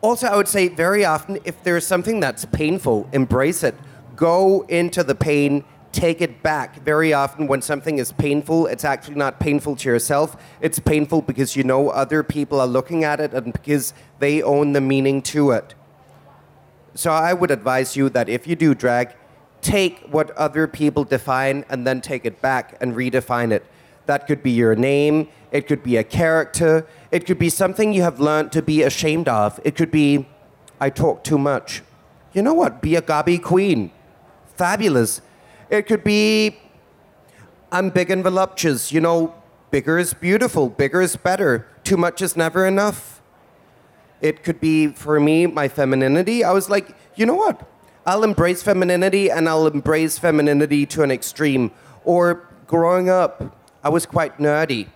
also, 0.02 0.28
I 0.28 0.38
would 0.38 0.48
say 0.48 0.70
very 0.70 1.04
often, 1.04 1.40
if 1.44 1.62
there's 1.64 1.86
something 1.86 2.20
that's 2.20 2.46
painful, 2.46 3.10
embrace 3.12 3.64
it. 3.64 3.76
Go 4.16 4.66
into 4.70 5.04
the 5.04 5.16
pain, 5.16 5.66
take 5.92 6.22
it 6.22 6.42
back. 6.42 6.82
Very 6.84 7.14
often, 7.14 7.48
when 7.48 7.62
something 7.62 7.98
is 7.98 8.12
painful, 8.14 8.68
it's 8.68 8.86
actually 8.86 9.16
not 9.16 9.40
painful 9.40 9.76
to 9.78 9.90
yourself. 9.90 10.42
It's 10.62 10.80
painful 10.80 11.24
because 11.24 11.56
you 11.56 11.64
know 11.64 11.90
other 11.90 12.24
people 12.24 12.62
are 12.62 12.68
looking 12.68 13.04
at 13.04 13.20
it 13.20 13.34
and 13.34 13.52
because 13.52 13.94
they 14.20 14.42
own 14.42 14.72
the 14.72 14.82
meaning 14.82 15.22
to 15.24 15.52
it. 15.52 15.74
So 16.96 17.12
I 17.12 17.34
would 17.34 17.52
advise 17.52 17.96
you 17.96 18.10
that 18.10 18.30
if 18.30 18.48
you 18.48 18.56
do 18.56 18.74
drag, 18.74 19.16
take 19.62 20.00
what 20.10 20.32
other 20.32 20.68
people 20.68 21.04
define 21.04 21.66
and 21.70 21.86
then 21.86 22.02
take 22.02 22.26
it 22.26 22.42
back 22.42 22.78
and 22.82 22.96
redefine 22.96 23.52
it. 23.52 23.66
That 24.06 24.28
could 24.28 24.42
be 24.42 24.52
your 24.52 24.76
name, 24.76 25.28
it 25.52 25.68
could 25.68 25.84
be 25.84 25.98
a 25.98 26.04
character, 26.04 26.88
it 27.12 27.26
could 27.26 27.40
be 27.40 27.50
something 27.50 27.94
you 27.94 28.04
have 28.04 28.20
learned 28.20 28.52
to 28.52 28.62
be 28.62 28.84
ashamed 28.84 29.28
of. 29.28 29.60
It 29.64 29.76
could 29.76 29.92
be, 29.92 30.28
I 30.80 30.90
talk 30.90 31.24
too 31.24 31.38
much. 31.38 31.82
You 32.34 32.42
know 32.42 32.54
what? 32.54 32.82
Be 32.82 32.96
a 32.96 33.02
gobby 33.02 33.38
queen. 33.40 33.92
Fabulous. 34.56 35.22
It 35.70 35.88
could 35.88 36.04
be, 36.04 36.58
I'm 37.72 37.90
big 37.90 38.12
and 38.12 38.24
voluptuous. 38.24 38.92
You 38.92 39.02
know, 39.02 39.34
bigger 39.72 39.98
is 39.98 40.14
beautiful, 40.14 40.70
bigger 40.70 41.02
is 41.02 41.16
better. 41.16 41.68
Too 41.84 41.98
much 41.98 42.22
is 42.22 42.36
never 42.36 42.66
enough. 42.66 43.22
It 44.22 44.44
could 44.44 44.60
be, 44.60 44.88
for 44.88 45.20
me, 45.20 45.48
my 45.48 45.68
femininity. 45.68 46.44
I 46.44 46.52
was 46.52 46.70
like, 46.70 46.96
you 47.16 47.26
know 47.26 47.36
what? 47.36 47.68
I'll 48.06 48.24
embrace 48.24 48.62
femininity 48.62 49.30
and 49.32 49.48
I'll 49.48 49.68
embrace 49.68 50.18
femininity 50.20 50.86
to 50.88 51.04
an 51.04 51.12
extreme. 51.12 51.72
Or 52.04 52.48
growing 52.68 53.10
up, 53.10 53.56
I 53.84 53.90
was 53.90 54.06
quite 54.06 54.38
nerdy. 54.38 54.90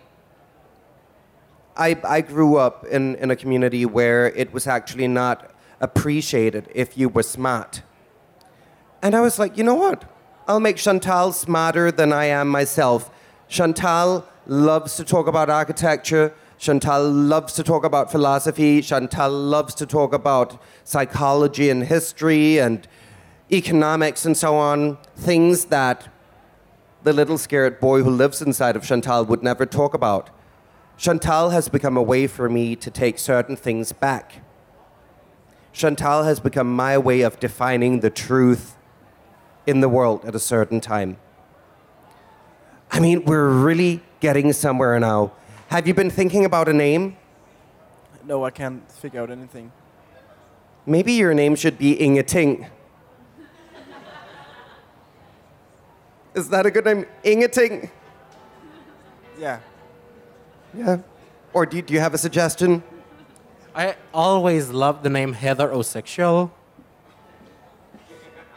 I, 1.76 1.99
I 2.03 2.21
grew 2.21 2.57
up 2.57 2.86
in, 2.86 3.15
in 3.15 3.32
a 3.32 3.36
community 3.36 3.86
where 3.86 4.28
it 4.28 4.53
was 4.53 4.67
actually 4.67 5.07
not 5.07 5.51
appreciated 5.82 6.69
if 6.74 6.97
you 6.97 7.09
were 7.09 7.24
smart. 7.24 7.82
And 9.01 9.15
I 9.15 9.21
was 9.21 9.39
like, 9.39 9.57
you 9.57 9.63
know 9.63 9.76
what? 9.76 10.05
I'll 10.47 10.59
make 10.59 10.78
Chantal 10.78 11.32
smarter 11.32 11.91
than 11.91 12.13
I 12.13 12.26
am 12.26 12.47
myself. 12.47 13.09
Chantal 13.47 14.26
loves 14.45 14.95
to 14.97 15.03
talk 15.03 15.28
about 15.28 15.49
architecture. 15.49 16.34
Chantal 16.57 17.09
loves 17.09 17.53
to 17.53 17.63
talk 17.63 17.84
about 17.84 18.11
philosophy. 18.11 18.82
Chantal 18.82 19.32
loves 19.32 19.74
to 19.76 19.86
talk 19.86 20.13
about 20.13 20.61
psychology 20.84 21.69
and 21.69 21.84
history 21.84 22.59
and 22.59 22.88
economics 23.51 24.26
and 24.26 24.38
so 24.38 24.55
on. 24.55 24.97
Things 25.15 25.65
that 25.65 26.07
the 27.03 27.13
little 27.13 27.38
scared 27.38 27.80
boy 27.80 28.03
who 28.03 28.09
lives 28.09 28.41
inside 28.41 28.76
of 28.76 28.84
Chantal 28.84 29.26
would 29.26 29.43
never 29.43 29.65
talk 29.65 29.93
about. 29.93 30.30
Chantal 30.98 31.50
has 31.50 31.70
become 31.70 31.98
a 31.98 32.02
way 32.02 32.28
for 32.28 32.50
me 32.50 32.76
to 32.76 32.91
take 32.91 33.20
certain 33.20 33.56
things 33.56 33.91
back. 33.91 34.41
Chantal 35.74 36.24
has 36.24 36.39
become 36.39 36.74
my 36.74 36.98
way 36.98 37.22
of 37.22 37.39
defining 37.39 38.02
the 38.02 38.10
truth 38.10 38.78
in 39.66 39.80
the 39.80 39.89
world 39.89 40.24
at 40.26 40.36
a 40.36 40.39
certain 40.39 40.80
time. 40.80 41.18
I 42.91 43.00
mean, 43.00 43.26
we're 43.26 43.50
really 43.50 44.04
getting 44.20 44.54
somewhere 44.54 45.00
now. 45.00 45.32
Have 45.70 45.88
you 45.88 45.96
been 45.96 46.12
thinking 46.12 46.46
about 46.46 46.70
a 46.70 46.74
name? 46.74 47.18
No, 48.26 48.46
I 48.46 48.52
can't 48.52 48.89
figure 48.91 49.22
out 49.22 49.32
anything. 49.32 49.72
Maybe 50.86 51.14
your 51.14 51.34
name 51.34 51.56
should 51.56 51.78
be 51.78 51.94
Inge 52.00 52.26
Ting. 52.28 52.68
Is 56.36 56.50
that 56.50 56.66
a 56.66 56.72
good 56.72 56.86
name? 56.86 57.06
Inge 57.24 57.52
Ting? 57.52 57.89
Yeah. 59.39 59.60
Yeah. 60.76 60.99
Or 61.53 61.65
do 61.65 61.78
you, 61.78 61.84
do 61.84 61.93
you 61.93 61.99
have 61.99 62.13
a 62.13 62.17
suggestion? 62.17 62.84
I 63.76 63.95
always 64.13 64.69
love 64.69 65.03
the 65.03 65.09
name 65.09 65.34
Heather 65.34 65.69
Osexual. 65.69 66.51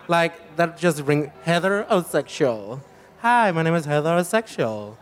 Like 0.08 0.56
that 0.56 0.78
just 0.78 1.02
ring 1.02 1.32
Heather 1.42 1.86
Osexual. 1.90 2.80
Hi, 3.20 3.50
my 3.50 3.62
name 3.62 3.74
is 3.74 3.84
Heather 3.84 4.10
Osexual. 4.10 4.96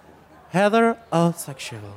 Heather 0.51 0.99
Osexual. 1.13 1.93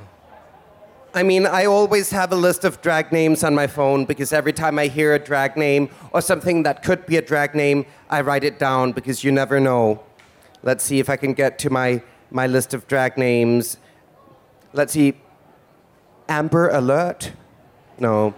I 1.14 1.22
mean, 1.22 1.46
I 1.46 1.64
always 1.64 2.10
have 2.10 2.32
a 2.32 2.36
list 2.36 2.64
of 2.64 2.80
drag 2.82 3.12
names 3.12 3.42
on 3.42 3.54
my 3.54 3.66
phone 3.66 4.04
because 4.04 4.32
every 4.32 4.52
time 4.52 4.78
I 4.78 4.88
hear 4.88 5.14
a 5.14 5.18
drag 5.18 5.56
name 5.56 5.88
or 6.12 6.20
something 6.20 6.64
that 6.64 6.82
could 6.82 7.06
be 7.06 7.16
a 7.16 7.22
drag 7.22 7.54
name, 7.54 7.86
I 8.10 8.20
write 8.20 8.44
it 8.44 8.58
down 8.58 8.92
because 8.92 9.24
you 9.24 9.32
never 9.32 9.58
know. 9.58 10.02
Let's 10.62 10.84
see 10.84 11.00
if 11.00 11.08
I 11.08 11.16
can 11.16 11.32
get 11.32 11.58
to 11.60 11.70
my, 11.70 12.02
my 12.30 12.46
list 12.46 12.74
of 12.74 12.86
drag 12.86 13.16
names. 13.16 13.78
Let's 14.72 14.92
see. 14.92 15.14
Amber 16.28 16.68
Alert? 16.68 17.32
No. 17.98 18.34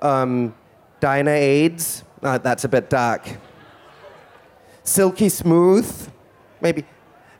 Um, 0.00 0.54
AIDS? 1.02 2.04
Uh, 2.22 2.38
that's 2.38 2.64
a 2.64 2.68
bit 2.68 2.88
dark. 2.88 3.28
Silky 4.84 5.28
Smooth? 5.28 6.08
Maybe. 6.60 6.84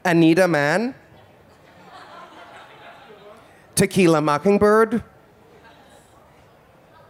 Anita 0.04 0.48
Man? 0.48 0.94
Tequila 3.78 4.20
Mockingbird, 4.20 5.04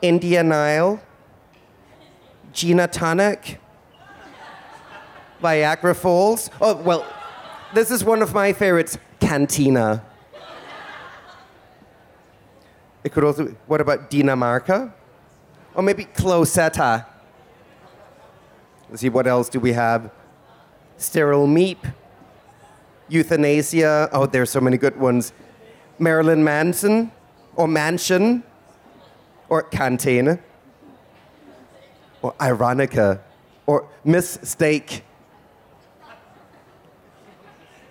India 0.03 0.43
Nile, 0.43 1.01
Gina 2.53 2.87
Tonic, 2.87 3.59
Viagra 5.43 5.97
Falls. 5.97 6.51
Oh, 6.61 6.75
well, 6.77 7.07
this 7.73 7.91
is 7.91 8.05
one 8.05 8.21
of 8.21 8.35
my 8.35 8.53
favorites, 8.53 8.99
Cantina. 9.21 10.05
It 13.05 13.13
could 13.13 13.25
also, 13.25 13.55
what 13.67 13.81
about 13.81 14.11
Dinamarca? 14.11 14.93
Or 15.75 15.83
maybe 15.83 16.05
Closetta. 16.05 17.07
Let's 18.91 19.03
see, 19.03 19.09
what 19.09 19.27
else 19.27 19.49
do 19.49 19.61
we 19.61 19.73
have? 19.73 20.11
Sterile 20.97 21.47
Meep, 21.47 21.79
Euthanasia. 23.09 24.09
Oh, 24.13 24.27
there's 24.27 24.51
so 24.51 24.61
many 24.61 24.77
good 24.77 24.99
ones. 24.99 25.33
Marilyn 25.99 26.43
Manson 26.43 27.13
or 27.55 27.69
Mansion 27.69 28.43
or 29.49 29.63
Canteen 29.63 30.39
or 32.23 32.33
Ironica 32.35 33.21
or 33.67 33.89
Miss 34.05 34.39
Steak. 34.43 35.05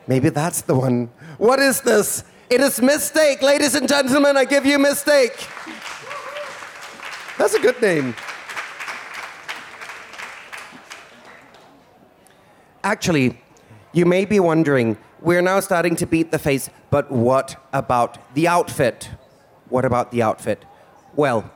Maybe 0.08 0.30
that's 0.30 0.62
the 0.62 0.76
one. 0.76 1.10
What 1.38 1.60
is 1.60 1.82
this? 1.82 2.24
It 2.50 2.62
is 2.62 2.82
mistake, 2.82 3.42
ladies 3.42 3.76
and 3.76 3.88
gentlemen. 3.88 4.38
I 4.38 4.46
give 4.46 4.66
you 4.66 4.80
mistake. 4.80 5.48
That's 7.38 7.54
a 7.54 7.60
good 7.60 7.80
name. 7.82 8.16
Actually, 12.84 13.40
you 13.94 14.06
may 14.06 14.26
be 14.26 14.40
wondering 14.40 14.98
we're 15.22 15.42
now 15.42 15.60
starting 15.60 15.96
to 15.98 16.08
beat 16.08 16.32
the 16.32 16.40
face, 16.40 16.70
but 16.90 17.12
what 17.12 17.62
about 17.72 18.18
the 18.34 18.48
outfit? 18.48 19.10
What 19.70 19.86
about 19.86 20.12
the 20.12 20.24
outfit? 20.24 20.66
Well, 21.16 21.52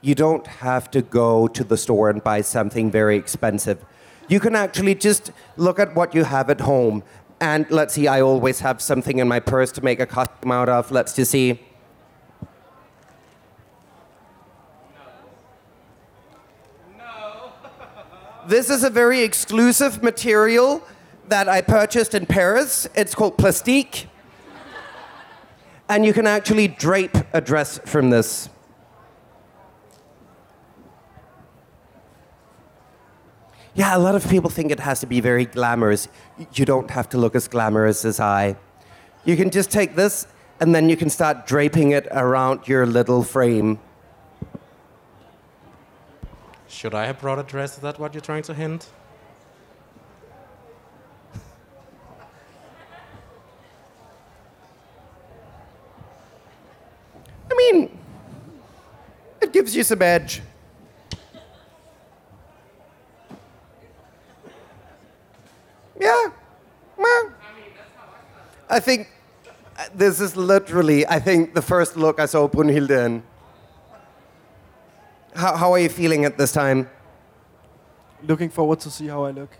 you 0.00 0.14
don't 0.14 0.46
have 0.46 0.90
to 0.92 1.02
go 1.02 1.48
to 1.48 1.64
the 1.64 1.76
store 1.76 2.10
and 2.10 2.22
buy 2.22 2.40
something 2.42 2.90
very 2.90 3.16
expensive. 3.16 3.84
You 4.28 4.38
can 4.38 4.54
actually 4.54 4.94
just 4.94 5.32
look 5.56 5.78
at 5.78 5.94
what 5.96 6.14
you 6.14 6.24
have 6.24 6.50
at 6.50 6.60
home. 6.60 7.02
And 7.40 7.70
let's 7.70 7.94
see, 7.94 8.08
I 8.08 8.20
always 8.20 8.60
have 8.60 8.82
something 8.82 9.18
in 9.18 9.28
my 9.28 9.38
purse 9.38 9.70
to 9.72 9.84
make 9.84 10.00
a 10.00 10.06
costume 10.06 10.50
out 10.50 10.68
of. 10.68 10.90
Let's 10.90 11.14
just 11.14 11.30
see. 11.30 11.60
No. 16.96 17.52
This 18.48 18.70
is 18.70 18.82
a 18.82 18.90
very 18.90 19.22
exclusive 19.22 20.02
material 20.02 20.82
that 21.28 21.48
I 21.48 21.60
purchased 21.60 22.14
in 22.14 22.26
Paris. 22.26 22.88
It's 22.94 23.14
called 23.14 23.38
Plastique. 23.38 24.08
And 25.88 26.04
you 26.04 26.12
can 26.12 26.26
actually 26.26 26.68
drape 26.68 27.16
a 27.32 27.40
dress 27.40 27.78
from 27.86 28.10
this. 28.10 28.48
Yeah, 33.78 33.96
a 33.96 34.00
lot 34.00 34.16
of 34.16 34.28
people 34.28 34.50
think 34.50 34.72
it 34.72 34.80
has 34.80 34.98
to 35.02 35.06
be 35.06 35.20
very 35.20 35.44
glamorous. 35.44 36.08
You 36.52 36.64
don't 36.64 36.90
have 36.90 37.08
to 37.10 37.16
look 37.16 37.36
as 37.36 37.46
glamorous 37.46 38.04
as 38.04 38.18
I. 38.18 38.56
You 39.24 39.36
can 39.36 39.50
just 39.50 39.70
take 39.70 39.94
this 39.94 40.26
and 40.58 40.74
then 40.74 40.88
you 40.88 40.96
can 40.96 41.08
start 41.08 41.46
draping 41.46 41.92
it 41.92 42.08
around 42.10 42.66
your 42.66 42.86
little 42.86 43.22
frame. 43.22 43.78
Should 46.66 46.92
I 46.92 47.06
have 47.06 47.20
brought 47.20 47.38
a 47.38 47.44
dress? 47.44 47.74
Is 47.74 47.82
that 47.82 48.00
what 48.00 48.14
you're 48.14 48.20
trying 48.20 48.42
to 48.42 48.54
hint? 48.54 48.90
I 57.48 57.54
mean, 57.56 57.96
it 59.40 59.52
gives 59.52 59.76
you 59.76 59.84
some 59.84 60.02
edge. 60.02 60.42
Yeah. 66.00 66.30
Well, 66.96 67.32
I 68.68 68.80
think 68.80 69.08
uh, 69.76 69.84
this 69.94 70.20
is 70.20 70.36
literally, 70.36 71.06
I 71.06 71.18
think, 71.18 71.54
the 71.54 71.62
first 71.62 71.96
look 71.96 72.20
I 72.20 72.26
saw 72.26 72.48
Brunhilde 72.48 72.90
in. 72.90 73.22
How, 75.34 75.56
how 75.56 75.72
are 75.72 75.78
you 75.78 75.88
feeling 75.88 76.24
at 76.24 76.36
this 76.36 76.52
time? 76.52 76.88
Looking 78.22 78.50
forward 78.50 78.80
to 78.80 78.90
see 78.90 79.06
how 79.06 79.24
I 79.24 79.30
look. 79.30 79.50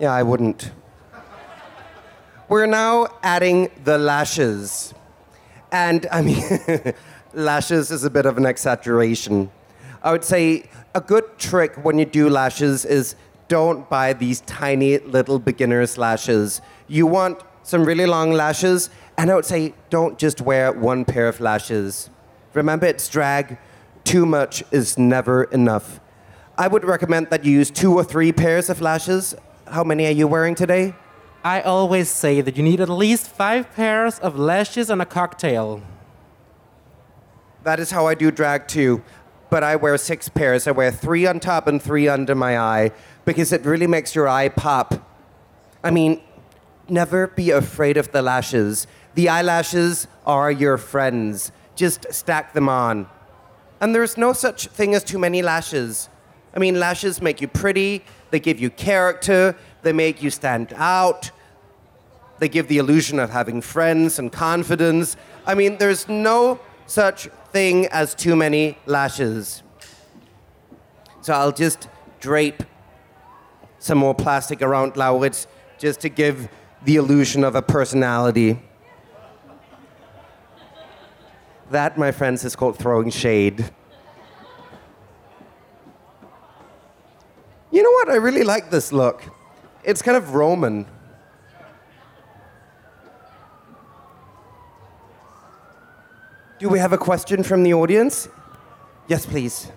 Yeah, 0.00 0.12
I 0.12 0.22
wouldn't. 0.22 0.70
We're 2.48 2.66
now 2.66 3.08
adding 3.22 3.70
the 3.84 3.98
lashes. 3.98 4.94
And 5.70 6.06
I 6.10 6.22
mean, 6.22 6.42
lashes 7.34 7.90
is 7.90 8.04
a 8.04 8.10
bit 8.10 8.24
of 8.24 8.38
an 8.38 8.46
exaggeration. 8.46 9.50
I 10.02 10.12
would 10.12 10.24
say 10.24 10.70
a 10.94 11.00
good 11.00 11.38
trick 11.38 11.84
when 11.84 11.98
you 11.98 12.06
do 12.06 12.30
lashes 12.30 12.84
is 12.84 13.16
don't 13.48 13.88
buy 13.88 14.12
these 14.12 14.40
tiny 14.42 14.98
little 14.98 15.38
beginner's 15.38 15.98
lashes. 15.98 16.60
You 16.86 17.06
want 17.06 17.42
some 17.62 17.84
really 17.84 18.06
long 18.06 18.32
lashes, 18.32 18.90
and 19.16 19.30
I 19.30 19.34
would 19.34 19.44
say 19.44 19.74
don't 19.90 20.18
just 20.18 20.40
wear 20.40 20.72
one 20.72 21.04
pair 21.04 21.28
of 21.28 21.40
lashes. 21.40 22.10
Remember, 22.54 22.86
it's 22.86 23.08
drag. 23.08 23.58
Too 24.04 24.24
much 24.24 24.62
is 24.70 24.96
never 24.96 25.44
enough. 25.44 26.00
I 26.56 26.68
would 26.68 26.84
recommend 26.84 27.30
that 27.30 27.44
you 27.44 27.52
use 27.52 27.70
two 27.70 27.94
or 27.94 28.04
three 28.04 28.32
pairs 28.32 28.70
of 28.70 28.80
lashes. 28.80 29.34
How 29.66 29.84
many 29.84 30.06
are 30.06 30.12
you 30.12 30.26
wearing 30.26 30.54
today? 30.54 30.94
I 31.44 31.60
always 31.60 32.08
say 32.08 32.40
that 32.40 32.56
you 32.56 32.62
need 32.62 32.80
at 32.80 32.88
least 32.88 33.28
five 33.28 33.72
pairs 33.72 34.18
of 34.18 34.38
lashes 34.38 34.90
and 34.90 35.00
a 35.00 35.06
cocktail. 35.06 35.82
That 37.64 37.80
is 37.80 37.90
how 37.90 38.06
I 38.06 38.14
do 38.14 38.30
drag 38.30 38.66
too. 38.66 39.02
But 39.50 39.64
I 39.64 39.76
wear 39.76 39.96
six 39.96 40.28
pairs. 40.28 40.66
I 40.66 40.72
wear 40.72 40.90
three 40.90 41.26
on 41.26 41.40
top 41.40 41.66
and 41.66 41.82
three 41.82 42.08
under 42.08 42.34
my 42.34 42.58
eye 42.58 42.92
because 43.24 43.52
it 43.52 43.64
really 43.64 43.86
makes 43.86 44.14
your 44.14 44.28
eye 44.28 44.48
pop. 44.48 44.94
I 45.82 45.90
mean, 45.90 46.20
never 46.88 47.26
be 47.28 47.50
afraid 47.50 47.96
of 47.96 48.12
the 48.12 48.22
lashes. 48.22 48.86
The 49.14 49.28
eyelashes 49.28 50.06
are 50.26 50.50
your 50.50 50.76
friends. 50.76 51.52
Just 51.76 52.12
stack 52.12 52.52
them 52.52 52.68
on. 52.68 53.08
And 53.80 53.94
there's 53.94 54.16
no 54.16 54.32
such 54.32 54.66
thing 54.66 54.94
as 54.94 55.04
too 55.04 55.18
many 55.18 55.42
lashes. 55.42 56.08
I 56.54 56.58
mean, 56.58 56.78
lashes 56.80 57.22
make 57.22 57.40
you 57.40 57.48
pretty, 57.48 58.04
they 58.30 58.40
give 58.40 58.58
you 58.58 58.70
character, 58.70 59.54
they 59.82 59.92
make 59.92 60.22
you 60.22 60.30
stand 60.30 60.72
out, 60.76 61.30
they 62.38 62.48
give 62.48 62.68
the 62.68 62.78
illusion 62.78 63.18
of 63.18 63.30
having 63.30 63.60
friends 63.60 64.18
and 64.18 64.32
confidence. 64.32 65.16
I 65.46 65.54
mean, 65.54 65.78
there's 65.78 66.08
no 66.08 66.60
such 66.86 67.28
thing 67.52 67.86
as 67.86 68.14
too 68.14 68.36
many 68.36 68.78
lashes. 68.86 69.62
So 71.20 71.32
I'll 71.32 71.52
just 71.52 71.88
drape 72.20 72.62
some 73.78 73.98
more 73.98 74.14
plastic 74.14 74.62
around 74.62 74.94
Lauritz 74.94 75.46
just 75.78 76.00
to 76.00 76.08
give 76.08 76.48
the 76.84 76.96
illusion 76.96 77.44
of 77.44 77.54
a 77.54 77.62
personality. 77.62 78.60
That, 81.70 81.98
my 81.98 82.12
friends, 82.12 82.44
is 82.44 82.56
called 82.56 82.78
throwing 82.78 83.10
shade. 83.10 83.70
You 87.70 87.82
know 87.82 87.90
what? 87.90 88.08
I 88.08 88.16
really 88.16 88.44
like 88.44 88.70
this 88.70 88.92
look. 88.92 89.22
It's 89.84 90.00
kind 90.00 90.16
of 90.16 90.34
Roman. 90.34 90.86
Do 96.58 96.68
we 96.68 96.80
have 96.80 96.92
a 96.92 96.98
question 96.98 97.44
from 97.44 97.62
the 97.62 97.72
audience? 97.72 98.28
Yes, 99.06 99.24
please. 99.24 99.70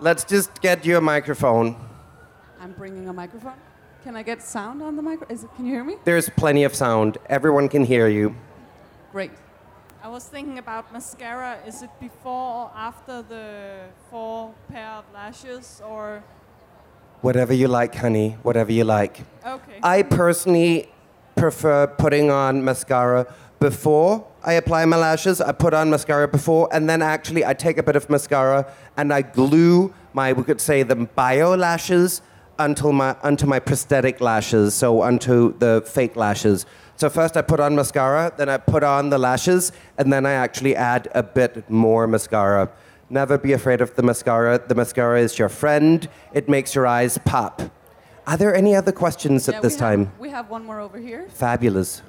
Let's 0.00 0.24
just 0.24 0.60
get 0.60 0.84
you 0.84 0.96
a 0.96 1.00
microphone. 1.00 1.76
I'm 2.60 2.72
bringing 2.72 3.08
a 3.08 3.12
microphone. 3.12 3.54
Can 4.02 4.16
I 4.16 4.24
get 4.24 4.42
sound 4.42 4.82
on 4.82 4.96
the 4.96 5.02
micro? 5.02 5.28
Is 5.28 5.44
it, 5.44 5.54
can 5.54 5.66
you 5.66 5.74
hear 5.74 5.84
me? 5.84 5.96
There's 6.04 6.28
plenty 6.30 6.64
of 6.64 6.74
sound. 6.74 7.18
Everyone 7.28 7.68
can 7.68 7.84
hear 7.84 8.08
you. 8.08 8.34
Great. 9.12 9.30
I 10.02 10.08
was 10.08 10.24
thinking 10.24 10.58
about 10.58 10.92
mascara. 10.92 11.58
Is 11.66 11.82
it 11.82 11.90
before 12.00 12.32
or 12.32 12.72
after 12.74 13.22
the 13.22 13.80
four 14.10 14.54
pair 14.68 14.88
of 14.88 15.04
lashes 15.14 15.80
or 15.86 16.24
Whatever 17.20 17.52
you 17.52 17.68
like, 17.68 17.94
honey. 17.94 18.38
Whatever 18.42 18.72
you 18.72 18.84
like. 18.84 19.20
okay? 19.46 19.78
I 19.82 20.02
personally 20.02 20.90
prefer 21.40 21.86
putting 21.86 22.30
on 22.30 22.62
mascara 22.62 23.26
before 23.60 24.26
I 24.44 24.52
apply 24.54 24.84
my 24.84 24.98
lashes. 24.98 25.40
I 25.40 25.52
put 25.52 25.72
on 25.72 25.88
mascara 25.88 26.28
before, 26.28 26.68
and 26.70 26.88
then 26.88 27.00
actually 27.00 27.46
I 27.46 27.54
take 27.54 27.78
a 27.78 27.82
bit 27.82 27.96
of 27.96 28.10
mascara 28.10 28.70
and 28.98 29.12
I 29.12 29.22
glue 29.22 29.94
my, 30.12 30.34
we 30.34 30.42
could 30.42 30.60
say, 30.60 30.82
the 30.82 30.96
bio 30.96 31.56
lashes 31.56 32.20
until 32.58 32.92
my 32.92 33.16
onto 33.22 33.46
my 33.46 33.58
prosthetic 33.58 34.20
lashes, 34.20 34.74
so 34.74 35.00
onto 35.00 35.56
the 35.58 35.82
fake 35.86 36.14
lashes. 36.14 36.66
So 36.96 37.08
first 37.08 37.38
I 37.38 37.42
put 37.42 37.58
on 37.58 37.74
mascara, 37.74 38.32
then 38.36 38.50
I 38.50 38.58
put 38.58 38.82
on 38.84 39.08
the 39.08 39.18
lashes, 39.18 39.72
and 39.96 40.12
then 40.12 40.26
I 40.26 40.32
actually 40.32 40.76
add 40.76 41.08
a 41.14 41.22
bit 41.22 41.70
more 41.70 42.06
mascara. 42.06 42.70
Never 43.08 43.38
be 43.38 43.54
afraid 43.54 43.80
of 43.80 43.94
the 43.96 44.02
mascara. 44.02 44.60
The 44.68 44.74
mascara 44.74 45.20
is 45.20 45.38
your 45.38 45.48
friend. 45.48 46.06
It 46.34 46.50
makes 46.50 46.74
your 46.74 46.86
eyes 46.86 47.16
pop. 47.24 47.62
Are 48.26 48.36
there 48.36 48.54
any 48.54 48.74
other 48.76 48.92
questions 48.92 49.48
at 49.48 49.54
Yeah, 49.56 49.60
this 49.60 49.74
we 49.74 49.80
have- 49.80 49.88
time? 49.90 50.12
we 50.18 50.30
have 50.30 50.50
one 50.50 50.64
more 50.64 50.80
over 50.80 50.98
here. 50.98 51.26
Fabulous. 51.30 52.02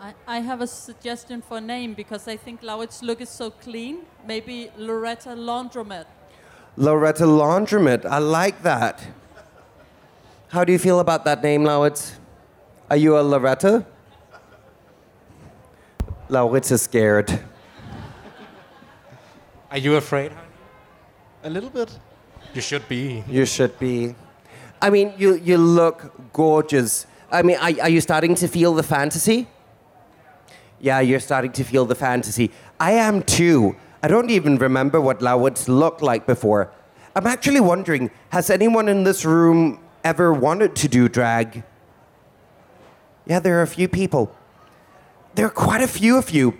I, 0.00 0.12
I 0.26 0.38
have 0.40 0.60
a 0.60 0.66
suggestion 0.66 1.40
for 1.42 1.56
a 1.58 1.60
name 1.60 1.94
because 1.94 2.28
I 2.28 2.36
think 2.36 2.62
Laurit's 2.62 3.02
look 3.02 3.20
is 3.20 3.30
so 3.30 3.50
clean. 3.50 4.04
Maybe 4.26 4.70
Loretta 4.76 5.30
Laundromat. 5.30 6.04
Loretta 6.76 7.24
Laundromat. 7.24 8.04
I 8.04 8.18
like 8.18 8.62
that. 8.62 9.06
How 10.48 10.62
do 10.64 10.72
you 10.72 10.78
feel 10.78 11.00
about 11.00 11.24
that 11.24 11.42
name, 11.42 11.64
Lauritz? 11.64 12.12
Are 12.90 12.96
you 12.96 13.18
a 13.18 13.22
Loretta? 13.22 13.84
Lauritz 16.28 16.70
is 16.70 16.82
scared. 16.82 17.40
Are 19.70 19.78
you 19.78 19.96
afraid? 19.96 20.32
honey? 20.32 20.46
A 21.44 21.50
little 21.50 21.70
bit. 21.70 21.98
You 22.54 22.60
should 22.60 22.86
be. 22.88 23.24
You 23.28 23.44
should 23.46 23.78
be. 23.78 24.14
I 24.84 24.90
mean, 24.90 25.14
you, 25.16 25.36
you 25.36 25.56
look 25.56 26.12
gorgeous. 26.34 27.06
I 27.32 27.40
mean, 27.40 27.56
are, 27.56 27.72
are 27.84 27.88
you 27.88 28.02
starting 28.02 28.34
to 28.34 28.46
feel 28.46 28.74
the 28.74 28.82
fantasy? 28.82 29.48
Yeah, 30.78 31.00
you're 31.00 31.20
starting 31.20 31.52
to 31.52 31.64
feel 31.64 31.86
the 31.86 31.94
fantasy. 31.94 32.50
I 32.78 32.92
am 32.92 33.22
too. 33.22 33.76
I 34.02 34.08
don't 34.08 34.28
even 34.28 34.58
remember 34.58 35.00
what 35.00 35.20
Lauritz 35.20 35.68
looked 35.68 36.02
like 36.02 36.26
before. 36.26 36.70
I'm 37.16 37.26
actually 37.26 37.60
wondering 37.60 38.10
has 38.28 38.50
anyone 38.50 38.90
in 38.90 39.04
this 39.04 39.24
room 39.24 39.80
ever 40.04 40.34
wanted 40.34 40.76
to 40.76 40.86
do 40.86 41.08
drag? 41.08 41.64
Yeah, 43.26 43.38
there 43.38 43.58
are 43.60 43.62
a 43.62 43.66
few 43.78 43.88
people. 43.88 44.36
There 45.34 45.46
are 45.46 45.56
quite 45.66 45.80
a 45.80 45.88
few 45.88 46.18
of 46.18 46.30
you. 46.30 46.58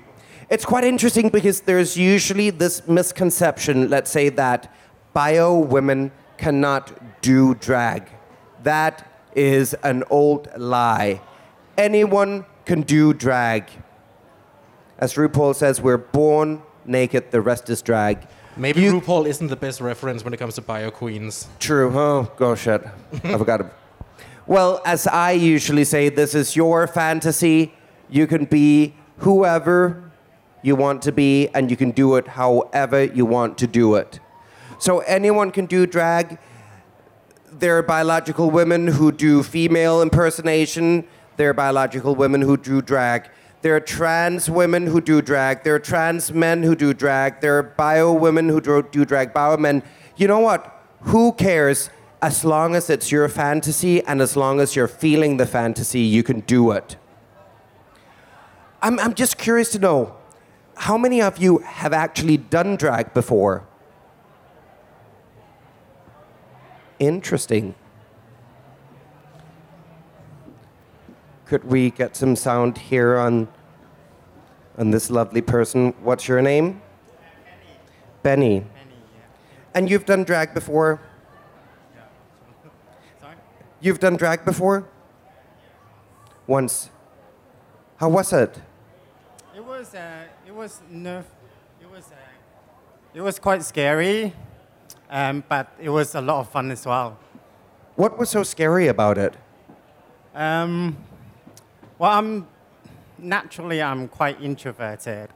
It's 0.48 0.64
quite 0.64 0.84
interesting 0.84 1.28
because 1.28 1.60
there's 1.60 1.98
usually 1.98 2.48
this 2.48 2.88
misconception, 2.88 3.90
let's 3.90 4.10
say, 4.10 4.30
that 4.30 4.74
bio 5.12 5.58
women 5.58 6.10
cannot 6.38 7.20
do 7.20 7.54
drag. 7.56 8.13
That 8.64 9.06
is 9.34 9.74
an 9.82 10.04
old 10.10 10.48
lie. 10.56 11.20
Anyone 11.78 12.44
can 12.64 12.82
do 12.82 13.12
drag. 13.12 13.64
As 14.98 15.14
RuPaul 15.14 15.54
says, 15.54 15.80
we're 15.80 15.98
born 15.98 16.62
naked, 16.86 17.30
the 17.30 17.40
rest 17.40 17.68
is 17.68 17.82
drag. 17.82 18.26
Maybe 18.56 18.80
You- 18.82 19.00
RuPaul 19.00 19.26
isn't 19.26 19.48
the 19.48 19.56
best 19.56 19.80
reference 19.80 20.24
when 20.24 20.32
it 20.32 20.38
comes 20.38 20.54
to 20.54 20.62
bio 20.62 20.90
queens. 20.90 21.48
True. 21.58 21.92
Oh, 21.94 22.30
go 22.36 22.54
shit. 22.54 22.82
I 23.24 23.36
forgot. 23.38 23.60
it. 23.62 23.66
Well, 24.46 24.80
as 24.86 25.06
I 25.06 25.32
usually 25.32 25.84
say, 25.84 26.08
this 26.08 26.34
is 26.34 26.54
your 26.54 26.86
fantasy. 26.86 27.74
You 28.08 28.26
can 28.26 28.44
be 28.44 28.94
whoever 29.18 30.10
you 30.62 30.76
want 30.76 31.02
to 31.02 31.12
be, 31.12 31.48
and 31.54 31.70
you 31.70 31.76
can 31.76 31.90
do 31.90 32.16
it 32.16 32.28
however 32.28 33.04
you 33.04 33.26
want 33.26 33.58
to 33.58 33.66
do 33.66 33.96
it. 33.96 34.20
So 34.78 35.00
anyone 35.00 35.50
can 35.50 35.66
do 35.66 35.86
drag. 35.86 36.38
There 37.56 37.78
are 37.78 37.82
biological 37.84 38.50
women 38.50 38.88
who 38.88 39.12
do 39.12 39.44
female 39.44 40.02
impersonation. 40.02 41.06
There 41.36 41.50
are 41.50 41.54
biological 41.54 42.16
women 42.16 42.40
who 42.40 42.56
do 42.56 42.82
drag. 42.82 43.28
There 43.62 43.76
are 43.76 43.80
trans 43.80 44.50
women 44.50 44.88
who 44.88 45.00
do 45.00 45.22
drag. 45.22 45.62
There 45.62 45.76
are 45.76 45.78
trans 45.78 46.32
men 46.32 46.64
who 46.64 46.74
do 46.74 46.92
drag. 46.92 47.40
There 47.40 47.56
are 47.58 47.62
bio 47.62 48.12
women 48.12 48.48
who 48.48 48.60
do, 48.60 48.82
do 48.82 49.04
drag. 49.04 49.32
Bio 49.32 49.56
men. 49.56 49.84
You 50.16 50.26
know 50.26 50.40
what? 50.40 50.82
Who 51.02 51.32
cares? 51.32 51.90
As 52.20 52.44
long 52.44 52.74
as 52.74 52.90
it's 52.90 53.12
your 53.12 53.28
fantasy 53.28 54.02
and 54.02 54.20
as 54.20 54.36
long 54.36 54.58
as 54.58 54.74
you're 54.74 54.88
feeling 54.88 55.36
the 55.36 55.46
fantasy, 55.46 56.00
you 56.00 56.24
can 56.24 56.40
do 56.40 56.72
it. 56.72 56.96
I'm, 58.82 58.98
I'm 58.98 59.14
just 59.14 59.38
curious 59.38 59.70
to 59.72 59.78
know 59.78 60.16
how 60.76 60.98
many 60.98 61.22
of 61.22 61.38
you 61.38 61.58
have 61.58 61.92
actually 61.92 62.36
done 62.36 62.74
drag 62.74 63.14
before? 63.14 63.64
Interesting. 66.98 67.74
Could 71.46 71.64
we 71.64 71.90
get 71.90 72.16
some 72.16 72.36
sound 72.36 72.78
here 72.78 73.16
on 73.16 73.48
on 74.78 74.90
this 74.90 75.10
lovely 75.10 75.42
person? 75.42 75.94
What's 76.02 76.26
your 76.26 76.42
name? 76.42 76.80
Benny. 78.22 78.60
Benny. 78.60 78.66
And 79.74 79.90
you've 79.90 80.06
done 80.06 80.24
drag 80.24 80.54
before? 80.54 81.00
Sorry? 83.20 83.36
You've 83.80 84.00
done 84.00 84.16
drag 84.16 84.44
before? 84.44 84.88
Once. 86.46 86.90
How 87.98 88.08
was 88.08 88.32
it? 88.32 88.60
It 89.54 89.64
was 89.64 89.94
uh, 89.94 90.24
it 90.46 90.54
was 90.54 90.80
nerve. 90.90 91.26
It 91.80 91.90
was 91.90 92.04
uh, 92.10 92.16
it 93.14 93.20
was 93.20 93.38
quite 93.38 93.62
scary, 93.62 94.32
um, 95.14 95.44
but 95.48 95.68
it 95.80 95.88
was 95.90 96.16
a 96.16 96.20
lot 96.20 96.40
of 96.40 96.48
fun 96.48 96.72
as 96.72 96.84
well. 96.84 97.16
What 97.94 98.18
was 98.18 98.30
so 98.30 98.42
scary 98.42 98.88
about 98.88 99.16
it? 99.16 99.34
Um, 100.34 100.96
well, 101.98 102.10
I'm 102.10 102.48
naturally 103.16 103.80
I'm 103.80 104.08
quite 104.08 104.42
introverted, 104.42 105.28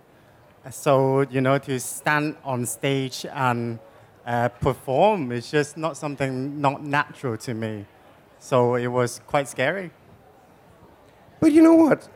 so 0.70 1.20
you 1.30 1.40
know 1.40 1.58
to 1.58 1.78
stand 1.78 2.36
on 2.44 2.66
stage 2.66 3.24
and 3.32 3.78
uh, 4.26 4.48
perform 4.48 5.30
is 5.30 5.48
just 5.48 5.76
not 5.76 5.96
something 5.96 6.60
not 6.60 6.82
natural 6.82 7.36
to 7.36 7.54
me. 7.54 7.86
So 8.40 8.74
it 8.74 8.88
was 8.88 9.20
quite 9.28 9.46
scary. 9.46 9.92
But 11.38 11.52
you 11.52 11.62
know 11.62 11.74
what? 11.74 12.08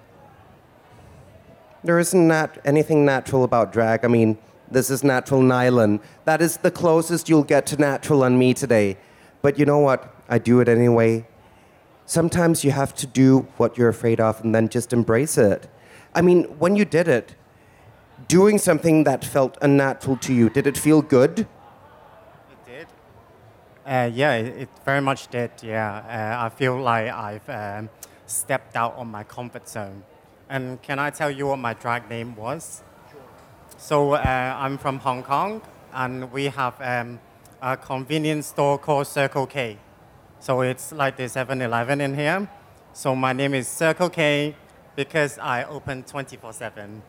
There 1.84 2.00
isn't 2.00 2.26
nat- 2.26 2.58
anything 2.64 3.04
natural 3.04 3.44
about 3.44 3.72
drag. 3.72 4.04
I 4.04 4.08
mean, 4.08 4.36
this 4.72 4.90
is 4.90 5.04
natural 5.04 5.42
nylon. 5.42 6.00
That 6.24 6.40
is 6.42 6.58
the 6.58 6.70
closest 6.70 7.28
you'll 7.28 7.44
get 7.44 7.66
to 7.66 7.76
natural 7.76 8.24
on 8.24 8.38
me 8.38 8.54
today. 8.54 8.96
But 9.42 9.58
you 9.58 9.66
know 9.66 9.78
what? 9.78 10.14
I 10.28 10.38
do 10.38 10.60
it 10.60 10.68
anyway. 10.68 11.26
Sometimes 12.06 12.64
you 12.64 12.70
have 12.70 12.94
to 12.96 13.06
do 13.06 13.46
what 13.56 13.78
you're 13.78 13.88
afraid 13.88 14.20
of 14.20 14.40
and 14.42 14.54
then 14.54 14.68
just 14.68 14.92
embrace 14.92 15.38
it. 15.38 15.68
I 16.14 16.22
mean, 16.22 16.44
when 16.58 16.76
you 16.76 16.84
did 16.84 17.08
it, 17.08 17.34
doing 18.28 18.58
something 18.58 19.04
that 19.04 19.24
felt 19.24 19.56
unnatural 19.62 20.16
to 20.18 20.32
you, 20.32 20.50
did 20.50 20.66
it 20.66 20.76
feel 20.76 21.02
good? 21.02 21.40
It 21.40 21.46
did. 22.66 22.86
Uh, 23.86 24.10
yeah, 24.12 24.34
it, 24.34 24.62
it 24.62 24.68
very 24.84 25.00
much 25.00 25.28
did. 25.28 25.50
Yeah, 25.62 26.38
uh, 26.40 26.46
I 26.46 26.48
feel 26.48 26.80
like 26.80 27.10
I've 27.10 27.48
um, 27.48 27.90
stepped 28.26 28.76
out 28.76 28.94
of 28.94 29.06
my 29.06 29.24
comfort 29.24 29.68
zone. 29.68 30.02
And 30.48 30.82
can 30.82 30.98
I 30.98 31.10
tell 31.10 31.30
you 31.30 31.46
what 31.46 31.58
my 31.58 31.74
drag 31.74 32.08
name 32.08 32.36
was? 32.36 32.82
So 33.82 34.12
uh, 34.12 34.56
I'm 34.60 34.78
from 34.78 35.00
Hong 35.00 35.24
Kong, 35.24 35.60
and 35.92 36.30
we 36.30 36.44
have 36.44 36.80
um, 36.80 37.18
a 37.60 37.76
convenience 37.76 38.46
store 38.46 38.78
called 38.78 39.08
Circle 39.08 39.48
K. 39.48 39.76
So 40.38 40.60
it's 40.60 40.92
like 40.92 41.16
the 41.16 41.24
7-Eleven 41.24 42.00
in 42.00 42.14
here. 42.14 42.48
So 42.92 43.16
my 43.16 43.32
name 43.32 43.54
is 43.54 43.66
Circle 43.66 44.10
K 44.10 44.54
because 44.94 45.36
I 45.36 45.64
open 45.64 46.04
24/7. 46.04 47.02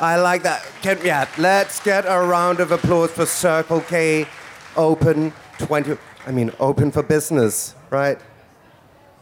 I 0.00 0.16
like 0.16 0.42
that. 0.42 0.66
Can, 0.82 0.98
yeah, 1.04 1.28
let's 1.38 1.78
get 1.78 2.04
a 2.04 2.18
round 2.26 2.58
of 2.58 2.72
applause 2.72 3.12
for 3.12 3.26
Circle 3.26 3.82
K 3.82 4.26
open 4.76 5.32
20. 5.58 5.96
I 6.26 6.32
mean, 6.32 6.50
open 6.58 6.90
for 6.90 7.04
business, 7.04 7.76
right? 7.90 8.18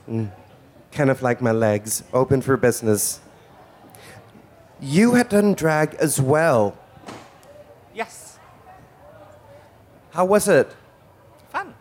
Mm. 0.08 0.32
Kind 0.92 1.10
of 1.10 1.20
like 1.20 1.42
my 1.42 1.52
legs, 1.52 2.04
open 2.14 2.40
for 2.40 2.56
business. 2.56 3.20
You 4.82 5.14
had 5.14 5.28
done 5.28 5.54
drag 5.54 5.94
as 5.94 6.20
well. 6.20 6.76
Yes. 7.94 8.40
How 10.10 10.24
was 10.24 10.48
it? 10.48 10.74
Fun. 11.50 11.72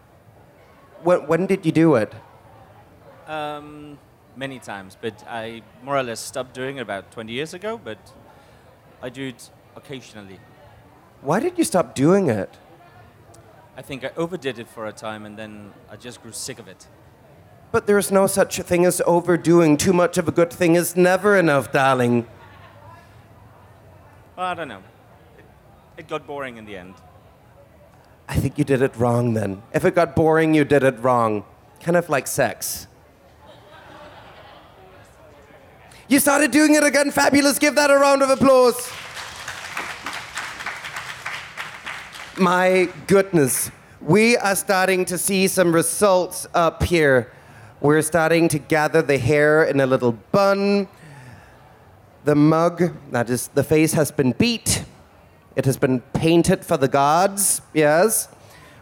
When, 1.01 1.25
when 1.25 1.47
did 1.47 1.65
you 1.65 1.71
do 1.71 1.95
it? 1.95 2.13
Um, 3.25 3.97
many 4.35 4.59
times, 4.59 4.95
but 5.01 5.23
I 5.27 5.63
more 5.83 5.97
or 5.97 6.03
less 6.03 6.19
stopped 6.19 6.53
doing 6.53 6.77
it 6.77 6.81
about 6.81 7.11
20 7.11 7.33
years 7.33 7.55
ago, 7.55 7.81
but 7.83 7.97
I 9.01 9.09
do 9.09 9.29
it 9.29 9.49
occasionally. 9.75 10.39
Why 11.21 11.39
did 11.39 11.57
you 11.57 11.63
stop 11.63 11.95
doing 11.95 12.29
it? 12.29 12.55
I 13.75 13.81
think 13.81 14.03
I 14.03 14.11
overdid 14.15 14.59
it 14.59 14.67
for 14.67 14.85
a 14.85 14.91
time 14.91 15.25
and 15.25 15.39
then 15.39 15.73
I 15.89 15.95
just 15.95 16.21
grew 16.21 16.33
sick 16.33 16.59
of 16.59 16.67
it. 16.67 16.85
But 17.71 17.87
there 17.87 17.97
is 17.97 18.11
no 18.11 18.27
such 18.27 18.59
thing 18.59 18.85
as 18.85 19.01
overdoing. 19.07 19.77
Too 19.77 19.93
much 19.93 20.19
of 20.19 20.27
a 20.27 20.31
good 20.31 20.53
thing 20.53 20.75
is 20.75 20.95
never 20.95 21.35
enough, 21.35 21.71
darling. 21.71 22.27
Well, 24.35 24.45
I 24.45 24.53
don't 24.53 24.67
know. 24.67 24.81
It, 25.37 25.45
it 25.97 26.07
got 26.07 26.25
boring 26.25 26.57
in 26.57 26.65
the 26.65 26.77
end. 26.77 26.95
I 28.29 28.35
think 28.35 28.57
you 28.57 28.63
did 28.63 28.81
it 28.81 28.95
wrong 28.95 29.33
then. 29.33 29.61
If 29.73 29.83
it 29.83 29.93
got 29.93 30.15
boring, 30.15 30.53
you 30.53 30.63
did 30.63 30.83
it 30.83 30.97
wrong. 30.99 31.43
Kind 31.81 31.97
of 31.97 32.07
like 32.09 32.27
sex. 32.27 32.87
You 36.07 36.19
started 36.19 36.51
doing 36.51 36.75
it 36.75 36.83
again. 36.83 37.11
Fabulous. 37.11 37.59
Give 37.59 37.75
that 37.75 37.89
a 37.89 37.95
round 37.95 38.21
of 38.21 38.29
applause. 38.29 38.91
My 42.37 42.89
goodness. 43.07 43.69
We 43.99 44.37
are 44.37 44.55
starting 44.55 45.05
to 45.05 45.17
see 45.17 45.47
some 45.47 45.73
results 45.73 46.47
up 46.53 46.83
here. 46.83 47.31
We're 47.81 48.01
starting 48.01 48.47
to 48.49 48.59
gather 48.59 49.01
the 49.01 49.17
hair 49.17 49.63
in 49.63 49.79
a 49.79 49.85
little 49.85 50.13
bun. 50.13 50.87
The 52.23 52.35
mug, 52.35 52.93
that 53.11 53.31
is, 53.31 53.47
the 53.47 53.63
face 53.63 53.93
has 53.93 54.11
been 54.11 54.33
beat. 54.33 54.85
It 55.55 55.65
has 55.65 55.77
been 55.77 56.01
painted 56.13 56.63
for 56.63 56.77
the 56.77 56.87
gods, 56.87 57.61
yes. 57.73 58.27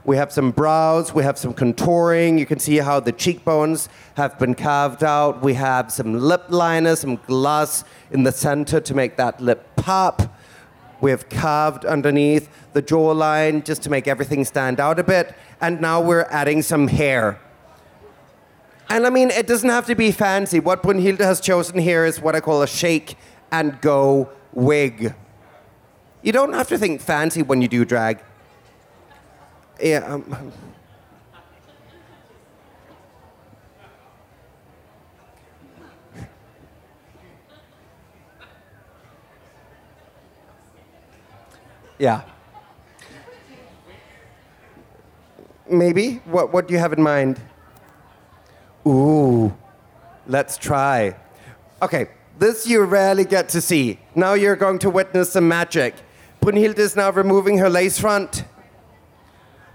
We 0.03 0.17
have 0.17 0.31
some 0.31 0.51
brows, 0.51 1.13
we 1.13 1.23
have 1.23 1.37
some 1.37 1.53
contouring. 1.53 2.37
You 2.37 2.45
can 2.45 2.59
see 2.59 2.77
how 2.77 2.99
the 2.99 3.11
cheekbones 3.11 3.87
have 4.15 4.37
been 4.39 4.55
carved 4.55 5.03
out. 5.03 5.41
We 5.41 5.53
have 5.53 5.91
some 5.91 6.19
lip 6.19 6.45
liner, 6.49 6.95
some 6.95 7.15
gloss 7.27 7.85
in 8.11 8.23
the 8.23 8.31
center 8.31 8.81
to 8.81 8.93
make 8.93 9.15
that 9.17 9.39
lip 9.39 9.65
pop. 9.77 10.35
We 10.99 11.11
have 11.11 11.29
carved 11.29 11.85
underneath 11.85 12.49
the 12.73 12.81
jawline 12.81 13.63
just 13.63 13.83
to 13.83 13.89
make 13.89 14.07
everything 14.07 14.43
stand 14.43 14.79
out 14.81 14.99
a 14.99 15.03
bit. 15.03 15.33
And 15.61 15.79
now 15.79 16.01
we're 16.01 16.27
adding 16.29 16.61
some 16.61 16.87
hair. 16.89 17.39
And 18.89 19.05
I 19.05 19.11
mean, 19.11 19.29
it 19.29 19.45
doesn't 19.45 19.69
have 19.69 19.85
to 19.85 19.93
be 19.93 20.11
fancy. 20.11 20.59
What 20.59 20.81
Brunhilde 20.81 21.19
has 21.19 21.39
chosen 21.39 21.77
here 21.77 22.05
is 22.05 22.19
what 22.19 22.35
I 22.35 22.39
call 22.39 22.63
a 22.63 22.67
shake 22.67 23.15
and 23.51 23.79
go 23.81 24.29
wig. 24.51 25.13
You 26.23 26.31
don't 26.31 26.53
have 26.53 26.67
to 26.69 26.77
think 26.77 26.99
fancy 26.99 27.43
when 27.43 27.61
you 27.61 27.67
do 27.67 27.85
drag. 27.85 28.23
Yeah. 29.79 29.99
Um, 29.99 30.51
yeah. 41.99 42.23
Maybe? 45.69 46.15
What, 46.25 46.51
what 46.51 46.67
do 46.67 46.73
you 46.73 46.79
have 46.79 46.93
in 46.93 47.03
mind? 47.03 47.39
Ooh, 48.88 49.53
let's 50.27 50.57
try. 50.57 51.15
Okay, 51.82 52.09
this 52.38 52.67
you 52.67 52.84
rarely 52.84 53.25
get 53.25 53.49
to 53.49 53.61
see. 53.61 53.99
Now 54.15 54.34
you're 54.34 54.55
going 54.55 54.80
to 54.80 54.89
witness 54.89 55.34
some 55.34 55.47
magic. 55.47 55.95
Brunhilde 56.41 56.80
is 56.80 56.95
now 56.95 57.11
removing 57.11 57.57
her 57.57 57.69
lace 57.69 57.99
front. 57.99 58.45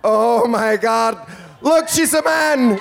Oh 0.02 0.46
my 0.46 0.76
god, 0.76 1.26
look, 1.60 1.88
she's 1.88 2.12
a 2.14 2.22
man! 2.22 2.80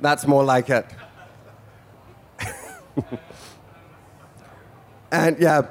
That's 0.00 0.26
more 0.26 0.44
like 0.44 0.68
it. 0.68 0.86
and 5.10 5.38
yeah, 5.38 5.62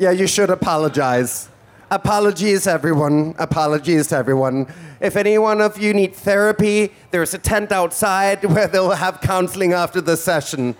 yeah, 0.00 0.10
you 0.12 0.26
should 0.26 0.48
apologize. 0.48 1.50
Apologies, 1.90 2.66
everyone. 2.66 3.34
Apologies 3.38 4.06
to 4.06 4.16
everyone. 4.16 4.66
If 4.98 5.14
any 5.14 5.36
one 5.36 5.60
of 5.60 5.76
you 5.76 5.92
need 5.92 6.14
therapy, 6.14 6.94
there's 7.10 7.34
a 7.34 7.38
tent 7.38 7.70
outside 7.70 8.42
where 8.54 8.66
they'll 8.66 8.92
have 8.92 9.20
counseling 9.20 9.74
after 9.74 10.00
the 10.00 10.16
session. 10.16 10.74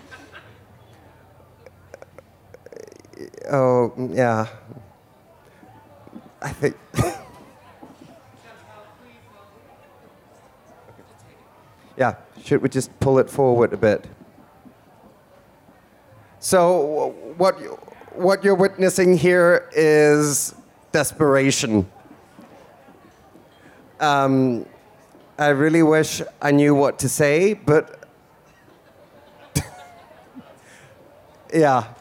Oh, 3.51 3.93
yeah. 4.11 4.47
I 6.41 6.49
think. 6.49 6.75
yeah, 11.95 12.15
should 12.43 12.63
we 12.63 12.69
just 12.69 12.99
pull 12.99 13.19
it 13.19 13.29
forward 13.29 13.71
a 13.71 13.77
bit? 13.77 14.07
So, 16.39 17.13
what, 17.37 17.59
what 18.13 18.43
you're 18.43 18.55
witnessing 18.55 19.17
here 19.17 19.69
is 19.73 20.53
desperation. 20.91 21.89
Um, 23.99 24.65
I 25.37 25.49
really 25.49 25.83
wish 25.83 26.21
I 26.41 26.51
knew 26.51 26.75
what 26.75 26.99
to 26.99 27.09
say, 27.09 27.53
but 27.53 28.03
yeah. 31.53 31.93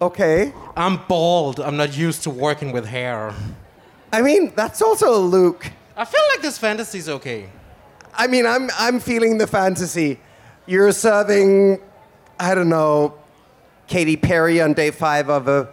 Okay. 0.00 0.52
I'm 0.76 1.00
bald. 1.08 1.60
I'm 1.60 1.76
not 1.76 1.96
used 1.96 2.22
to 2.24 2.30
working 2.30 2.72
with 2.72 2.86
hair. 2.86 3.34
I 4.12 4.22
mean, 4.22 4.52
that's 4.54 4.80
also 4.80 5.14
a 5.14 5.18
look. 5.18 5.70
I 5.96 6.04
feel 6.04 6.22
like 6.32 6.42
this 6.42 6.58
fantasy's 6.58 7.08
okay. 7.08 7.48
I 8.14 8.26
mean, 8.26 8.46
I'm 8.46 8.70
I'm 8.78 9.00
feeling 9.00 9.38
the 9.38 9.46
fantasy. 9.46 10.20
You're 10.66 10.92
serving, 10.92 11.80
I 12.38 12.54
don't 12.54 12.68
know, 12.68 13.14
Katy 13.88 14.16
Perry 14.16 14.60
on 14.60 14.74
day 14.74 14.90
five 14.90 15.28
of 15.30 15.48
a 15.48 15.68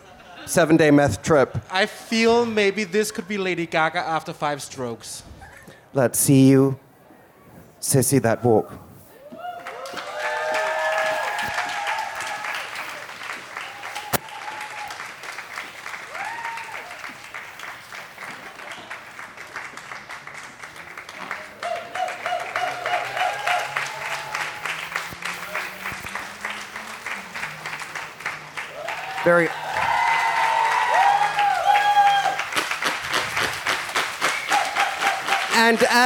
seven-day 0.45 0.89
meth 0.91 1.22
trip. 1.22 1.57
I 1.70 1.86
feel 1.86 2.45
maybe 2.45 2.84
this 2.86 3.11
could 3.11 3.28
be 3.28 3.38
Lady 3.38 3.66
Gaga 3.66 3.99
after 3.99 4.32
five 4.32 4.61
strokes. 4.61 5.24
Let's 5.93 6.18
see 6.18 6.47
you, 6.47 6.80
sissy, 7.82 8.22
that 8.22 8.43
walk. 8.43 8.72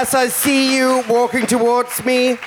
As 0.09 0.15
I 0.15 0.27
see 0.27 0.75
you 0.75 1.03
walking 1.07 1.45
towards 1.45 2.03
me, 2.03 2.39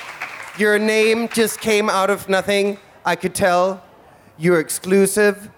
your 0.59 0.81
name 0.81 1.29
just 1.29 1.61
came 1.61 1.89
out 1.89 2.11
of 2.11 2.29
nothing. 2.29 2.77
I 3.05 3.15
could 3.15 3.37
tell. 3.37 3.85
You're 4.37 4.59
exclusive, 4.59 5.49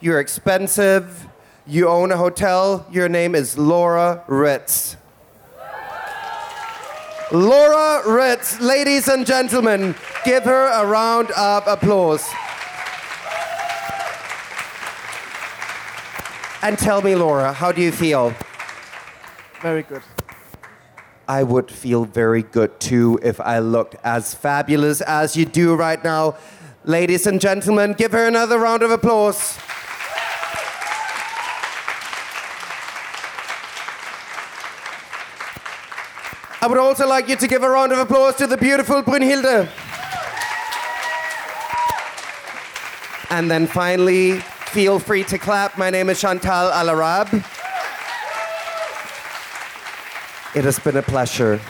you're 0.00 0.20
expensive, 0.20 1.26
you 1.66 1.88
own 1.88 2.12
a 2.12 2.16
hotel. 2.18 2.86
Your 2.92 3.08
name 3.08 3.34
is 3.34 3.56
Laura 3.56 4.22
Ritz. 4.26 4.98
Laura 7.32 8.02
Ritz, 8.06 8.60
ladies 8.60 9.08
and 9.08 9.24
gentlemen, 9.24 9.94
give 10.26 10.44
her 10.44 10.66
a 10.66 10.84
round 10.84 11.30
of 11.30 11.66
applause. 11.66 12.28
And 16.60 16.78
tell 16.78 17.00
me, 17.00 17.14
Laura, 17.14 17.54
how 17.54 17.72
do 17.72 17.80
you 17.80 17.92
feel? 17.92 18.34
Very 19.62 19.84
good. 19.84 20.02
I 21.28 21.42
would 21.42 21.70
feel 21.72 22.04
very 22.04 22.42
good 22.42 22.78
too 22.78 23.18
if 23.22 23.40
I 23.40 23.58
looked 23.58 23.96
as 24.04 24.32
fabulous 24.32 25.00
as 25.00 25.36
you 25.36 25.44
do 25.44 25.74
right 25.74 26.02
now. 26.02 26.36
Ladies 26.84 27.26
and 27.26 27.40
gentlemen, 27.40 27.94
give 27.94 28.12
her 28.12 28.28
another 28.28 28.60
round 28.60 28.84
of 28.84 28.92
applause. 28.92 29.58
I 36.62 36.68
would 36.68 36.78
also 36.78 37.08
like 37.08 37.28
you 37.28 37.36
to 37.36 37.48
give 37.48 37.64
a 37.64 37.68
round 37.68 37.92
of 37.92 37.98
applause 37.98 38.36
to 38.36 38.46
the 38.46 38.56
beautiful 38.56 39.02
Brunhilde. 39.02 39.68
And 43.30 43.50
then 43.50 43.66
finally, 43.66 44.38
feel 44.70 45.00
free 45.00 45.24
to 45.24 45.38
clap. 45.38 45.76
My 45.76 45.90
name 45.90 46.08
is 46.08 46.20
Chantal 46.20 46.70
Alarab. 46.70 47.55
It 50.56 50.64
has 50.64 50.78
been 50.78 50.96
a 50.96 51.02
pleasure. 51.02 51.60